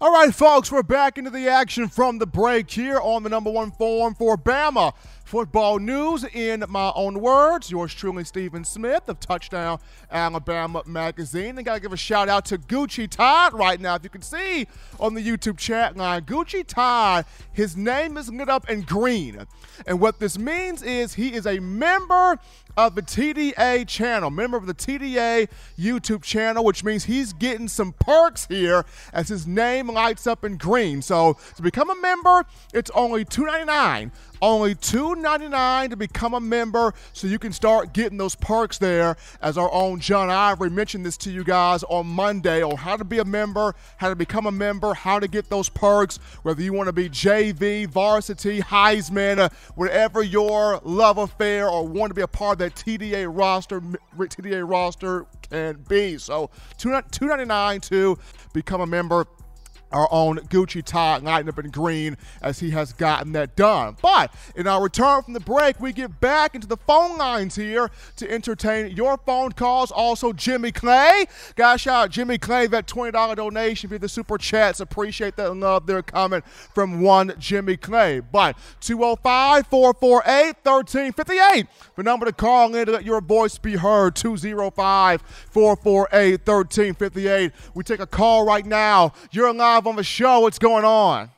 All 0.00 0.12
right, 0.12 0.34
folks, 0.34 0.72
we're 0.72 0.82
back 0.82 1.16
into 1.16 1.30
the 1.30 1.46
action 1.46 1.86
from 1.88 2.18
the 2.18 2.26
break 2.26 2.68
here 2.68 2.98
on 2.98 3.22
the 3.22 3.28
number 3.28 3.50
one 3.52 3.70
forum 3.70 4.14
for 4.14 4.36
Bama 4.36 4.94
football 5.32 5.78
news. 5.78 6.24
In 6.34 6.62
my 6.68 6.92
own 6.94 7.18
words, 7.18 7.70
yours 7.70 7.94
truly, 7.94 8.22
Stephen 8.22 8.64
Smith 8.64 9.08
of 9.08 9.18
Touchdown 9.18 9.78
Alabama 10.10 10.82
Magazine. 10.84 11.56
And 11.56 11.64
got 11.64 11.76
to 11.76 11.80
give 11.80 11.94
a 11.94 11.96
shout 11.96 12.28
out 12.28 12.44
to 12.46 12.58
Gucci 12.58 13.08
Todd 13.08 13.54
right 13.54 13.80
now. 13.80 13.94
If 13.94 14.04
you 14.04 14.10
can 14.10 14.20
see 14.20 14.66
on 15.02 15.14
the 15.14 15.20
YouTube 15.20 15.58
chat 15.58 15.96
line, 15.96 16.22
Gucci 16.22 16.64
Todd, 16.64 17.26
his 17.52 17.76
name 17.76 18.16
is 18.16 18.30
lit 18.30 18.48
up 18.48 18.70
in 18.70 18.82
green. 18.82 19.46
And 19.86 20.00
what 20.00 20.20
this 20.20 20.38
means 20.38 20.82
is 20.82 21.14
he 21.14 21.34
is 21.34 21.44
a 21.46 21.58
member 21.58 22.38
of 22.76 22.94
the 22.94 23.02
TDA 23.02 23.86
channel, 23.86 24.30
member 24.30 24.56
of 24.56 24.66
the 24.66 24.74
TDA 24.74 25.48
YouTube 25.78 26.22
channel, 26.22 26.64
which 26.64 26.84
means 26.84 27.04
he's 27.04 27.32
getting 27.32 27.68
some 27.68 27.92
perks 27.92 28.46
here 28.46 28.84
as 29.12 29.28
his 29.28 29.46
name 29.46 29.88
lights 29.88 30.26
up 30.26 30.44
in 30.44 30.56
green. 30.56 31.02
So 31.02 31.36
to 31.56 31.62
become 31.62 31.90
a 31.90 31.96
member, 31.96 32.46
it's 32.72 32.90
only 32.94 33.24
$2.99. 33.24 34.10
Only 34.40 34.74
$2.99 34.74 35.90
to 35.90 35.96
become 35.96 36.34
a 36.34 36.40
member 36.40 36.94
so 37.12 37.28
you 37.28 37.38
can 37.38 37.52
start 37.52 37.92
getting 37.92 38.18
those 38.18 38.34
perks 38.34 38.78
there. 38.78 39.16
As 39.40 39.56
our 39.56 39.72
own 39.72 40.00
John 40.00 40.30
Ivory 40.30 40.70
mentioned 40.70 41.06
this 41.06 41.16
to 41.18 41.30
you 41.30 41.44
guys 41.44 41.84
on 41.84 42.06
Monday 42.08 42.62
on 42.62 42.76
how 42.76 42.96
to 42.96 43.04
be 43.04 43.18
a 43.18 43.24
member, 43.24 43.74
how 43.98 44.08
to 44.08 44.16
become 44.16 44.46
a 44.46 44.52
member, 44.52 44.91
how 44.94 45.18
to 45.18 45.28
get 45.28 45.48
those 45.48 45.68
perks, 45.68 46.18
whether 46.42 46.62
you 46.62 46.72
want 46.72 46.88
to 46.88 46.92
be 46.92 47.08
JV, 47.08 47.86
varsity, 47.86 48.60
Heisman, 48.60 49.38
uh, 49.38 49.48
whatever 49.74 50.22
your 50.22 50.80
love 50.84 51.18
affair 51.18 51.68
or 51.68 51.86
want 51.86 52.10
to 52.10 52.14
be 52.14 52.22
a 52.22 52.28
part 52.28 52.54
of 52.54 52.58
that 52.58 52.74
TDA 52.74 53.26
roster, 53.28 53.80
TDA 53.80 54.68
roster 54.68 55.26
can 55.50 55.84
be. 55.88 56.18
So 56.18 56.50
$2.99 56.78 57.88
to 57.88 58.18
become 58.52 58.80
a 58.80 58.86
member 58.86 59.26
our 59.92 60.08
own 60.10 60.38
Gucci 60.38 60.82
Todd 60.84 61.22
lighting 61.22 61.48
up 61.48 61.58
in 61.58 61.70
green 61.70 62.16
as 62.40 62.60
he 62.60 62.70
has 62.70 62.92
gotten 62.92 63.32
that 63.32 63.56
done. 63.56 63.96
But 64.00 64.34
in 64.56 64.66
our 64.66 64.82
return 64.82 65.22
from 65.22 65.34
the 65.34 65.40
break, 65.40 65.80
we 65.80 65.92
get 65.92 66.20
back 66.20 66.54
into 66.54 66.66
the 66.66 66.76
phone 66.76 67.16
lines 67.18 67.54
here 67.54 67.90
to 68.16 68.30
entertain 68.30 68.96
your 68.96 69.18
phone 69.18 69.52
calls. 69.52 69.90
Also, 69.90 70.32
Jimmy 70.32 70.72
Clay. 70.72 71.26
Guys, 71.56 71.82
shout 71.82 72.04
out 72.04 72.10
Jimmy 72.10 72.38
Clay, 72.38 72.66
that 72.68 72.86
$20 72.86 73.36
donation 73.36 73.90
via 73.90 73.98
the 73.98 74.08
super 74.08 74.38
chats. 74.38 74.80
Appreciate 74.80 75.36
that 75.36 75.54
love 75.54 75.86
there 75.86 76.02
coming 76.02 76.42
from 76.74 77.00
one 77.00 77.34
Jimmy 77.38 77.76
Clay. 77.76 78.20
But 78.20 78.56
205 78.80 79.66
448 79.66 80.56
1358. 80.62 81.66
The 81.96 82.02
number 82.02 82.26
to 82.26 82.32
call 82.32 82.74
in 82.74 82.86
to 82.86 82.92
let 82.92 83.04
your 83.04 83.20
voice 83.20 83.58
be 83.58 83.76
heard 83.76 84.16
205 84.16 85.22
448 85.22 86.46
1358. 86.46 87.52
We 87.74 87.84
take 87.84 88.00
a 88.00 88.06
call 88.06 88.44
right 88.44 88.64
now. 88.64 89.12
You're 89.30 89.52
live 89.52 89.81
live 89.82 89.88
on 89.88 89.96
the 89.96 90.04
show. 90.04 90.40
What's 90.40 90.60
going 90.60 90.84
on? 90.84 91.28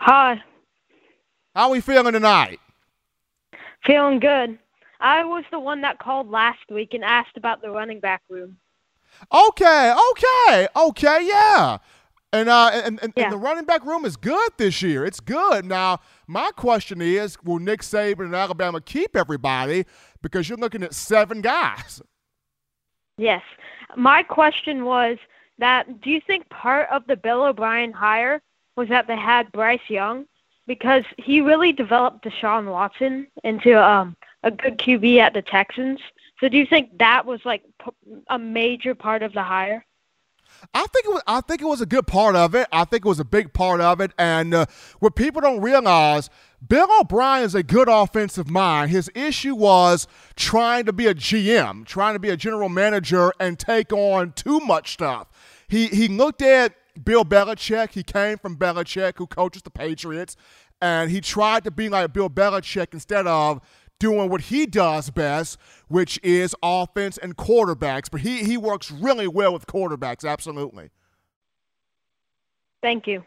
Hi. 0.00 0.42
How 1.54 1.66
are 1.66 1.70
we 1.70 1.80
feeling 1.80 2.12
tonight? 2.12 2.58
Feeling 3.86 4.18
good. 4.18 4.58
I 4.98 5.24
was 5.24 5.44
the 5.52 5.60
one 5.60 5.80
that 5.82 6.00
called 6.00 6.28
last 6.28 6.58
week 6.70 6.92
and 6.92 7.04
asked 7.04 7.36
about 7.36 7.62
the 7.62 7.70
running 7.70 8.00
back 8.00 8.22
room. 8.28 8.56
Okay, 9.32 9.94
okay, 10.10 10.68
okay, 10.74 11.26
yeah. 11.26 11.78
And 12.32 12.48
uh, 12.48 12.70
and, 12.72 13.00
and, 13.02 13.12
yeah. 13.16 13.24
and 13.24 13.32
the 13.32 13.36
running 13.36 13.64
back 13.64 13.84
room 13.84 14.04
is 14.04 14.16
good 14.16 14.50
this 14.56 14.82
year. 14.82 15.04
It's 15.04 15.20
good. 15.20 15.64
Now, 15.64 16.00
my 16.26 16.50
question 16.56 17.00
is, 17.00 17.40
will 17.42 17.58
Nick 17.58 17.82
Saban 17.82 18.26
and 18.26 18.34
Alabama 18.34 18.80
keep 18.80 19.16
everybody? 19.16 19.84
Because 20.20 20.48
you're 20.48 20.58
looking 20.58 20.82
at 20.82 20.94
seven 20.94 21.40
guys. 21.40 22.02
Yes. 23.18 23.42
My 23.96 24.22
question 24.22 24.84
was, 24.84 25.18
that 25.60 26.00
do 26.00 26.10
you 26.10 26.20
think 26.20 26.48
part 26.50 26.88
of 26.90 27.06
the 27.06 27.16
Bill 27.16 27.44
O'Brien 27.44 27.92
hire 27.92 28.42
was 28.76 28.88
that 28.88 29.06
they 29.06 29.16
had 29.16 29.52
Bryce 29.52 29.88
Young 29.88 30.26
because 30.66 31.04
he 31.18 31.40
really 31.40 31.72
developed 31.72 32.24
Deshaun 32.24 32.70
Watson 32.70 33.26
into 33.44 33.80
um, 33.82 34.16
a 34.42 34.50
good 34.50 34.78
QB 34.78 35.18
at 35.18 35.34
the 35.34 35.42
Texans. 35.42 36.00
So 36.38 36.48
do 36.48 36.56
you 36.56 36.66
think 36.66 36.98
that 36.98 37.26
was 37.26 37.40
like 37.44 37.62
a 38.28 38.38
major 38.38 38.94
part 38.94 39.22
of 39.22 39.32
the 39.32 39.42
hire? 39.42 39.84
I 40.74 40.86
think 40.86 41.06
it 41.06 41.10
was. 41.10 41.22
I 41.26 41.40
think 41.40 41.62
it 41.62 41.66
was 41.66 41.80
a 41.80 41.86
good 41.86 42.06
part 42.06 42.36
of 42.36 42.54
it. 42.54 42.68
I 42.72 42.84
think 42.84 43.04
it 43.04 43.08
was 43.08 43.20
a 43.20 43.24
big 43.24 43.52
part 43.52 43.80
of 43.80 44.00
it. 44.00 44.12
And 44.18 44.52
uh, 44.52 44.66
what 44.98 45.14
people 45.14 45.40
don't 45.40 45.60
realize, 45.60 46.28
Bill 46.66 46.88
O'Brien 47.00 47.44
is 47.44 47.54
a 47.54 47.62
good 47.62 47.88
offensive 47.88 48.50
mind. 48.50 48.90
His 48.90 49.10
issue 49.14 49.54
was 49.54 50.06
trying 50.36 50.84
to 50.86 50.92
be 50.92 51.06
a 51.06 51.14
GM, 51.14 51.86
trying 51.86 52.14
to 52.14 52.18
be 52.18 52.30
a 52.30 52.36
general 52.36 52.68
manager, 52.68 53.32
and 53.40 53.58
take 53.58 53.92
on 53.92 54.32
too 54.32 54.60
much 54.60 54.92
stuff. 54.92 55.29
He 55.70 55.86
he 55.86 56.08
looked 56.08 56.42
at 56.42 56.74
Bill 57.02 57.24
Belichick. 57.24 57.92
He 57.92 58.02
came 58.02 58.36
from 58.38 58.56
Belichick, 58.56 59.14
who 59.16 59.26
coaches 59.26 59.62
the 59.62 59.70
Patriots, 59.70 60.36
and 60.82 61.10
he 61.10 61.20
tried 61.20 61.64
to 61.64 61.70
be 61.70 61.88
like 61.88 62.12
Bill 62.12 62.28
Belichick 62.28 62.92
instead 62.92 63.26
of 63.26 63.60
doing 64.00 64.28
what 64.28 64.40
he 64.42 64.66
does 64.66 65.10
best, 65.10 65.58
which 65.86 66.18
is 66.24 66.56
offense 66.62 67.18
and 67.18 67.36
quarterbacks. 67.36 68.10
But 68.10 68.22
he 68.22 68.42
he 68.42 68.56
works 68.56 68.90
really 68.90 69.28
well 69.28 69.52
with 69.52 69.66
quarterbacks. 69.66 70.28
Absolutely. 70.28 70.90
Thank 72.82 73.06
you. 73.06 73.24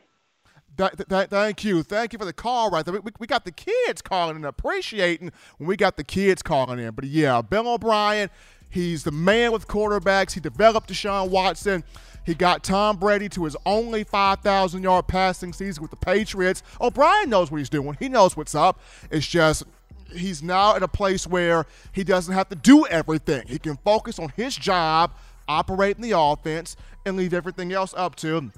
Th- 0.76 0.92
th- 1.08 1.30
thank 1.30 1.64
you. 1.64 1.84
Thank 1.84 2.14
you 2.14 2.20
for 2.20 2.26
the 2.26 2.34
call 2.34 2.72
right 2.72 2.84
there. 2.84 3.00
We, 3.00 3.12
we 3.20 3.28
got 3.28 3.46
the 3.46 3.52
kids 3.52 4.02
calling 4.02 4.36
and 4.36 4.46
appreciating 4.46 5.32
when 5.58 5.68
we 5.68 5.78
got 5.78 5.98
the 5.98 6.04
kids 6.04 6.42
calling 6.42 6.80
in. 6.80 6.96
But 6.96 7.06
yeah, 7.06 7.44
Bill 7.44 7.72
O'Brien, 7.72 8.32
he's 8.70 9.04
the 9.04 9.12
man 9.12 9.52
with 9.52 9.68
quarterbacks. 9.68 10.32
He 10.32 10.40
developed 10.40 10.90
Deshaun 10.90 11.30
Watson. 11.30 11.84
He 12.26 12.34
got 12.34 12.64
Tom 12.64 12.98
Brady 12.98 13.30
to 13.30 13.44
his 13.46 13.58
only 13.66 14.04
5,000 14.04 14.84
yard 14.84 15.08
passing 15.08 15.54
season 15.54 15.82
with 15.82 15.92
the 15.92 15.98
Patriots. 15.98 16.64
Oh, 16.80 16.88
O'Brien 16.88 17.30
knows 17.30 17.52
what 17.52 17.58
he's 17.58 17.70
doing. 17.70 17.98
He 18.00 18.10
knows 18.10 18.38
what's 18.38 18.56
up. 18.56 18.80
It's 19.12 19.28
just 19.28 19.64
he's 20.14 20.44
now 20.44 20.76
at 20.76 20.84
a 20.84 20.88
place 20.88 21.28
where 21.28 21.66
he 21.92 22.04
doesn't 22.04 22.34
have 22.34 22.50
to 22.50 22.56
do 22.56 22.86
everything. 22.88 23.48
He 23.48 23.60
can 23.60 23.78
focus 23.78 24.20
on 24.20 24.32
his 24.36 24.56
job, 24.56 25.14
operating 25.48 26.04
the 26.04 26.18
offense, 26.18 26.76
and 27.06 27.18
leave 27.18 27.34
everything 27.34 27.74
else 27.74 27.94
up 27.98 28.16
to 28.18 28.52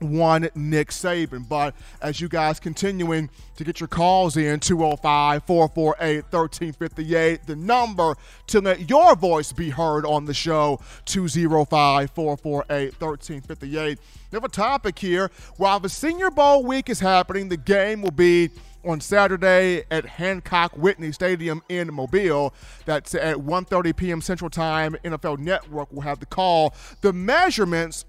one 0.00 0.48
Nick 0.54 0.90
Saban. 0.90 1.48
But 1.48 1.74
as 2.00 2.20
you 2.20 2.28
guys 2.28 2.60
continuing 2.60 3.30
to 3.56 3.64
get 3.64 3.80
your 3.80 3.88
calls 3.88 4.36
in, 4.36 4.60
205 4.60 5.44
448 5.44 6.24
1358, 6.30 7.46
the 7.46 7.56
number 7.56 8.14
to 8.48 8.60
let 8.60 8.88
your 8.88 9.16
voice 9.16 9.52
be 9.52 9.70
heard 9.70 10.06
on 10.06 10.24
the 10.24 10.34
show, 10.34 10.80
205 11.06 12.10
448 12.10 13.00
1358. 13.00 13.98
We 14.30 14.36
have 14.36 14.44
a 14.44 14.48
topic 14.48 14.98
here. 14.98 15.30
While 15.56 15.80
the 15.80 15.88
Senior 15.88 16.30
Bowl 16.30 16.64
week 16.64 16.88
is 16.88 17.00
happening, 17.00 17.48
the 17.48 17.56
game 17.56 18.02
will 18.02 18.10
be 18.10 18.50
on 18.84 19.00
Saturday 19.00 19.84
at 19.90 20.04
Hancock 20.06 20.76
Whitney 20.76 21.12
Stadium 21.12 21.62
in 21.68 21.92
Mobile. 21.92 22.54
That's 22.84 23.14
at 23.14 23.36
1:30 23.36 23.96
p.m. 23.96 24.20
Central 24.20 24.50
Time. 24.50 24.96
NFL 25.04 25.38
Network 25.38 25.92
will 25.92 26.02
have 26.02 26.20
the 26.20 26.26
call. 26.26 26.74
The 27.00 27.12
measurements 27.12 28.04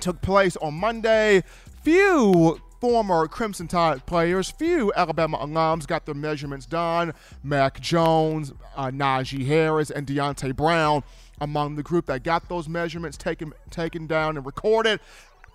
took 0.00 0.20
place 0.22 0.56
on 0.58 0.74
Monday. 0.74 1.42
Few 1.82 2.60
former 2.80 3.26
Crimson 3.26 3.68
Tide 3.68 4.04
players, 4.06 4.50
few 4.50 4.92
Alabama 4.94 5.38
alums 5.38 5.86
got 5.86 6.06
their 6.06 6.14
measurements 6.14 6.66
done. 6.66 7.14
Mac 7.42 7.80
Jones, 7.80 8.52
uh, 8.76 8.90
Najee 8.90 9.46
Harris, 9.46 9.90
and 9.90 10.06
Deonte 10.06 10.54
Brown 10.54 11.02
among 11.40 11.76
the 11.76 11.82
group 11.82 12.06
that 12.06 12.22
got 12.22 12.48
those 12.48 12.68
measurements 12.68 13.16
taken 13.16 13.52
taken 13.70 14.06
down 14.06 14.36
and 14.36 14.46
recorded. 14.46 15.00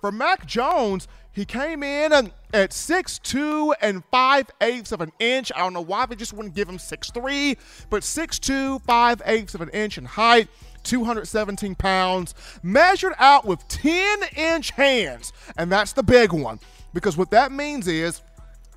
For 0.00 0.10
Mac 0.10 0.46
Jones, 0.46 1.06
he 1.30 1.44
came 1.44 1.82
in 1.82 2.12
at 2.12 2.70
6'2 2.70 3.72
and 3.80 4.04
5 4.10 4.50
eighths 4.60 4.90
of 4.90 5.00
an 5.00 5.12
inch. 5.20 5.52
I 5.54 5.60
don't 5.60 5.72
know 5.72 5.80
why 5.80 6.06
they 6.06 6.16
just 6.16 6.32
wouldn't 6.32 6.54
give 6.54 6.68
him 6.68 6.78
6'3, 6.78 7.56
but 7.88 8.02
6'2, 8.02 8.82
5 8.82 9.22
eighths 9.24 9.54
of 9.54 9.60
an 9.60 9.68
inch 9.70 9.98
in 9.98 10.04
height. 10.04 10.48
217 10.82 11.74
pounds, 11.74 12.34
measured 12.62 13.14
out 13.18 13.44
with 13.44 13.66
10 13.68 14.18
inch 14.36 14.70
hands. 14.70 15.32
And 15.56 15.70
that's 15.70 15.92
the 15.92 16.02
big 16.02 16.32
one 16.32 16.60
because 16.94 17.16
what 17.16 17.30
that 17.30 17.52
means 17.52 17.88
is 17.88 18.20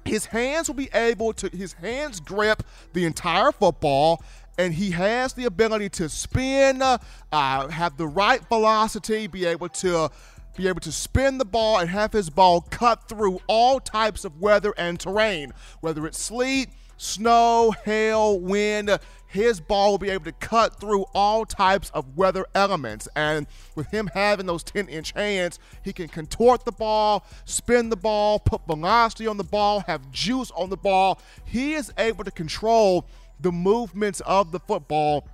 his 0.06 0.26
hands 0.26 0.68
will 0.68 0.76
be 0.76 0.89
able 0.93 1.34
to, 1.34 1.49
his 1.49 1.74
hands 1.74 2.20
grip 2.20 2.64
the 2.93 3.06
entire 3.06 3.51
football. 3.51 4.24
And 4.58 4.74
he 4.74 4.91
has 4.91 5.34
the 5.34 5.45
ability 5.45 5.89
to 5.89 6.08
spin, 6.08 6.82
uh, 6.82 6.97
have 7.32 7.97
the 7.97 8.08
right 8.08 8.41
velocity, 8.47 9.28
be 9.28 9.45
able 9.45 9.68
to 9.70 10.10
be 10.56 10.70
able 10.70 10.80
to 10.80 10.91
spin 10.91 11.38
the 11.38 11.43
ball 11.43 11.80
and 11.80 11.89
have 11.89 12.14
his 12.14 12.30
ball 12.30 12.62
cut 12.62 13.10
through 13.10 13.39
all 13.47 13.82
types 13.82 14.24
of 14.24 14.39
weather 14.39 14.74
and 14.78 14.97
terrain, 14.97 15.51
whether 15.82 16.08
it's 16.08 16.18
sleet, 16.18 16.70
snow, 16.95 17.74
hail, 17.84 18.39
wind 18.39 18.97
his 19.28 19.59
ball 19.59 19.91
will 19.91 19.97
be 19.97 20.09
able 20.09 20.26
to 20.26 20.32
cut 20.32 20.80
through 20.80 21.05
all 21.13 21.45
types 21.45 21.89
of 21.91 22.15
weather 22.17 22.45
elements. 22.55 23.07
And 23.15 23.47
with 23.76 23.88
him 23.88 24.09
having 24.13 24.45
those 24.45 24.63
10 24.63 24.88
inch 24.88 25.11
hands, 25.11 25.59
he 25.84 25.93
can 25.93 26.07
contort 26.07 26.65
the 26.65 26.71
ball, 26.71 27.26
spin 27.45 27.89
the 27.89 27.97
ball, 27.97 28.39
put 28.39 28.65
velocity 28.65 29.28
on 29.28 29.38
the 29.38 29.43
ball, 29.43 29.82
have 29.82 30.11
juice 30.11 30.51
on 30.51 30.69
the 30.69 30.78
ball. 30.78 31.19
He 31.43 31.73
is 31.73 31.91
able 31.97 32.23
to 32.23 32.32
control 32.32 33.05
the 33.39 33.51
movements 33.51 34.21
of 34.21 34.51
the 34.51 34.59
football 34.59 35.28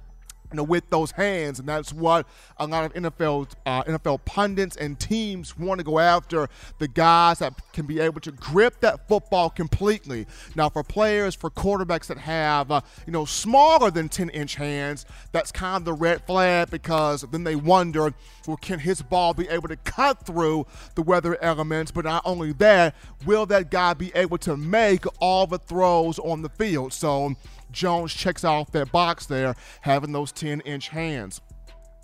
you 0.52 0.58
know, 0.58 0.64
with 0.64 0.90
those 0.90 1.12
hands, 1.12 1.60
and 1.60 1.68
that's 1.68 1.94
what 1.94 2.28
a 2.58 2.68
lot 2.68 2.86
of 2.86 2.94
NFL 2.94 3.52
uh, 3.66 3.84
NFL 3.84 4.26
pundits 4.26 4.76
and 4.76 5.00
teams 5.00 5.58
want 5.58 5.80
to 5.80 5.84
go 5.84 6.00
after 6.00 6.50
the 6.80 6.88
guys 6.88 7.40
that 7.40 7.54
can 7.74 7.86
be 7.86 8.00
able 8.00 8.20
to 8.22 8.32
grip 8.32 8.80
that 8.82 9.08
football 9.08 9.50
completely. 9.50 10.28
Now, 10.56 10.70
for 10.70 10.84
players, 10.84 11.36
for 11.36 11.50
quarterbacks 11.50 12.08
that 12.08 12.18
have 12.18 12.72
uh, 12.72 12.82
you 13.06 13.14
know 13.14 13.26
smaller 13.26 13.92
than 13.92 14.10
10 14.10 14.30
inch 14.30 14.56
hands, 14.56 15.06
that's 15.32 15.52
kind 15.52 15.78
of 15.78 15.86
the 15.86 15.94
red 15.94 16.26
flag 16.26 16.70
because 16.70 17.22
then 17.32 17.44
they 17.44 17.56
wonder, 17.56 18.14
well, 18.48 18.58
can 18.58 18.80
his 18.80 19.02
ball 19.02 19.34
be 19.34 19.48
able 19.48 19.68
to 19.68 19.78
cut 19.78 20.26
through 20.26 20.66
the 20.96 21.02
weather 21.02 21.42
elements? 21.42 21.92
But 21.92 22.06
not 22.06 22.24
only 22.26 22.54
that, 22.54 22.96
will 23.26 23.46
that 23.48 23.72
guy 23.72 23.94
be 23.94 24.12
able 24.16 24.38
to 24.40 24.58
make 24.58 25.06
all 25.20 25.48
the 25.48 25.60
throws 25.60 26.20
on 26.20 26.42
the 26.42 26.50
field? 26.50 26.94
So 26.94 27.36
Jones 27.72 28.14
checks 28.14 28.44
off 28.44 28.72
that 28.72 28.92
box 28.92 29.26
there, 29.26 29.56
having 29.82 30.12
those 30.12 30.32
10 30.32 30.62
inch 30.62 30.90
hands. 30.90 31.42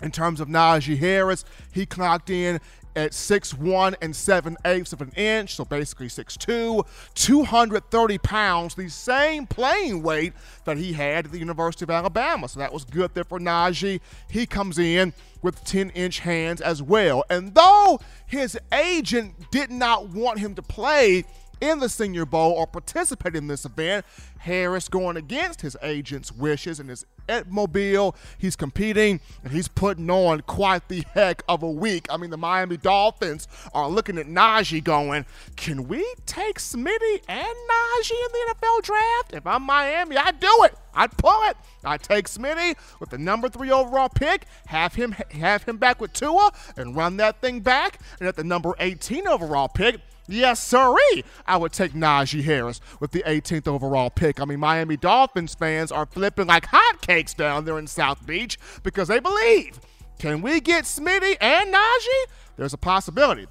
In 0.00 0.12
terms 0.12 0.40
of 0.40 0.48
Najee 0.48 0.98
Harris, 0.98 1.44
he 1.72 1.84
clocked 1.84 2.30
in 2.30 2.60
at 2.98 3.12
6'1 3.12 3.94
and 4.02 4.14
7 4.14 4.56
eighths 4.64 4.92
of 4.92 5.00
an 5.00 5.10
inch, 5.10 5.54
so 5.54 5.64
basically 5.64 6.08
6'2, 6.08 6.86
230 7.14 8.18
pounds, 8.18 8.74
the 8.74 8.88
same 8.88 9.46
playing 9.46 10.02
weight 10.02 10.32
that 10.64 10.76
he 10.76 10.92
had 10.92 11.26
at 11.26 11.32
the 11.32 11.38
University 11.38 11.84
of 11.84 11.90
Alabama. 11.90 12.48
So 12.48 12.58
that 12.58 12.72
was 12.72 12.84
good 12.84 13.14
there 13.14 13.24
for 13.24 13.38
Najee. 13.38 14.00
He 14.28 14.46
comes 14.46 14.78
in 14.78 15.12
with 15.42 15.62
10 15.64 15.90
inch 15.90 16.20
hands 16.20 16.60
as 16.60 16.82
well. 16.82 17.24
And 17.30 17.54
though 17.54 18.00
his 18.26 18.58
agent 18.72 19.50
did 19.50 19.70
not 19.70 20.08
want 20.08 20.40
him 20.40 20.54
to 20.56 20.62
play 20.62 21.24
in 21.60 21.78
the 21.78 21.88
Senior 21.88 22.26
Bowl 22.26 22.52
or 22.52 22.66
participate 22.66 23.36
in 23.36 23.46
this 23.46 23.64
event. 23.64 24.04
Harris 24.38 24.88
going 24.88 25.16
against 25.16 25.60
his 25.62 25.76
agent's 25.82 26.32
wishes 26.32 26.80
and 26.80 26.88
his 26.88 27.04
Mobile. 27.48 28.16
He's 28.38 28.56
competing 28.56 29.20
and 29.44 29.52
he's 29.52 29.68
putting 29.68 30.08
on 30.10 30.40
quite 30.42 30.88
the 30.88 31.04
heck 31.14 31.42
of 31.48 31.62
a 31.62 31.70
week. 31.70 32.06
I 32.10 32.16
mean, 32.16 32.30
the 32.30 32.38
Miami 32.38 32.76
Dolphins 32.76 33.46
are 33.74 33.88
looking 33.88 34.18
at 34.18 34.26
Najee 34.26 34.82
going, 34.82 35.26
can 35.56 35.88
we 35.88 36.06
take 36.26 36.58
Smitty 36.58 37.22
and 37.28 37.46
Najee 37.46 38.10
in 38.10 38.32
the 38.32 38.54
NFL 38.54 38.82
draft? 38.82 39.34
If 39.34 39.46
I'm 39.46 39.62
Miami, 39.62 40.16
I'd 40.16 40.40
do 40.40 40.64
it. 40.64 40.74
I'd 40.94 41.16
pull 41.16 41.42
it. 41.44 41.56
I'd 41.84 42.02
take 42.02 42.26
Smitty 42.26 42.76
with 42.98 43.10
the 43.10 43.18
number 43.18 43.48
three 43.48 43.70
overall 43.70 44.08
pick, 44.08 44.46
have 44.66 44.94
him 44.94 45.12
have 45.12 45.62
him 45.64 45.76
back 45.76 46.00
with 46.00 46.12
Tua, 46.12 46.50
and 46.76 46.96
run 46.96 47.18
that 47.18 47.40
thing 47.40 47.60
back. 47.60 48.00
And 48.18 48.28
at 48.28 48.36
the 48.36 48.44
number 48.44 48.74
18 48.80 49.28
overall 49.28 49.68
pick, 49.68 50.00
Yes, 50.28 50.60
sirree. 50.60 51.24
I 51.46 51.56
would 51.56 51.72
take 51.72 51.92
Najee 51.92 52.44
Harris 52.44 52.80
with 53.00 53.12
the 53.12 53.22
18th 53.26 53.66
overall 53.66 54.10
pick. 54.10 54.40
I 54.40 54.44
mean, 54.44 54.60
Miami 54.60 54.98
Dolphins 54.98 55.54
fans 55.54 55.90
are 55.90 56.04
flipping 56.04 56.46
like 56.46 56.66
hotcakes 56.66 57.34
down 57.34 57.64
there 57.64 57.78
in 57.78 57.86
South 57.86 58.24
Beach 58.26 58.58
because 58.82 59.08
they 59.08 59.20
believe. 59.20 59.80
Can 60.18 60.42
we 60.42 60.60
get 60.60 60.84
Smitty 60.84 61.36
and 61.40 61.72
Najee? 61.72 62.24
There's 62.56 62.74
a 62.74 62.78
possibility. 62.78 63.46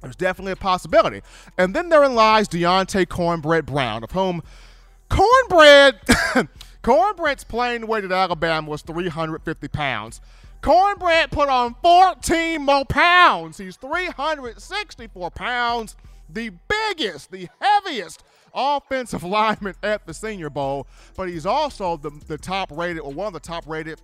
There's 0.00 0.16
definitely 0.16 0.52
a 0.52 0.56
possibility. 0.56 1.22
And 1.58 1.74
then 1.74 1.90
therein 1.90 2.14
lies 2.14 2.48
Deonte 2.48 3.08
Cornbread 3.08 3.66
Brown, 3.66 4.02
of 4.02 4.12
whom 4.12 4.42
Cornbread, 5.10 6.00
Cornbread's 6.82 7.44
playing 7.44 7.86
weight 7.86 8.04
at 8.04 8.12
Alabama 8.12 8.70
was 8.70 8.82
350 8.82 9.68
pounds. 9.68 10.20
Cornbread 10.62 11.30
put 11.30 11.50
on 11.50 11.74
14 11.82 12.62
more 12.62 12.86
pounds. 12.86 13.58
He's 13.58 13.76
364 13.76 15.30
pounds 15.30 15.96
the 16.28 16.52
biggest, 16.68 17.30
the 17.30 17.48
heaviest 17.60 18.24
offensive 18.54 19.22
lineman 19.24 19.74
at 19.82 20.06
the 20.06 20.14
Senior 20.14 20.50
Bowl, 20.50 20.86
but 21.16 21.28
he's 21.28 21.46
also 21.46 21.96
the, 21.96 22.10
the 22.26 22.38
top 22.38 22.70
rated, 22.70 23.00
or 23.00 23.12
one 23.12 23.26
of 23.26 23.32
the 23.32 23.40
top 23.40 23.66
rated 23.66 24.00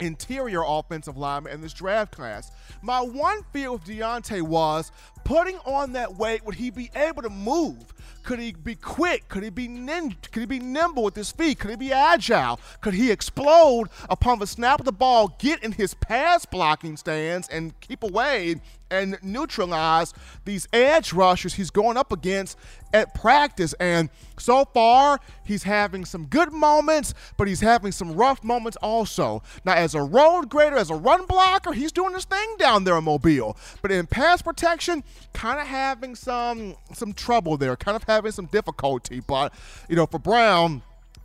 interior 0.00 0.62
offensive 0.66 1.16
linemen 1.16 1.52
in 1.52 1.60
this 1.60 1.72
draft 1.72 2.12
class. 2.12 2.50
My 2.82 3.00
one 3.00 3.42
fear 3.52 3.72
with 3.72 3.84
Deonte 3.84 4.42
was 4.42 4.90
putting 5.24 5.58
on 5.58 5.92
that 5.92 6.16
weight, 6.16 6.44
would 6.44 6.54
he 6.54 6.70
be 6.70 6.90
able 6.94 7.22
to 7.22 7.30
move? 7.30 7.94
Could 8.22 8.38
he 8.38 8.52
be 8.52 8.74
quick? 8.74 9.28
Could 9.28 9.42
he 9.42 9.50
be 9.50 9.68
nin- 9.68 10.16
could 10.32 10.40
he 10.40 10.46
be 10.46 10.58
nimble 10.58 11.04
with 11.04 11.16
his 11.16 11.30
feet? 11.30 11.58
Could 11.58 11.70
he 11.70 11.76
be 11.76 11.92
agile? 11.92 12.60
Could 12.80 12.94
he 12.94 13.10
explode 13.10 13.88
upon 14.08 14.38
the 14.38 14.46
snap 14.46 14.78
of 14.78 14.86
the 14.86 14.92
ball, 14.92 15.36
get 15.38 15.62
in 15.62 15.72
his 15.72 15.94
pass 15.94 16.44
blocking 16.44 16.96
stance 16.96 17.48
and 17.48 17.78
keep 17.80 18.02
away 18.02 18.60
and 18.90 19.18
neutralize 19.22 20.12
these 20.44 20.68
edge 20.72 21.12
rushers 21.12 21.54
he's 21.54 21.70
going 21.70 21.96
up 21.96 22.12
against 22.12 22.58
at 22.92 23.14
practice. 23.14 23.72
And 23.74 24.10
so 24.38 24.64
far, 24.64 25.20
he's 25.44 25.62
having 25.62 26.04
some 26.04 26.26
good 26.26 26.52
moments, 26.52 27.14
but 27.36 27.48
he's 27.48 27.60
having 27.60 27.92
some 27.92 28.14
rough 28.14 28.42
moments 28.42 28.76
also. 28.82 29.42
Now, 29.64 29.74
as 29.74 29.94
a 29.94 30.02
road 30.02 30.48
grader, 30.48 30.76
as 30.76 30.90
a 30.90 30.94
run 30.94 31.26
blocker, 31.26 31.72
he's 31.72 31.92
doing 31.92 32.14
his 32.14 32.24
thing 32.24 32.56
down 32.58 32.84
there 32.84 32.96
in 32.98 33.04
Mobile. 33.04 33.56
But 33.82 33.92
in 33.92 34.06
pass 34.06 34.42
protection, 34.42 35.04
kind 35.32 35.60
of 35.60 35.66
having 35.66 36.14
some 36.14 36.76
some 36.92 37.12
trouble 37.12 37.56
there, 37.56 37.76
kind 37.76 37.96
of 37.96 38.04
having 38.04 38.32
some 38.32 38.46
difficulty. 38.46 39.20
But 39.20 39.52
you 39.88 39.96
know, 39.96 40.06
for 40.06 40.18
Brown 40.18 40.82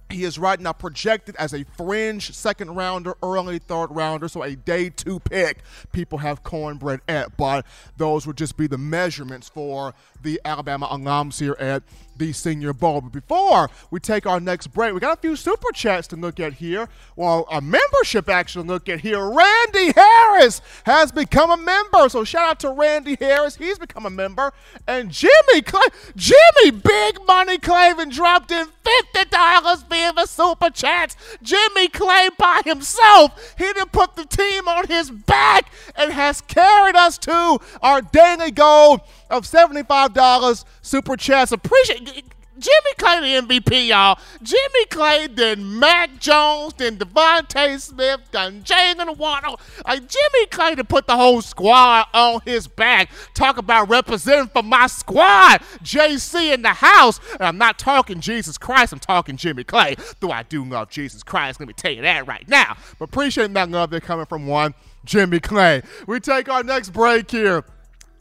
he 0.09 0.23
is 0.23 0.37
right 0.37 0.59
now 0.59 0.71
projected 0.71 1.35
as 1.37 1.53
a 1.53 1.63
fringe 1.77 2.31
second 2.33 2.75
rounder, 2.75 3.15
early 3.23 3.59
third 3.59 3.87
rounder, 3.87 4.27
so 4.27 4.43
a 4.43 4.55
day 4.55 4.89
two 4.89 5.19
pick. 5.19 5.59
People 5.91 6.19
have 6.19 6.43
cornbread 6.43 7.01
at, 7.07 7.35
but 7.37 7.65
those 7.97 8.27
would 8.27 8.37
just 8.37 8.55
be 8.55 8.67
the 8.67 8.77
measurements 8.77 9.49
for 9.49 9.93
the 10.21 10.39
Alabama 10.45 10.87
alums 10.87 11.39
here 11.39 11.55
at 11.59 11.83
the 12.17 12.33
Senior 12.33 12.73
Bowl. 12.73 13.01
But 13.01 13.13
before 13.13 13.69
we 13.91 13.99
take 13.99 14.25
our 14.25 14.39
next 14.39 14.67
break, 14.67 14.93
we 14.93 14.99
got 14.99 15.17
a 15.17 15.21
few 15.21 15.35
super 15.35 15.71
chats 15.73 16.07
to 16.09 16.15
look 16.15 16.39
at 16.39 16.53
here. 16.53 16.87
Well, 17.15 17.45
a 17.51 17.59
membership 17.59 18.29
action 18.29 18.67
look 18.67 18.87
at 18.87 19.01
here. 19.01 19.27
Randy 19.27 19.91
Harris 19.95 20.61
has 20.85 21.11
become 21.11 21.51
a 21.51 21.57
member. 21.57 22.09
So 22.09 22.23
shout 22.23 22.49
out 22.49 22.59
to 22.61 22.69
Randy 22.69 23.17
Harris. 23.19 23.55
He's 23.55 23.79
become 23.79 24.05
a 24.05 24.09
member. 24.09 24.53
And 24.87 25.11
Jimmy 25.11 25.61
Clay, 25.63 25.87
Jimmy 26.15 26.71
Big 26.71 27.19
Money 27.25 27.57
Clavin 27.57 28.11
dropped 28.11 28.51
in 28.51 28.67
$50 28.85 29.89
via 29.89 30.13
the 30.13 30.25
super 30.25 30.69
chats. 30.69 31.17
Jimmy 31.41 31.87
Clay 31.87 32.29
by 32.37 32.61
himself. 32.65 33.55
He 33.57 33.65
didn't 33.65 33.91
put 33.91 34.15
the 34.15 34.25
team 34.25 34.67
on 34.67 34.87
his 34.87 35.09
back 35.11 35.71
and 35.95 36.13
has 36.13 36.41
carried 36.41 36.95
us 36.95 37.17
to 37.19 37.59
our 37.81 38.01
daily 38.01 38.51
goal 38.51 38.99
of 39.29 39.43
$75 39.43 40.65
super 40.81 41.17
chats. 41.17 41.51
Appreciate 41.51 42.34
Jimmy 42.57 42.93
Clay 42.97 43.19
the 43.19 43.47
MVP, 43.47 43.87
y'all. 43.87 44.17
Jimmy 44.41 44.85
Clay, 44.89 45.27
then 45.27 45.79
Mac 45.79 46.19
Jones, 46.19 46.73
then 46.77 46.97
DeVonta 46.97 47.79
Smith, 47.79 48.21
then 48.31 48.63
Jalen 48.63 49.17
Waddle. 49.17 49.59
Like 49.85 50.07
Jimmy 50.07 50.45
Clay 50.47 50.75
to 50.75 50.83
put 50.83 51.07
the 51.07 51.15
whole 51.15 51.41
squad 51.41 52.07
on 52.13 52.39
his 52.45 52.67
back. 52.67 53.09
Talk 53.33 53.57
about 53.57 53.89
representing 53.89 54.47
for 54.47 54.63
my 54.63 54.87
squad. 54.87 55.61
JC 55.83 56.53
in 56.53 56.61
the 56.61 56.69
house. 56.69 57.19
And 57.33 57.43
I'm 57.43 57.57
not 57.57 57.77
talking 57.77 58.21
Jesus 58.21 58.57
Christ, 58.57 58.93
I'm 58.93 58.99
talking 58.99 59.37
Jimmy 59.37 59.63
Clay. 59.63 59.95
Though 60.19 60.31
I 60.31 60.43
do 60.43 60.63
love 60.63 60.89
Jesus 60.89 61.23
Christ, 61.23 61.59
let 61.59 61.67
me 61.67 61.73
tell 61.73 61.91
you 61.91 62.01
that 62.03 62.27
right 62.27 62.47
now. 62.47 62.77
But 62.99 63.09
appreciate 63.09 63.53
that 63.53 63.69
love 63.69 63.89
they're 63.89 63.99
coming 63.99 64.25
from 64.25 64.47
one 64.47 64.73
Jimmy 65.03 65.39
Clay. 65.39 65.81
We 66.07 66.19
take 66.19 66.49
our 66.49 66.63
next 66.63 66.91
break 66.91 67.29
here 67.29 67.63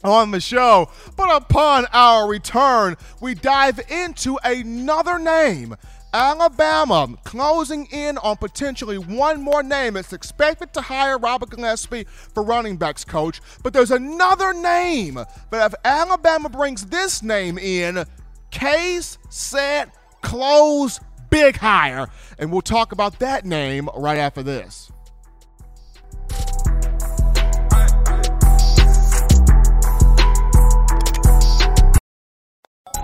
on 0.07 0.31
the 0.31 0.39
show. 0.39 0.89
But 1.15 1.35
upon 1.35 1.85
our 1.93 2.27
return, 2.27 2.95
we 3.21 3.35
dive 3.35 3.79
into 3.89 4.37
another 4.43 5.19
name. 5.19 5.75
Alabama 6.13 7.09
closing 7.25 7.87
in 7.91 8.17
on 8.19 8.37
potentially 8.37 8.97
one 8.97 9.41
more 9.41 9.61
name. 9.61 9.97
It's 9.97 10.13
expected 10.13 10.73
to 10.73 10.81
hire 10.81 11.17
Robert 11.17 11.49
Gillespie 11.49 12.05
for 12.05 12.41
running 12.41 12.77
backs 12.77 13.03
coach, 13.03 13.41
but 13.63 13.73
there's 13.73 13.91
another 13.91 14.53
name. 14.53 15.15
But 15.49 15.73
if 15.73 15.73
Alabama 15.83 16.47
brings 16.47 16.85
this 16.85 17.21
name 17.21 17.57
in, 17.57 18.05
case, 18.49 19.17
set, 19.29 19.93
close, 20.21 21.01
big 21.29 21.57
hire. 21.57 22.07
And 22.39 22.49
we'll 22.49 22.61
talk 22.61 22.93
about 22.93 23.19
that 23.19 23.45
name 23.45 23.89
right 23.97 24.17
after 24.17 24.41
this. 24.41 24.91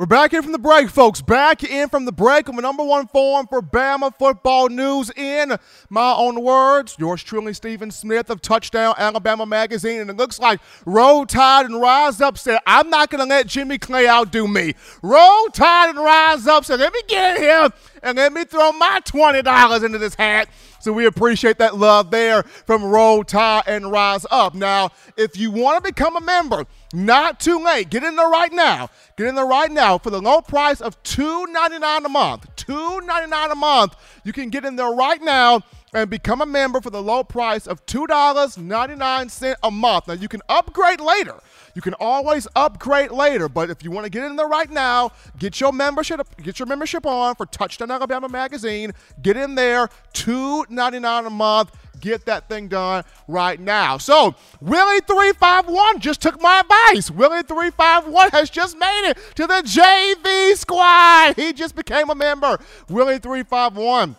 We're 0.00 0.06
back 0.06 0.32
in 0.32 0.42
from 0.42 0.52
the 0.52 0.58
break, 0.58 0.88
folks. 0.88 1.20
Back 1.20 1.62
in 1.62 1.90
from 1.90 2.06
the 2.06 2.12
break 2.12 2.46
with 2.46 2.56
the 2.56 2.62
number 2.62 2.82
one 2.82 3.06
forum 3.06 3.46
for 3.46 3.60
Bama 3.60 4.10
football 4.18 4.70
news 4.70 5.10
in 5.14 5.58
my 5.90 6.14
own 6.14 6.40
words. 6.40 6.96
Yours 6.98 7.22
truly, 7.22 7.52
Stephen 7.52 7.90
Smith 7.90 8.30
of 8.30 8.40
Touchdown 8.40 8.94
Alabama 8.96 9.44
Magazine. 9.44 10.00
And 10.00 10.08
it 10.08 10.16
looks 10.16 10.38
like 10.38 10.58
Roll 10.86 11.26
Tide 11.26 11.66
and 11.66 11.78
Rise 11.78 12.22
Up 12.22 12.38
said, 12.38 12.60
I'm 12.66 12.88
not 12.88 13.10
going 13.10 13.22
to 13.22 13.28
let 13.28 13.46
Jimmy 13.46 13.76
Clay 13.76 14.08
outdo 14.08 14.48
me. 14.48 14.74
Roll 15.02 15.48
Tide 15.48 15.90
and 15.90 15.98
Rise 15.98 16.46
Up 16.46 16.64
said, 16.64 16.80
let 16.80 16.94
me 16.94 17.02
get 17.06 17.36
here 17.36 17.68
and 18.02 18.16
let 18.16 18.32
me 18.32 18.44
throw 18.44 18.72
my 18.72 19.00
$20 19.04 19.84
into 19.84 19.98
this 19.98 20.14
hat. 20.14 20.48
So 20.80 20.92
we 20.92 21.06
appreciate 21.06 21.58
that 21.58 21.76
love 21.76 22.10
there 22.10 22.42
from 22.42 22.84
Roll 22.84 23.22
Tide 23.22 23.64
and 23.66 23.92
Rise 23.92 24.26
Up. 24.30 24.54
Now, 24.54 24.90
if 25.16 25.36
you 25.36 25.50
want 25.50 25.82
to 25.82 25.88
become 25.88 26.16
a 26.16 26.20
member, 26.20 26.66
not 26.92 27.38
too 27.38 27.62
late. 27.62 27.90
Get 27.90 28.02
in 28.02 28.16
there 28.16 28.28
right 28.28 28.52
now. 28.52 28.88
Get 29.16 29.26
in 29.26 29.34
there 29.34 29.46
right 29.46 29.70
now 29.70 29.98
for 29.98 30.10
the 30.10 30.20
low 30.20 30.40
price 30.40 30.80
of 30.80 31.00
$2.99 31.02 32.06
a 32.06 32.08
month. 32.08 32.56
$2.99 32.56 33.52
a 33.52 33.54
month. 33.54 33.96
You 34.24 34.32
can 34.32 34.48
get 34.48 34.64
in 34.64 34.76
there 34.76 34.90
right 34.90 35.22
now 35.22 35.62
and 35.92 36.08
become 36.08 36.40
a 36.40 36.46
member 36.46 36.80
for 36.80 36.90
the 36.90 37.02
low 37.02 37.24
price 37.24 37.66
of 37.66 37.84
$2.99 37.86 39.54
a 39.62 39.70
month. 39.70 40.08
Now, 40.08 40.14
you 40.14 40.28
can 40.28 40.40
upgrade 40.48 41.00
later. 41.00 41.40
You 41.74 41.82
can 41.82 41.94
always 41.94 42.46
upgrade 42.56 43.10
later, 43.10 43.48
but 43.48 43.70
if 43.70 43.84
you 43.84 43.90
want 43.90 44.04
to 44.04 44.10
get 44.10 44.24
in 44.24 44.36
there 44.36 44.48
right 44.48 44.70
now, 44.70 45.12
get 45.38 45.60
your 45.60 45.72
membership 45.72 46.20
get 46.42 46.58
your 46.58 46.66
membership 46.66 47.06
on 47.06 47.34
for 47.34 47.46
Touchdown 47.46 47.90
Alabama 47.90 48.28
magazine. 48.28 48.92
Get 49.22 49.36
in 49.36 49.54
there, 49.54 49.88
$2.99 50.14 51.26
a 51.26 51.30
month. 51.30 51.76
Get 52.00 52.24
that 52.26 52.48
thing 52.48 52.68
done 52.68 53.04
right 53.28 53.60
now. 53.60 53.98
So, 53.98 54.34
Willie351 54.64 55.98
just 55.98 56.22
took 56.22 56.40
my 56.40 56.60
advice. 56.60 57.10
Willie351 57.10 58.30
has 58.30 58.48
just 58.48 58.78
made 58.78 59.10
it 59.10 59.18
to 59.34 59.46
the 59.46 59.62
JV 59.62 60.56
squad. 60.56 61.36
He 61.36 61.52
just 61.52 61.76
became 61.76 62.08
a 62.08 62.14
member. 62.14 62.58
Willie351 62.88 64.16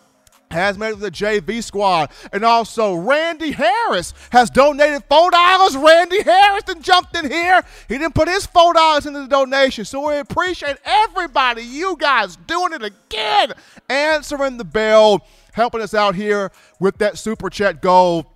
has 0.52 0.78
made 0.78 0.90
it 0.90 0.98
with 0.98 1.00
the 1.00 1.10
JV 1.10 1.62
squad. 1.62 2.10
And 2.32 2.44
also, 2.44 2.94
Randy 2.94 3.52
Harris 3.52 4.14
has 4.30 4.50
donated 4.50 5.08
$4. 5.08 5.84
Randy 5.84 6.22
Harris 6.22 6.64
then 6.64 6.82
jumped 6.82 7.16
in 7.16 7.30
here. 7.30 7.62
He 7.88 7.98
didn't 7.98 8.14
put 8.14 8.28
his 8.28 8.46
$4 8.46 9.06
into 9.06 9.20
the 9.20 9.26
donation. 9.26 9.84
So 9.84 10.08
we 10.08 10.18
appreciate 10.18 10.76
everybody, 10.84 11.62
you 11.62 11.96
guys, 11.98 12.36
doing 12.36 12.72
it 12.72 12.82
again, 12.82 13.52
answering 13.88 14.56
the 14.58 14.64
bell, 14.64 15.26
helping 15.52 15.80
us 15.80 15.94
out 15.94 16.14
here 16.14 16.50
with 16.78 16.98
that 16.98 17.18
super 17.18 17.50
chat 17.50 17.82
goal 17.82 18.31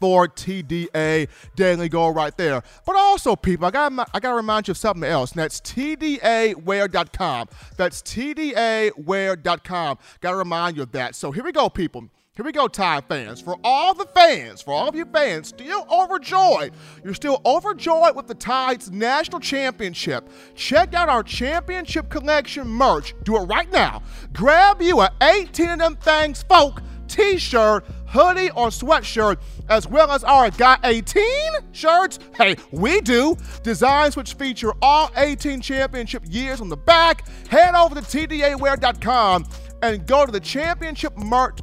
for 0.00 0.28
TDA 0.28 1.28
Daily 1.54 1.88
Goal 1.88 2.12
right 2.12 2.36
there. 2.36 2.62
But 2.84 2.96
also, 2.96 3.36
people, 3.36 3.66
I 3.66 3.70
got 3.70 3.92
I 4.14 4.20
got 4.20 4.30
to 4.30 4.34
remind 4.34 4.68
you 4.68 4.72
of 4.72 4.78
something 4.78 5.04
else. 5.04 5.32
And 5.32 5.40
that's 5.40 5.60
TDAwear.com. 5.60 7.48
That's 7.76 8.02
TDAwear.com. 8.02 9.98
Got 10.20 10.30
to 10.30 10.36
remind 10.36 10.76
you 10.76 10.82
of 10.82 10.92
that. 10.92 11.14
So 11.14 11.32
here 11.32 11.44
we 11.44 11.52
go, 11.52 11.68
people. 11.68 12.08
Here 12.36 12.44
we 12.44 12.52
go, 12.52 12.68
Tide 12.68 13.04
fans. 13.08 13.40
For 13.40 13.56
all 13.64 13.94
the 13.94 14.04
fans, 14.04 14.60
for 14.60 14.74
all 14.74 14.86
of 14.86 14.94
you 14.94 15.06
fans 15.06 15.48
still 15.48 15.86
overjoyed, 15.90 16.74
you're 17.02 17.14
still 17.14 17.40
overjoyed 17.46 18.14
with 18.14 18.26
the 18.26 18.34
Tide's 18.34 18.90
national 18.90 19.40
championship. 19.40 20.28
Check 20.54 20.92
out 20.92 21.08
our 21.08 21.22
championship 21.22 22.10
collection 22.10 22.68
merch. 22.68 23.14
Do 23.24 23.36
it 23.36 23.44
right 23.46 23.72
now. 23.72 24.02
Grab 24.34 24.82
you 24.82 25.00
a 25.00 25.10
18 25.22 25.70
of 25.70 25.78
them 25.78 25.96
things, 25.96 26.42
folk 26.42 26.82
t 27.08 27.38
shirt, 27.38 27.86
hoodie, 28.08 28.50
or 28.50 28.68
sweatshirt, 28.68 29.38
as 29.68 29.86
well 29.86 30.10
as 30.10 30.24
our 30.24 30.50
Got 30.50 30.80
18 30.84 31.26
shirts. 31.72 32.18
Hey, 32.36 32.56
we 32.70 33.00
do. 33.00 33.36
Designs 33.62 34.16
which 34.16 34.34
feature 34.34 34.72
all 34.80 35.10
18 35.16 35.60
championship 35.60 36.22
years 36.28 36.60
on 36.60 36.68
the 36.68 36.76
back. 36.76 37.28
Head 37.48 37.74
over 37.74 37.94
to 37.94 38.00
TDAwear.com 38.00 39.46
and 39.82 40.06
go 40.06 40.24
to 40.24 40.32
the 40.32 40.40
championship 40.40 41.16
merch 41.16 41.58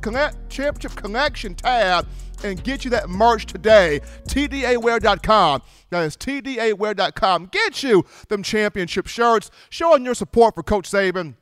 championship 0.49 0.95
collection 0.95 1.55
tab 1.55 2.07
and 2.43 2.63
get 2.63 2.83
you 2.83 2.91
that 2.91 3.09
merch 3.09 3.45
today. 3.45 4.01
TDAwear.com. 4.27 5.61
That 5.89 6.03
is 6.03 6.17
TDAwear.com. 6.17 7.45
Get 7.51 7.83
you 7.83 8.05
them 8.27 8.43
championship 8.43 9.07
shirts, 9.07 9.49
showing 9.69 10.05
your 10.05 10.15
support 10.15 10.55
for 10.55 10.63
Coach 10.63 10.89
Saban, 10.89 11.35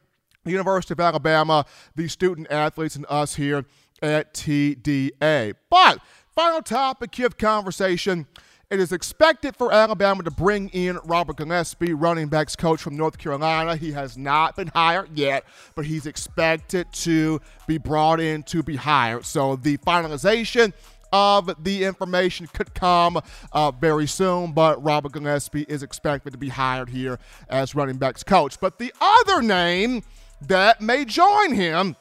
the 0.43 0.51
University 0.51 0.93
of 0.93 0.99
Alabama, 0.99 1.65
the 1.95 2.07
student 2.07 2.47
athletes, 2.49 2.95
and 2.95 3.05
us 3.09 3.35
here 3.35 3.65
at 4.01 4.33
TDA. 4.33 5.53
But 5.69 5.99
final 6.35 6.61
topic 6.61 7.17
of 7.19 7.37
conversation. 7.37 8.27
It 8.69 8.79
is 8.79 8.93
expected 8.93 9.57
for 9.57 9.73
Alabama 9.73 10.23
to 10.23 10.31
bring 10.31 10.69
in 10.69 10.97
Robert 11.03 11.35
Gillespie, 11.35 11.93
running 11.93 12.29
backs 12.29 12.55
coach 12.55 12.81
from 12.81 12.95
North 12.95 13.17
Carolina. 13.17 13.75
He 13.75 13.91
has 13.91 14.17
not 14.17 14.55
been 14.55 14.69
hired 14.69 15.09
yet, 15.17 15.43
but 15.75 15.85
he's 15.85 16.05
expected 16.05 16.87
to 16.93 17.41
be 17.67 17.77
brought 17.77 18.21
in 18.21 18.43
to 18.43 18.63
be 18.63 18.77
hired. 18.77 19.25
So 19.25 19.57
the 19.57 19.77
finalization 19.79 20.71
of 21.11 21.51
the 21.61 21.83
information 21.83 22.47
could 22.47 22.73
come 22.73 23.19
uh, 23.51 23.71
very 23.71 24.07
soon, 24.07 24.53
but 24.53 24.81
Robert 24.81 25.11
Gillespie 25.11 25.65
is 25.67 25.83
expected 25.83 26.31
to 26.31 26.39
be 26.39 26.47
hired 26.47 26.87
here 26.89 27.19
as 27.49 27.75
running 27.75 27.97
backs 27.97 28.23
coach. 28.23 28.57
But 28.57 28.79
the 28.79 28.93
other 29.01 29.41
name 29.41 30.03
that 30.47 30.79
may 30.79 31.03
join 31.03 31.53
him 31.53 31.97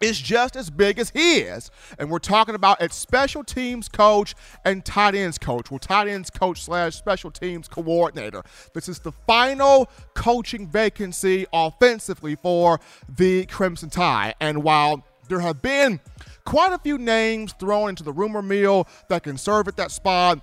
is 0.00 0.20
just 0.20 0.56
as 0.56 0.70
big 0.70 0.98
as 0.98 1.10
he 1.10 1.38
is. 1.38 1.70
And 1.98 2.10
we're 2.10 2.18
talking 2.18 2.54
about 2.54 2.82
a 2.82 2.90
special 2.90 3.44
teams 3.44 3.88
coach 3.88 4.34
and 4.64 4.84
tight 4.84 5.14
ends 5.14 5.38
coach. 5.38 5.70
Well, 5.70 5.78
tight 5.78 6.08
ends 6.08 6.30
coach 6.30 6.62
slash 6.62 6.94
special 6.96 7.30
teams 7.30 7.68
coordinator. 7.68 8.42
This 8.74 8.88
is 8.88 8.98
the 8.98 9.12
final 9.12 9.88
coaching 10.14 10.66
vacancy 10.68 11.46
offensively 11.52 12.34
for 12.36 12.80
the 13.08 13.46
Crimson 13.46 13.90
Tide. 13.90 14.34
And 14.40 14.62
while 14.62 15.04
there 15.28 15.40
have 15.40 15.62
been 15.62 16.00
quite 16.44 16.72
a 16.72 16.78
few 16.78 16.98
names 16.98 17.52
thrown 17.58 17.90
into 17.90 18.02
the 18.02 18.12
rumor 18.12 18.42
mill 18.42 18.86
that 19.08 19.22
can 19.22 19.36
serve 19.36 19.68
at 19.68 19.76
that 19.76 19.90
spot, 19.90 20.40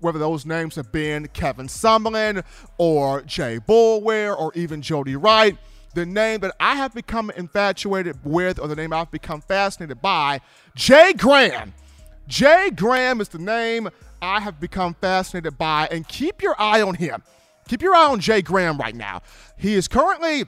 whether 0.00 0.18
those 0.18 0.44
names 0.44 0.74
have 0.74 0.90
been 0.90 1.28
Kevin 1.28 1.68
Sumlin 1.68 2.42
or 2.76 3.22
Jay 3.22 3.60
Boulware 3.60 4.36
or 4.36 4.52
even 4.54 4.82
Jody 4.82 5.14
Wright 5.14 5.56
the 5.96 6.06
name 6.06 6.40
that 6.40 6.54
I 6.60 6.76
have 6.76 6.94
become 6.94 7.30
infatuated 7.30 8.18
with 8.22 8.60
or 8.60 8.68
the 8.68 8.76
name 8.76 8.92
I've 8.92 9.10
become 9.10 9.40
fascinated 9.40 10.02
by, 10.02 10.42
Jay 10.74 11.14
Graham. 11.14 11.72
Jay 12.28 12.70
Graham 12.70 13.22
is 13.22 13.30
the 13.30 13.38
name 13.38 13.88
I 14.20 14.40
have 14.40 14.60
become 14.60 14.94
fascinated 15.00 15.56
by, 15.56 15.88
and 15.90 16.06
keep 16.06 16.42
your 16.42 16.54
eye 16.58 16.82
on 16.82 16.96
him. 16.96 17.22
Keep 17.66 17.80
your 17.80 17.94
eye 17.94 18.08
on 18.08 18.20
Jay 18.20 18.42
Graham 18.42 18.76
right 18.76 18.94
now. 18.94 19.22
He 19.56 19.72
is 19.72 19.88
currently 19.88 20.44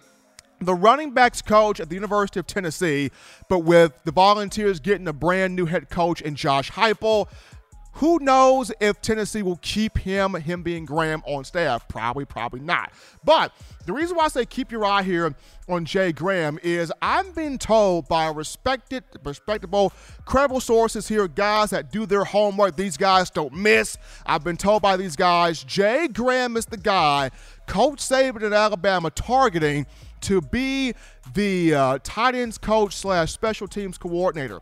the 0.60 0.74
running 0.74 1.12
backs 1.12 1.40
coach 1.40 1.80
at 1.80 1.88
the 1.88 1.94
University 1.94 2.38
of 2.38 2.46
Tennessee, 2.46 3.10
but 3.48 3.60
with 3.60 3.98
the 4.04 4.12
Volunteers 4.12 4.80
getting 4.80 5.08
a 5.08 5.14
brand 5.14 5.56
new 5.56 5.64
head 5.64 5.88
coach 5.88 6.20
in 6.20 6.34
Josh 6.34 6.70
Heupel, 6.72 7.28
who 7.98 8.20
knows 8.20 8.70
if 8.78 9.00
Tennessee 9.00 9.42
will 9.42 9.58
keep 9.60 9.98
him, 9.98 10.34
him 10.34 10.62
being 10.62 10.84
Graham, 10.84 11.20
on 11.26 11.42
staff? 11.42 11.88
Probably, 11.88 12.24
probably 12.24 12.60
not. 12.60 12.92
But 13.24 13.52
the 13.86 13.92
reason 13.92 14.16
why 14.16 14.26
I 14.26 14.28
say 14.28 14.46
keep 14.46 14.70
your 14.70 14.84
eye 14.84 15.02
here 15.02 15.34
on 15.68 15.84
Jay 15.84 16.12
Graham 16.12 16.60
is 16.62 16.92
I've 17.02 17.34
been 17.34 17.58
told 17.58 18.06
by 18.06 18.28
respected, 18.28 19.02
respectable, 19.24 19.92
credible 20.24 20.60
sources 20.60 21.08
here, 21.08 21.26
guys 21.26 21.70
that 21.70 21.90
do 21.90 22.06
their 22.06 22.22
homework. 22.22 22.76
These 22.76 22.96
guys 22.96 23.30
don't 23.30 23.52
miss. 23.52 23.98
I've 24.24 24.44
been 24.44 24.56
told 24.56 24.80
by 24.80 24.96
these 24.96 25.16
guys 25.16 25.64
Jay 25.64 26.06
Graham 26.06 26.56
is 26.56 26.66
the 26.66 26.76
guy 26.76 27.32
Coach 27.66 27.98
Saban 27.98 28.44
at 28.44 28.52
Alabama 28.52 29.10
targeting 29.10 29.86
to 30.20 30.40
be 30.40 30.94
the 31.34 31.74
uh, 31.74 31.98
tight 32.04 32.36
ends 32.36 32.58
coach 32.58 32.94
slash 32.94 33.32
special 33.32 33.66
teams 33.66 33.98
coordinator. 33.98 34.60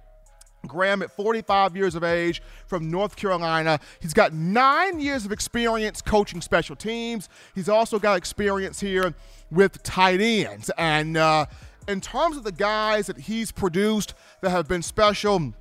Graham, 0.66 1.02
at 1.02 1.10
45 1.10 1.76
years 1.76 1.94
of 1.94 2.04
age, 2.04 2.42
from 2.66 2.90
North 2.90 3.16
Carolina. 3.16 3.78
He's 4.00 4.14
got 4.14 4.32
nine 4.32 5.00
years 5.00 5.24
of 5.24 5.32
experience 5.32 6.02
coaching 6.02 6.40
special 6.40 6.76
teams. 6.76 7.28
He's 7.54 7.68
also 7.68 7.98
got 7.98 8.16
experience 8.18 8.80
here 8.80 9.14
with 9.50 9.82
tight 9.82 10.20
ends. 10.20 10.70
And 10.76 11.16
uh, 11.16 11.46
in 11.88 12.00
terms 12.00 12.36
of 12.36 12.44
the 12.44 12.52
guys 12.52 13.06
that 13.06 13.18
he's 13.18 13.52
produced 13.52 14.14
that 14.40 14.50
have 14.50 14.68
been 14.68 14.82
special, 14.82 15.54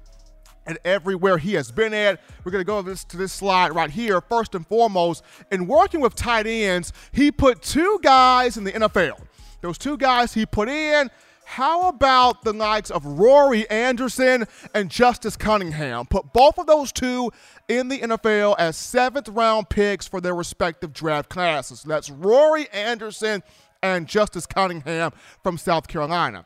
and 0.67 0.79
everywhere 0.83 1.37
he 1.37 1.53
has 1.53 1.71
been 1.71 1.93
at. 1.93 2.19
We're 2.43 2.51
going 2.51 2.63
to 2.63 2.65
go 2.65 2.81
this, 2.81 3.03
to 3.05 3.17
this 3.17 3.31
slide 3.31 3.75
right 3.75 3.89
here. 3.89 4.19
First 4.21 4.55
and 4.55 4.65
foremost, 4.65 5.23
in 5.51 5.67
working 5.67 6.01
with 6.01 6.15
tight 6.15 6.47
ends, 6.47 6.91
he 7.11 7.31
put 7.31 7.61
two 7.61 7.99
guys 8.01 8.57
in 8.57 8.63
the 8.63 8.71
NFL. 8.71 9.21
Those 9.61 9.77
two 9.77 9.97
guys 9.97 10.33
he 10.33 10.45
put 10.45 10.69
in 10.69 11.09
how 11.45 11.87
about 11.89 12.43
the 12.43 12.53
likes 12.53 12.89
of 12.89 13.05
Rory 13.05 13.69
Anderson 13.69 14.45
and 14.73 14.89
Justice 14.89 15.37
Cunningham? 15.37 16.05
Put 16.07 16.33
both 16.33 16.57
of 16.57 16.67
those 16.67 16.91
two 16.91 17.31
in 17.67 17.87
the 17.87 17.99
NFL 17.99 18.55
as 18.57 18.75
seventh 18.75 19.29
round 19.29 19.69
picks 19.69 20.07
for 20.07 20.19
their 20.19 20.35
respective 20.35 20.91
draft 20.91 21.29
classes. 21.29 21.83
That's 21.83 22.09
Rory 22.09 22.67
Anderson 22.69 23.43
and 23.81 24.07
Justice 24.07 24.45
Cunningham 24.45 25.11
from 25.43 25.57
South 25.57 25.87
Carolina. 25.87 26.45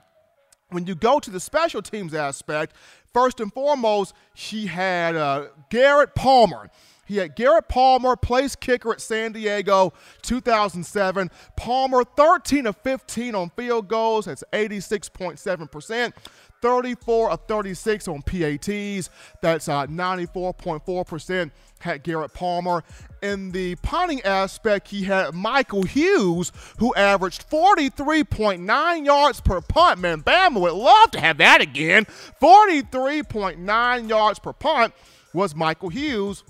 When 0.69 0.85
you 0.85 0.95
go 0.95 1.19
to 1.19 1.31
the 1.31 1.39
special 1.39 1.81
teams 1.81 2.13
aspect, 2.13 2.75
first 3.13 3.39
and 3.39 3.51
foremost, 3.51 4.13
she 4.35 4.67
had 4.67 5.15
uh, 5.15 5.47
Garrett 5.69 6.13
Palmer. 6.13 6.69
He 7.09 7.17
had 7.17 7.35
Garrett 7.35 7.67
Palmer, 7.67 8.15
place 8.15 8.55
kicker 8.55 8.91
at 8.91 9.01
San 9.01 9.31
Diego, 9.31 9.93
2007. 10.21 11.31
Palmer, 11.55 12.03
13 12.03 12.67
of 12.67 12.77
15 12.77 13.33
on 13.33 13.49
field 13.49 13.87
goals. 13.87 14.25
That's 14.25 14.43
86.7%. 14.53 16.13
34 16.61 17.31
of 17.31 17.39
36 17.47 18.07
on 18.07 18.21
PATs. 18.21 19.09
That's 19.41 19.67
uh, 19.67 19.87
94.4% 19.87 21.51
had 21.79 22.03
Garrett 22.03 22.33
Palmer. 22.35 22.83
In 23.23 23.53
the 23.53 23.73
punting 23.77 24.21
aspect, 24.21 24.89
he 24.89 25.05
had 25.05 25.33
Michael 25.33 25.83
Hughes, 25.83 26.51
who 26.77 26.93
averaged 26.93 27.49
43.9 27.49 29.05
yards 29.05 29.41
per 29.41 29.61
punt. 29.61 29.99
Man, 29.99 30.21
Bama 30.21 30.61
would 30.61 30.73
love 30.73 31.09
to 31.11 31.19
have 31.19 31.39
that 31.39 31.59
again. 31.59 32.05
43.9 32.39 34.09
yards 34.09 34.37
per 34.37 34.53
punt 34.53 34.93
was 35.33 35.55
Michael 35.55 35.89
Hughes 35.89 36.43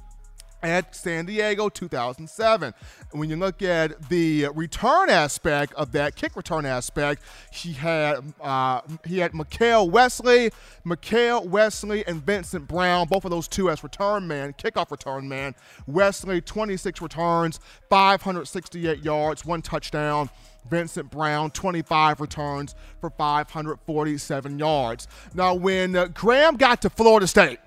at 0.62 0.95
San 0.95 1.26
Diego 1.26 1.70
2007. 1.70 2.74
When 3.12 3.30
you 3.30 3.36
look 3.36 3.62
at 3.62 4.10
the 4.10 4.47
return 4.53 5.10
aspect 5.10 5.74
of 5.74 5.91
that 5.93 6.16
kick 6.16 6.36
return 6.36 6.66
aspect, 6.66 7.22
he 7.51 7.74
had 7.74 8.34
uh, 8.41 8.82
he 9.05 9.20
had 9.20 9.34
Mikhail 9.34 9.89
Wesley, 9.89 10.51
Mikhail 10.84 11.47
Wesley, 11.47 12.05
and 12.05 12.24
Vincent 12.24 12.68
Brown, 12.68 13.07
both 13.07 13.26
of 13.26 13.32
those 13.32 13.47
two 13.47 13.70
as 13.70 13.84
return 13.84 14.28
man, 14.28 14.53
kickoff 14.53 14.91
return 14.91 15.28
man. 15.28 15.55
Wesley 15.88 16.41
26 16.41 17.01
returns, 17.01 17.60
568 17.89 19.03
yards, 19.03 19.45
one 19.45 19.62
touchdown. 19.62 20.30
Vincent 20.70 21.10
Brown, 21.10 21.49
25 21.51 22.22
returns 22.22 22.76
for 22.99 23.10
547 23.10 24.60
yards. 24.60 25.07
Now, 25.34 25.55
when 25.55 25.93
Graham 26.14 26.57
got 26.57 26.82
to 26.84 26.89
Florida 26.89 27.26
State, 27.26 27.60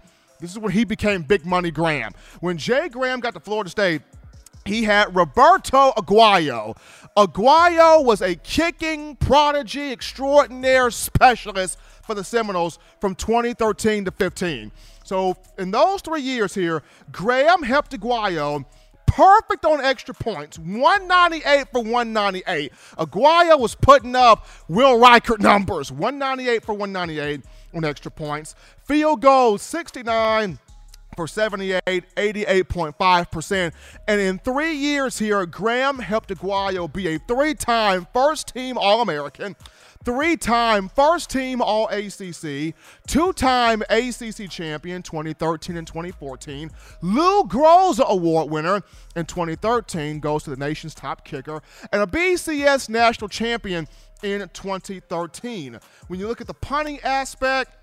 this 0.43 0.51
is 0.51 0.59
when 0.59 0.73
he 0.73 0.85
became 0.85 1.23
Big 1.23 1.47
Money 1.47 1.71
Graham. 1.71 2.13
When 2.41 2.59
Jay 2.59 2.89
Graham 2.89 3.21
got 3.21 3.33
to 3.35 3.41
Florida 3.41 3.71
State, 3.71 4.03
he 4.65 4.83
had 4.83 5.15
Roberto 5.15 5.93
Aguayo. 5.93 6.77
Aguayo 7.17 8.05
was 8.05 8.21
a 8.21 8.35
kicking 8.35 9.17
prodigy 9.17 9.93
extraordinaire 9.93 10.91
specialist 10.91 11.79
for 12.03 12.15
the 12.15 12.25
Seminoles 12.25 12.81
from 13.01 13.15
2013 13.15 14.05
to 14.05 14.11
15. 14.11 14.73
So 15.05 15.37
in 15.59 15.71
those 15.71 16.01
three 16.01 16.23
years 16.23 16.55
here, 16.55 16.83
Graham 17.13 17.63
helped 17.63 17.93
Aguayo 17.93 18.65
perfect 19.07 19.67
on 19.67 19.79
extra 19.85 20.15
points 20.15 20.59
198 20.59 21.69
for 21.71 21.83
198 21.83 22.73
aguayo 22.97 23.61
was 23.61 23.75
putting 23.75 24.17
up 24.17 24.47
Will 24.69 24.99
Reichard 24.99 25.41
numbers 25.41 25.93
198 25.93 26.65
for 26.65 26.73
198 26.73 27.43
on 27.75 27.85
extra 27.85 28.11
points. 28.11 28.55
Field 28.85 29.21
goals 29.21 29.63
69 29.63 30.59
for 31.17 31.27
78, 31.27 31.83
88.5%. 31.87 33.73
And 34.09 34.21
in 34.21 34.39
three 34.39 34.75
years 34.75 35.19
here, 35.19 35.45
Graham 35.47 35.99
helped 35.99 36.31
Aguayo 36.31 36.93
be 36.93 37.15
a 37.15 37.19
three 37.19 37.55
time 37.55 38.07
first 38.13 38.49
team 38.49 38.79
All 38.79 39.03
American, 39.03 39.57
three 40.05 40.37
time 40.37 40.89
first 40.89 41.31
team 41.31 41.61
All 41.61 41.89
ACC, 41.89 42.75
two 43.07 43.33
time 43.35 43.83
ACC 43.91 44.49
champion 44.49 45.03
2013 45.03 45.77
and 45.77 45.87
2014. 45.87 46.71
Lou 47.03 47.45
Groza 47.45 48.07
Award 48.07 48.51
winner 48.51 48.83
in 49.17 49.27
2013 49.27 50.21
goes 50.21 50.45
to 50.45 50.51
the 50.51 50.57
nation's 50.57 50.95
top 50.95 51.25
kicker, 51.25 51.63
and 51.93 52.03
a 52.03 52.07
BCS 52.07 52.89
national 52.89 53.29
champion 53.29 53.87
in 54.23 54.41
2013. 54.53 55.79
When 56.09 56.21
you 56.21 56.29
look 56.29 56.41
at 56.41 56.47
the 56.47 56.55
punting 56.55 57.01
aspect, 57.01 57.77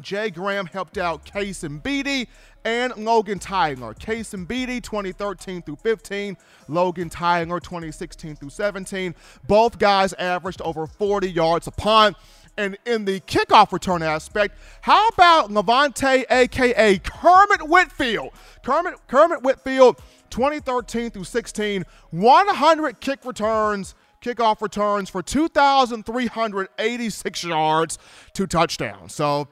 Jay 0.00 0.30
Graham 0.30 0.66
helped 0.66 0.98
out 0.98 1.24
Casey 1.24 1.68
Beatty 1.68 2.28
and 2.64 2.96
Logan 2.96 3.38
Tyler. 3.38 3.94
Casey 3.94 4.36
Beatty 4.36 4.80
2013 4.80 5.62
through 5.62 5.76
15, 5.76 6.36
Logan 6.68 7.08
Tyler 7.08 7.60
2016 7.60 8.36
through 8.36 8.50
17. 8.50 9.14
Both 9.46 9.78
guys 9.78 10.12
averaged 10.14 10.62
over 10.62 10.86
40 10.86 11.30
yards 11.30 11.66
a 11.66 11.70
punt. 11.72 12.16
And 12.56 12.76
in 12.86 13.04
the 13.04 13.20
kickoff 13.20 13.70
return 13.70 14.02
aspect, 14.02 14.58
how 14.80 15.08
about 15.08 15.50
Levonte, 15.50 16.24
aka 16.28 16.98
Kermit 16.98 17.68
Whitfield? 17.68 18.32
Kermit, 18.64 18.94
Kermit 19.06 19.42
Whitfield, 19.42 20.00
2013 20.30 21.12
through 21.12 21.24
16, 21.24 21.84
100 22.10 23.00
kick 23.00 23.24
returns, 23.24 23.94
kickoff 24.22 24.60
returns 24.60 25.10
for 25.10 25.22
2,386 25.22 27.44
yards, 27.44 27.98
two 28.32 28.46
touchdowns. 28.46 29.14
So 29.14 29.48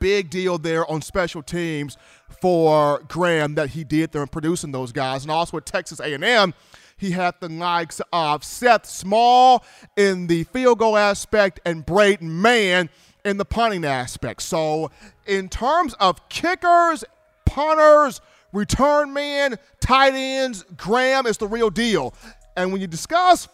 big 0.00 0.30
deal 0.30 0.58
there 0.58 0.90
on 0.90 1.02
special 1.02 1.42
teams 1.42 1.96
for 2.40 3.02
Graham 3.08 3.54
that 3.54 3.70
he 3.70 3.84
did 3.84 4.12
there 4.12 4.22
in 4.22 4.28
producing 4.28 4.72
those 4.72 4.92
guys. 4.92 5.22
And 5.22 5.30
also 5.30 5.56
at 5.58 5.66
Texas 5.66 6.00
A&M, 6.00 6.54
he 6.96 7.10
had 7.10 7.34
the 7.40 7.48
likes 7.48 8.00
of 8.12 8.44
Seth 8.44 8.86
Small 8.86 9.64
in 9.96 10.26
the 10.26 10.44
field 10.44 10.78
goal 10.78 10.96
aspect 10.96 11.60
and 11.64 11.84
Braden 11.84 12.40
Mann 12.40 12.88
in 13.24 13.36
the 13.36 13.44
punting 13.44 13.84
aspect. 13.84 14.42
So 14.42 14.90
in 15.26 15.48
terms 15.48 15.94
of 15.94 16.28
kickers, 16.28 17.04
punters, 17.44 18.20
return 18.52 19.12
man, 19.12 19.56
tight 19.80 20.14
ends, 20.14 20.64
Graham 20.76 21.26
is 21.26 21.38
the 21.38 21.48
real 21.48 21.70
deal. 21.70 22.14
And 22.56 22.72
when 22.72 22.80
you 22.80 22.86
discuss 22.86 23.48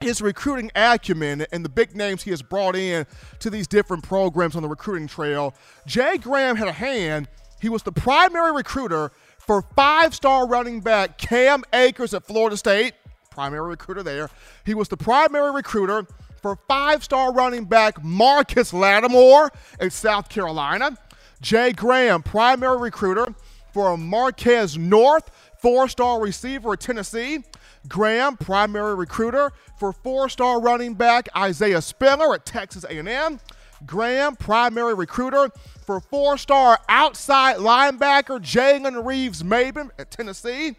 his 0.00 0.22
recruiting 0.22 0.70
acumen 0.74 1.46
and 1.52 1.64
the 1.64 1.68
big 1.68 1.96
names 1.96 2.22
he 2.22 2.30
has 2.30 2.42
brought 2.42 2.76
in 2.76 3.06
to 3.40 3.50
these 3.50 3.66
different 3.66 4.04
programs 4.04 4.54
on 4.56 4.62
the 4.62 4.68
recruiting 4.68 5.08
trail, 5.08 5.54
Jay 5.86 6.18
Graham 6.18 6.56
had 6.56 6.68
a 6.68 6.72
hand. 6.72 7.28
He 7.60 7.68
was 7.68 7.82
the 7.82 7.92
primary 7.92 8.52
recruiter 8.52 9.10
for 9.38 9.62
five 9.74 10.14
star 10.14 10.46
running 10.46 10.80
back 10.80 11.18
Cam 11.18 11.64
Akers 11.72 12.14
at 12.14 12.24
Florida 12.24 12.56
State, 12.56 12.94
primary 13.30 13.68
recruiter 13.68 14.02
there. 14.02 14.30
He 14.64 14.74
was 14.74 14.88
the 14.88 14.96
primary 14.96 15.50
recruiter 15.52 16.06
for 16.40 16.58
five 16.68 17.02
star 17.02 17.32
running 17.32 17.64
back 17.64 18.02
Marcus 18.04 18.72
Lattimore 18.72 19.50
at 19.80 19.92
South 19.92 20.28
Carolina. 20.28 20.96
Jay 21.40 21.72
Graham, 21.72 22.22
primary 22.22 22.78
recruiter 22.78 23.26
for 23.72 23.96
Marquez 23.96 24.76
North, 24.76 25.30
four 25.60 25.88
star 25.88 26.20
receiver 26.20 26.74
at 26.74 26.80
Tennessee. 26.80 27.42
Graham, 27.88 28.36
primary 28.36 28.94
recruiter 28.94 29.50
for 29.78 29.92
four-star 29.92 30.60
running 30.60 30.94
back 30.94 31.28
Isaiah 31.36 31.80
Spiller 31.80 32.34
at 32.34 32.44
Texas 32.44 32.84
A&M. 32.84 33.40
Graham, 33.86 34.36
primary 34.36 34.94
recruiter 34.94 35.50
for 35.86 36.00
four-star 36.00 36.78
outside 36.88 37.56
linebacker 37.56 38.40
Jalen 38.40 39.04
Reeves-Maybin 39.04 39.90
at 39.98 40.10
Tennessee. 40.10 40.76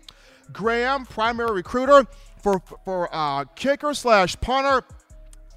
Graham, 0.51 1.05
primary 1.05 1.51
recruiter 1.51 2.05
for 2.41 2.61
for 2.83 3.13
uh, 3.13 3.45
kicker 3.55 3.93
slash 3.93 4.39
punter 4.41 4.85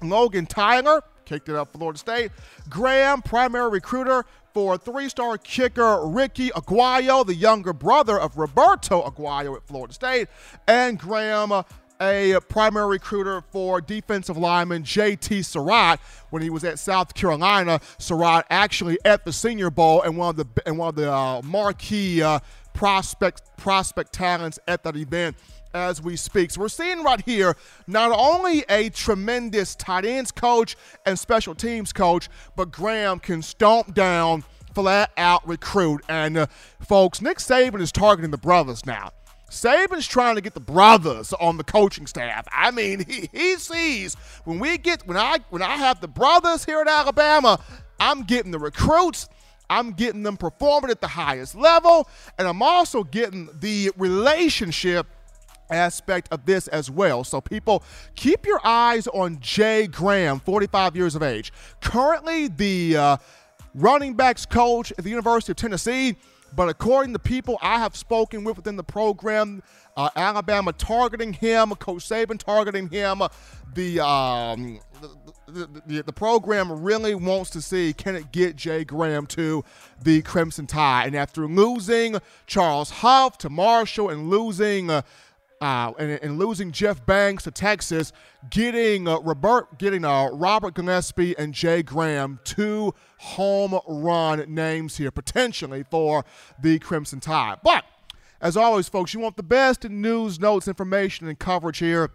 Logan 0.01 0.45
Tyler, 0.45 1.01
kicked 1.25 1.49
it 1.49 1.55
up 1.55 1.73
Florida 1.73 1.97
State. 1.97 2.31
Graham, 2.69 3.21
primary 3.21 3.69
recruiter 3.69 4.25
for 4.53 4.77
three-star 4.77 5.37
kicker 5.39 6.05
Ricky 6.05 6.49
Aguayo, 6.49 7.25
the 7.25 7.35
younger 7.35 7.73
brother 7.73 8.19
of 8.19 8.37
Roberto 8.37 9.01
Aguayo 9.03 9.55
at 9.55 9.63
Florida 9.67 9.93
State, 9.93 10.27
and 10.67 10.99
Graham, 10.99 11.63
a 12.01 12.39
primary 12.49 12.87
recruiter 12.87 13.41
for 13.51 13.81
defensive 13.81 14.37
lineman 14.37 14.83
JT 14.83 15.45
Surratt 15.45 15.99
when 16.29 16.41
he 16.41 16.49
was 16.49 16.63
at 16.63 16.79
South 16.79 17.13
Carolina. 17.13 17.79
Surratt 17.97 18.45
actually 18.49 18.97
at 19.05 19.25
the 19.25 19.33
Senior 19.33 19.69
Bowl 19.69 20.01
and 20.01 20.17
one 20.17 20.29
of 20.29 20.35
the 20.35 20.47
and 20.65 20.77
one 20.77 20.89
of 20.89 20.95
the 20.95 21.11
uh, 21.11 21.41
marquee 21.43 22.21
uh, 22.21 22.39
prospect 22.73 23.55
prospect 23.57 24.11
talents 24.11 24.59
at 24.67 24.83
that 24.83 24.95
event 24.95 25.37
as 25.73 26.01
we 26.01 26.15
speak. 26.15 26.51
So 26.51 26.61
we're 26.61 26.69
seeing 26.69 27.03
right 27.03 27.21
here 27.21 27.55
not 27.87 28.11
only 28.11 28.63
a 28.69 28.89
tremendous 28.89 29.75
tight 29.75 30.05
ends 30.05 30.31
coach 30.31 30.75
and 31.05 31.17
special 31.17 31.55
teams 31.55 31.93
coach, 31.93 32.29
but 32.55 32.71
Graham 32.71 33.19
can 33.19 33.41
stomp 33.41 33.93
down, 33.93 34.43
flat 34.73 35.11
out 35.17 35.47
recruit. 35.47 36.03
And 36.09 36.37
uh, 36.37 36.47
folks, 36.81 37.21
Nick 37.21 37.37
Saban 37.37 37.81
is 37.81 37.91
targeting 37.91 38.31
the 38.31 38.37
brothers 38.37 38.85
now. 38.85 39.11
Saban's 39.49 40.07
trying 40.07 40.35
to 40.35 40.41
get 40.41 40.55
the 40.55 40.59
brothers 40.59 41.31
on 41.33 41.57
the 41.57 41.63
coaching 41.63 42.07
staff. 42.07 42.47
I 42.51 42.71
mean, 42.71 43.05
he, 43.07 43.29
he 43.31 43.55
sees 43.57 44.15
when 44.45 44.59
we 44.59 44.79
get 44.79 45.05
when 45.07 45.15
I 45.15 45.37
when 45.51 45.61
I 45.61 45.75
have 45.75 46.01
the 46.01 46.07
brothers 46.07 46.65
here 46.65 46.81
at 46.81 46.87
Alabama, 46.87 47.59
I'm 47.99 48.23
getting 48.23 48.51
the 48.51 48.59
recruits. 48.59 49.29
I'm 49.69 49.91
getting 49.91 50.23
them 50.23 50.37
performing 50.37 50.91
at 50.91 51.01
the 51.01 51.07
highest 51.07 51.55
level, 51.55 52.07
and 52.37 52.47
I'm 52.47 52.61
also 52.61 53.03
getting 53.03 53.49
the 53.59 53.91
relationship 53.95 55.07
aspect 55.73 56.29
of 56.31 56.45
this 56.45 56.67
as 56.69 56.89
well. 56.89 57.23
So, 57.23 57.41
people, 57.41 57.83
keep 58.15 58.45
your 58.45 58.59
eyes 58.63 59.07
on 59.07 59.39
Jay 59.39 59.87
Graham, 59.87 60.39
45 60.39 60.95
years 60.95 61.15
of 61.15 61.23
age. 61.23 61.51
Currently, 61.81 62.49
the 62.49 62.97
uh, 62.97 63.17
running 63.73 64.13
backs 64.13 64.45
coach 64.45 64.91
at 64.91 65.03
the 65.03 65.09
University 65.09 65.51
of 65.51 65.57
Tennessee. 65.57 66.15
But 66.55 66.69
according 66.69 67.13
to 67.13 67.19
people 67.19 67.57
I 67.61 67.79
have 67.79 67.95
spoken 67.95 68.43
with 68.43 68.57
within 68.57 68.75
the 68.75 68.83
program, 68.83 69.63
uh, 69.97 70.09
Alabama 70.15 70.71
targeting 70.71 71.33
him, 71.33 71.71
Coach 71.71 72.07
Saban 72.07 72.37
targeting 72.37 72.89
him, 72.89 73.23
the, 73.73 74.05
um, 74.05 74.79
the, 75.47 75.67
the, 75.87 76.03
the, 76.03 76.13
program 76.13 76.83
really 76.83 77.15
wants 77.15 77.49
to 77.51 77.61
see 77.61 77.91
can 77.91 78.15
it 78.15 78.31
get 78.31 78.55
Jay 78.55 78.83
Graham 78.83 79.25
to 79.27 79.63
the 80.03 80.21
Crimson 80.21 80.67
Tide. 80.67 81.07
And 81.07 81.15
after 81.15 81.47
losing 81.47 82.17
Charles 82.45 82.91
Huff 82.91 83.37
to 83.39 83.49
Marshall 83.49 84.09
and 84.09 84.29
losing 84.29 84.91
uh, 84.91 85.01
uh, 85.63 85.93
and, 85.97 86.11
and, 86.21 86.37
losing 86.37 86.73
Jeff 86.73 87.05
Banks 87.05 87.45
to 87.45 87.51
Texas, 87.51 88.11
getting 88.49 89.07
uh, 89.07 89.19
Robert, 89.19 89.79
getting 89.79 90.03
uh, 90.03 90.27
Robert 90.33 90.73
Gillespie 90.73 91.37
and 91.37 91.53
Jay 91.53 91.81
Graham, 91.81 92.41
two 92.43 92.93
home 93.19 93.79
run 93.87 94.43
names 94.53 94.97
here 94.97 95.09
potentially 95.09 95.85
for 95.89 96.25
the 96.61 96.79
Crimson 96.79 97.21
Tide. 97.21 97.59
But 97.63 97.85
as 98.41 98.57
always, 98.57 98.89
folks, 98.89 99.13
you 99.13 99.21
want 99.21 99.37
the 99.37 99.43
best 99.43 99.85
in 99.85 100.01
news, 100.01 100.37
notes, 100.37 100.67
information, 100.67 101.29
and 101.29 101.39
coverage 101.39 101.77
here 101.77 102.11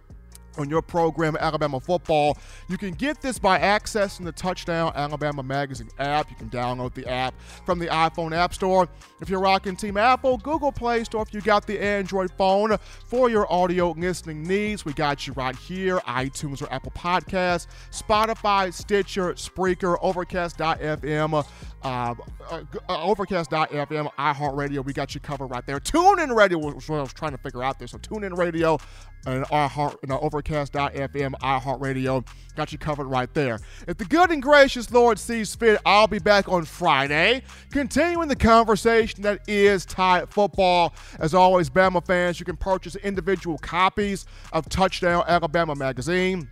on 0.58 0.68
your 0.68 0.82
program, 0.82 1.36
Alabama 1.38 1.80
Football. 1.80 2.36
You 2.68 2.76
can 2.76 2.92
get 2.92 3.22
this 3.22 3.38
by 3.38 3.58
accessing 3.58 4.24
the 4.24 4.32
Touchdown 4.32 4.92
Alabama 4.94 5.42
Magazine 5.42 5.88
app. 5.98 6.28
You 6.30 6.36
can 6.36 6.50
download 6.50 6.94
the 6.94 7.06
app 7.06 7.34
from 7.64 7.78
the 7.78 7.86
iPhone 7.86 8.36
App 8.36 8.52
Store. 8.52 8.88
If 9.20 9.28
you're 9.28 9.40
rocking 9.40 9.76
Team 9.76 9.96
Apple, 9.96 10.38
Google 10.38 10.72
Play 10.72 11.04
Store. 11.04 11.22
If 11.22 11.32
you 11.32 11.40
got 11.40 11.66
the 11.66 11.80
Android 11.80 12.30
phone 12.36 12.76
for 13.06 13.30
your 13.30 13.50
audio 13.52 13.92
listening 13.92 14.42
needs, 14.42 14.84
we 14.84 14.92
got 14.92 15.26
you 15.26 15.32
right 15.34 15.56
here 15.56 15.98
iTunes 16.00 16.62
or 16.62 16.72
Apple 16.72 16.92
Podcasts, 16.92 17.66
Spotify, 17.90 18.72
Stitcher, 18.72 19.34
Spreaker, 19.34 19.96
Overcast.fm, 20.02 21.44
uh, 21.82 21.82
uh, 21.82 22.14
uh, 22.50 22.64
Overcast.fm, 22.88 24.10
iHeartRadio. 24.18 24.84
We 24.84 24.92
got 24.92 25.14
you 25.14 25.20
covered 25.20 25.46
right 25.46 25.64
there. 25.66 25.78
Tune 25.78 26.18
in 26.20 26.32
radio 26.32 26.58
was 26.58 26.88
what 26.88 26.98
I 26.98 27.02
was 27.02 27.12
trying 27.12 27.32
to 27.32 27.38
figure 27.38 27.62
out 27.62 27.78
there. 27.78 27.88
So 27.88 27.98
tune 27.98 28.24
in 28.24 28.34
radio 28.34 28.78
and 29.26 29.44
iHeart 29.46 29.96
and 30.02 30.12
Overcast.fm, 30.48 31.34
iHeartRadio. 31.42 32.26
Got 32.56 32.72
you 32.72 32.78
covered 32.78 33.06
right 33.06 33.32
there. 33.34 33.60
If 33.86 33.98
the 33.98 34.04
good 34.04 34.30
and 34.30 34.42
gracious 34.42 34.90
Lord 34.90 35.18
sees 35.18 35.54
fit, 35.54 35.80
I'll 35.84 36.06
be 36.06 36.18
back 36.18 36.48
on 36.48 36.64
Friday, 36.64 37.42
continuing 37.70 38.28
the 38.28 38.36
conversation 38.36 39.22
that 39.22 39.40
is 39.46 39.84
Tide 39.84 40.30
football. 40.30 40.94
As 41.18 41.34
always, 41.34 41.70
Bama 41.70 42.04
fans, 42.04 42.40
you 42.40 42.46
can 42.46 42.56
purchase 42.56 42.96
individual 42.96 43.58
copies 43.58 44.26
of 44.52 44.68
Touchdown 44.68 45.24
Alabama 45.28 45.74
magazine 45.74 46.48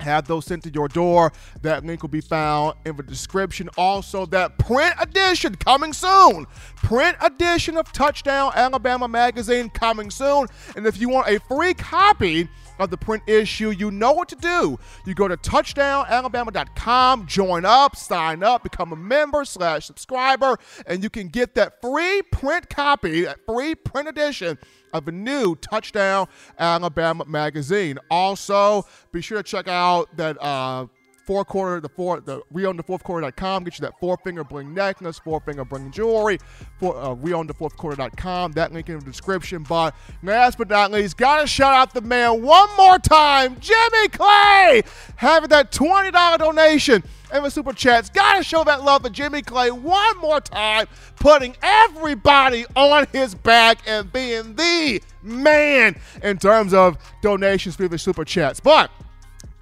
have 0.00 0.26
those 0.26 0.44
sent 0.44 0.62
to 0.64 0.70
your 0.70 0.88
door. 0.88 1.32
That 1.62 1.84
link 1.84 2.02
will 2.02 2.10
be 2.10 2.20
found 2.20 2.74
in 2.84 2.96
the 2.96 3.02
description. 3.02 3.70
Also, 3.78 4.26
that 4.26 4.58
print 4.58 4.94
edition 5.00 5.54
coming 5.54 5.92
soon. 5.92 6.46
Print 6.76 7.16
edition 7.22 7.76
of 7.76 7.90
Touchdown 7.92 8.52
Alabama 8.54 9.08
Magazine 9.08 9.70
coming 9.70 10.10
soon. 10.10 10.48
And 10.76 10.86
if 10.86 11.00
you 11.00 11.08
want 11.08 11.28
a 11.28 11.40
free 11.40 11.74
copy, 11.74 12.48
of 12.78 12.90
the 12.90 12.96
print 12.96 13.22
issue, 13.26 13.70
you 13.70 13.90
know 13.90 14.12
what 14.12 14.28
to 14.28 14.36
do. 14.36 14.78
You 15.04 15.14
go 15.14 15.28
to 15.28 15.36
touchdownalabama.com, 15.36 17.26
join 17.26 17.64
up, 17.64 17.96
sign 17.96 18.42
up, 18.42 18.62
become 18.62 18.92
a 18.92 18.96
member 18.96 19.44
slash 19.44 19.86
subscriber, 19.86 20.56
and 20.86 21.02
you 21.02 21.10
can 21.10 21.28
get 21.28 21.54
that 21.54 21.80
free 21.80 22.22
print 22.32 22.68
copy, 22.68 23.22
that 23.22 23.38
free 23.46 23.74
print 23.74 24.08
edition 24.08 24.58
of 24.92 25.08
a 25.08 25.12
new 25.12 25.54
Touchdown 25.56 26.26
Alabama 26.58 27.24
magazine. 27.26 27.98
Also, 28.10 28.84
be 29.12 29.20
sure 29.20 29.38
to 29.38 29.42
check 29.42 29.68
out 29.68 30.16
that 30.16 30.40
uh, 30.42 30.86
four 31.26 31.44
quarter, 31.44 31.80
the 31.80 31.88
four, 31.88 32.20
the 32.20 32.40
we 32.50 32.64
own 32.64 32.76
the 32.76 32.82
fourth 32.82 33.02
quarter.com. 33.02 33.64
Get 33.64 33.78
you 33.78 33.82
that 33.82 33.98
four 33.98 34.16
finger 34.18 34.44
bling 34.44 34.72
necklace, 34.72 35.18
four 35.18 35.40
finger 35.40 35.64
bling 35.64 35.90
jewelry. 35.90 36.38
For 36.78 36.96
uh, 36.96 37.12
we 37.14 37.34
own 37.34 37.46
the 37.46 37.54
fourth 37.54 37.76
quarter.com. 37.76 38.52
That 38.52 38.72
link 38.72 38.88
in 38.88 38.98
the 38.98 39.04
description. 39.04 39.64
But 39.68 39.94
last 40.22 40.56
but 40.56 40.68
not 40.68 40.92
least, 40.92 41.16
gotta 41.16 41.46
shout 41.46 41.74
out 41.74 41.92
the 41.92 42.00
man 42.00 42.42
one 42.42 42.68
more 42.76 42.98
time, 42.98 43.58
Jimmy 43.60 44.08
Clay, 44.08 44.82
having 45.16 45.50
that 45.50 45.72
twenty 45.72 46.10
dollar 46.10 46.38
donation. 46.38 47.02
And 47.32 47.44
the 47.44 47.50
super 47.50 47.72
chats, 47.72 48.08
gotta 48.08 48.44
show 48.44 48.62
that 48.64 48.84
love 48.84 49.02
to 49.02 49.10
Jimmy 49.10 49.42
Clay 49.42 49.72
one 49.72 50.18
more 50.18 50.40
time, 50.40 50.86
putting 51.16 51.56
everybody 51.60 52.64
on 52.76 53.08
his 53.12 53.34
back 53.34 53.80
and 53.84 54.12
being 54.12 54.54
the 54.54 55.02
man 55.22 55.98
in 56.22 56.38
terms 56.38 56.72
of 56.72 56.96
donations 57.22 57.74
through 57.74 57.88
the 57.88 57.98
super 57.98 58.24
chats. 58.24 58.60
But 58.60 58.92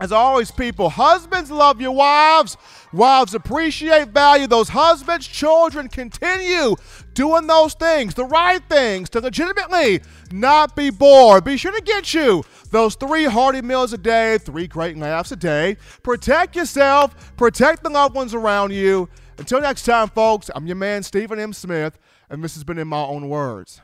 as 0.05 0.13
always, 0.13 0.51
people, 0.51 0.91
husbands 0.91 1.51
love 1.51 1.81
your 1.81 1.93
wives. 1.93 2.59
Wives 2.93 3.35
appreciate, 3.35 4.09
value 4.09 4.47
those 4.47 4.69
husbands. 4.69 5.27
Children 5.27 5.89
continue 5.89 6.77
doing 7.15 7.47
those 7.47 7.73
things, 7.73 8.13
the 8.13 8.27
right 8.27 8.63
things, 8.69 9.09
to 9.11 9.21
legitimately 9.21 10.03
not 10.31 10.77
be 10.77 10.91
bored. 10.91 11.43
Be 11.45 11.57
sure 11.57 11.73
to 11.73 11.81
get 11.81 12.13
you 12.13 12.45
those 12.71 12.97
three 12.97 13.25
hearty 13.25 13.63
meals 13.63 13.95
a 13.95 13.99
day, 13.99 14.37
three 14.37 14.67
great 14.67 14.99
laughs 14.99 15.33
a 15.33 15.37
day. 15.37 15.79
Protect 16.03 16.55
yourself, 16.55 17.35
protect 17.39 17.83
the 17.83 17.89
loved 17.91 18.15
ones 18.15 18.35
around 18.35 18.73
you. 18.73 19.09
Until 19.39 19.63
next 19.63 19.85
time, 19.85 20.09
folks, 20.09 20.51
I'm 20.55 20.67
your 20.67 20.77
man, 20.77 21.03
Stephen 21.03 21.41
M. 21.41 21.55
Smith, 21.55 21.99
and 22.29 22.45
this 22.45 22.55
has 22.55 22.63
been 22.63 22.79
In 22.79 22.89
My 22.89 23.03
Own 23.03 23.31
Words. 23.31 23.81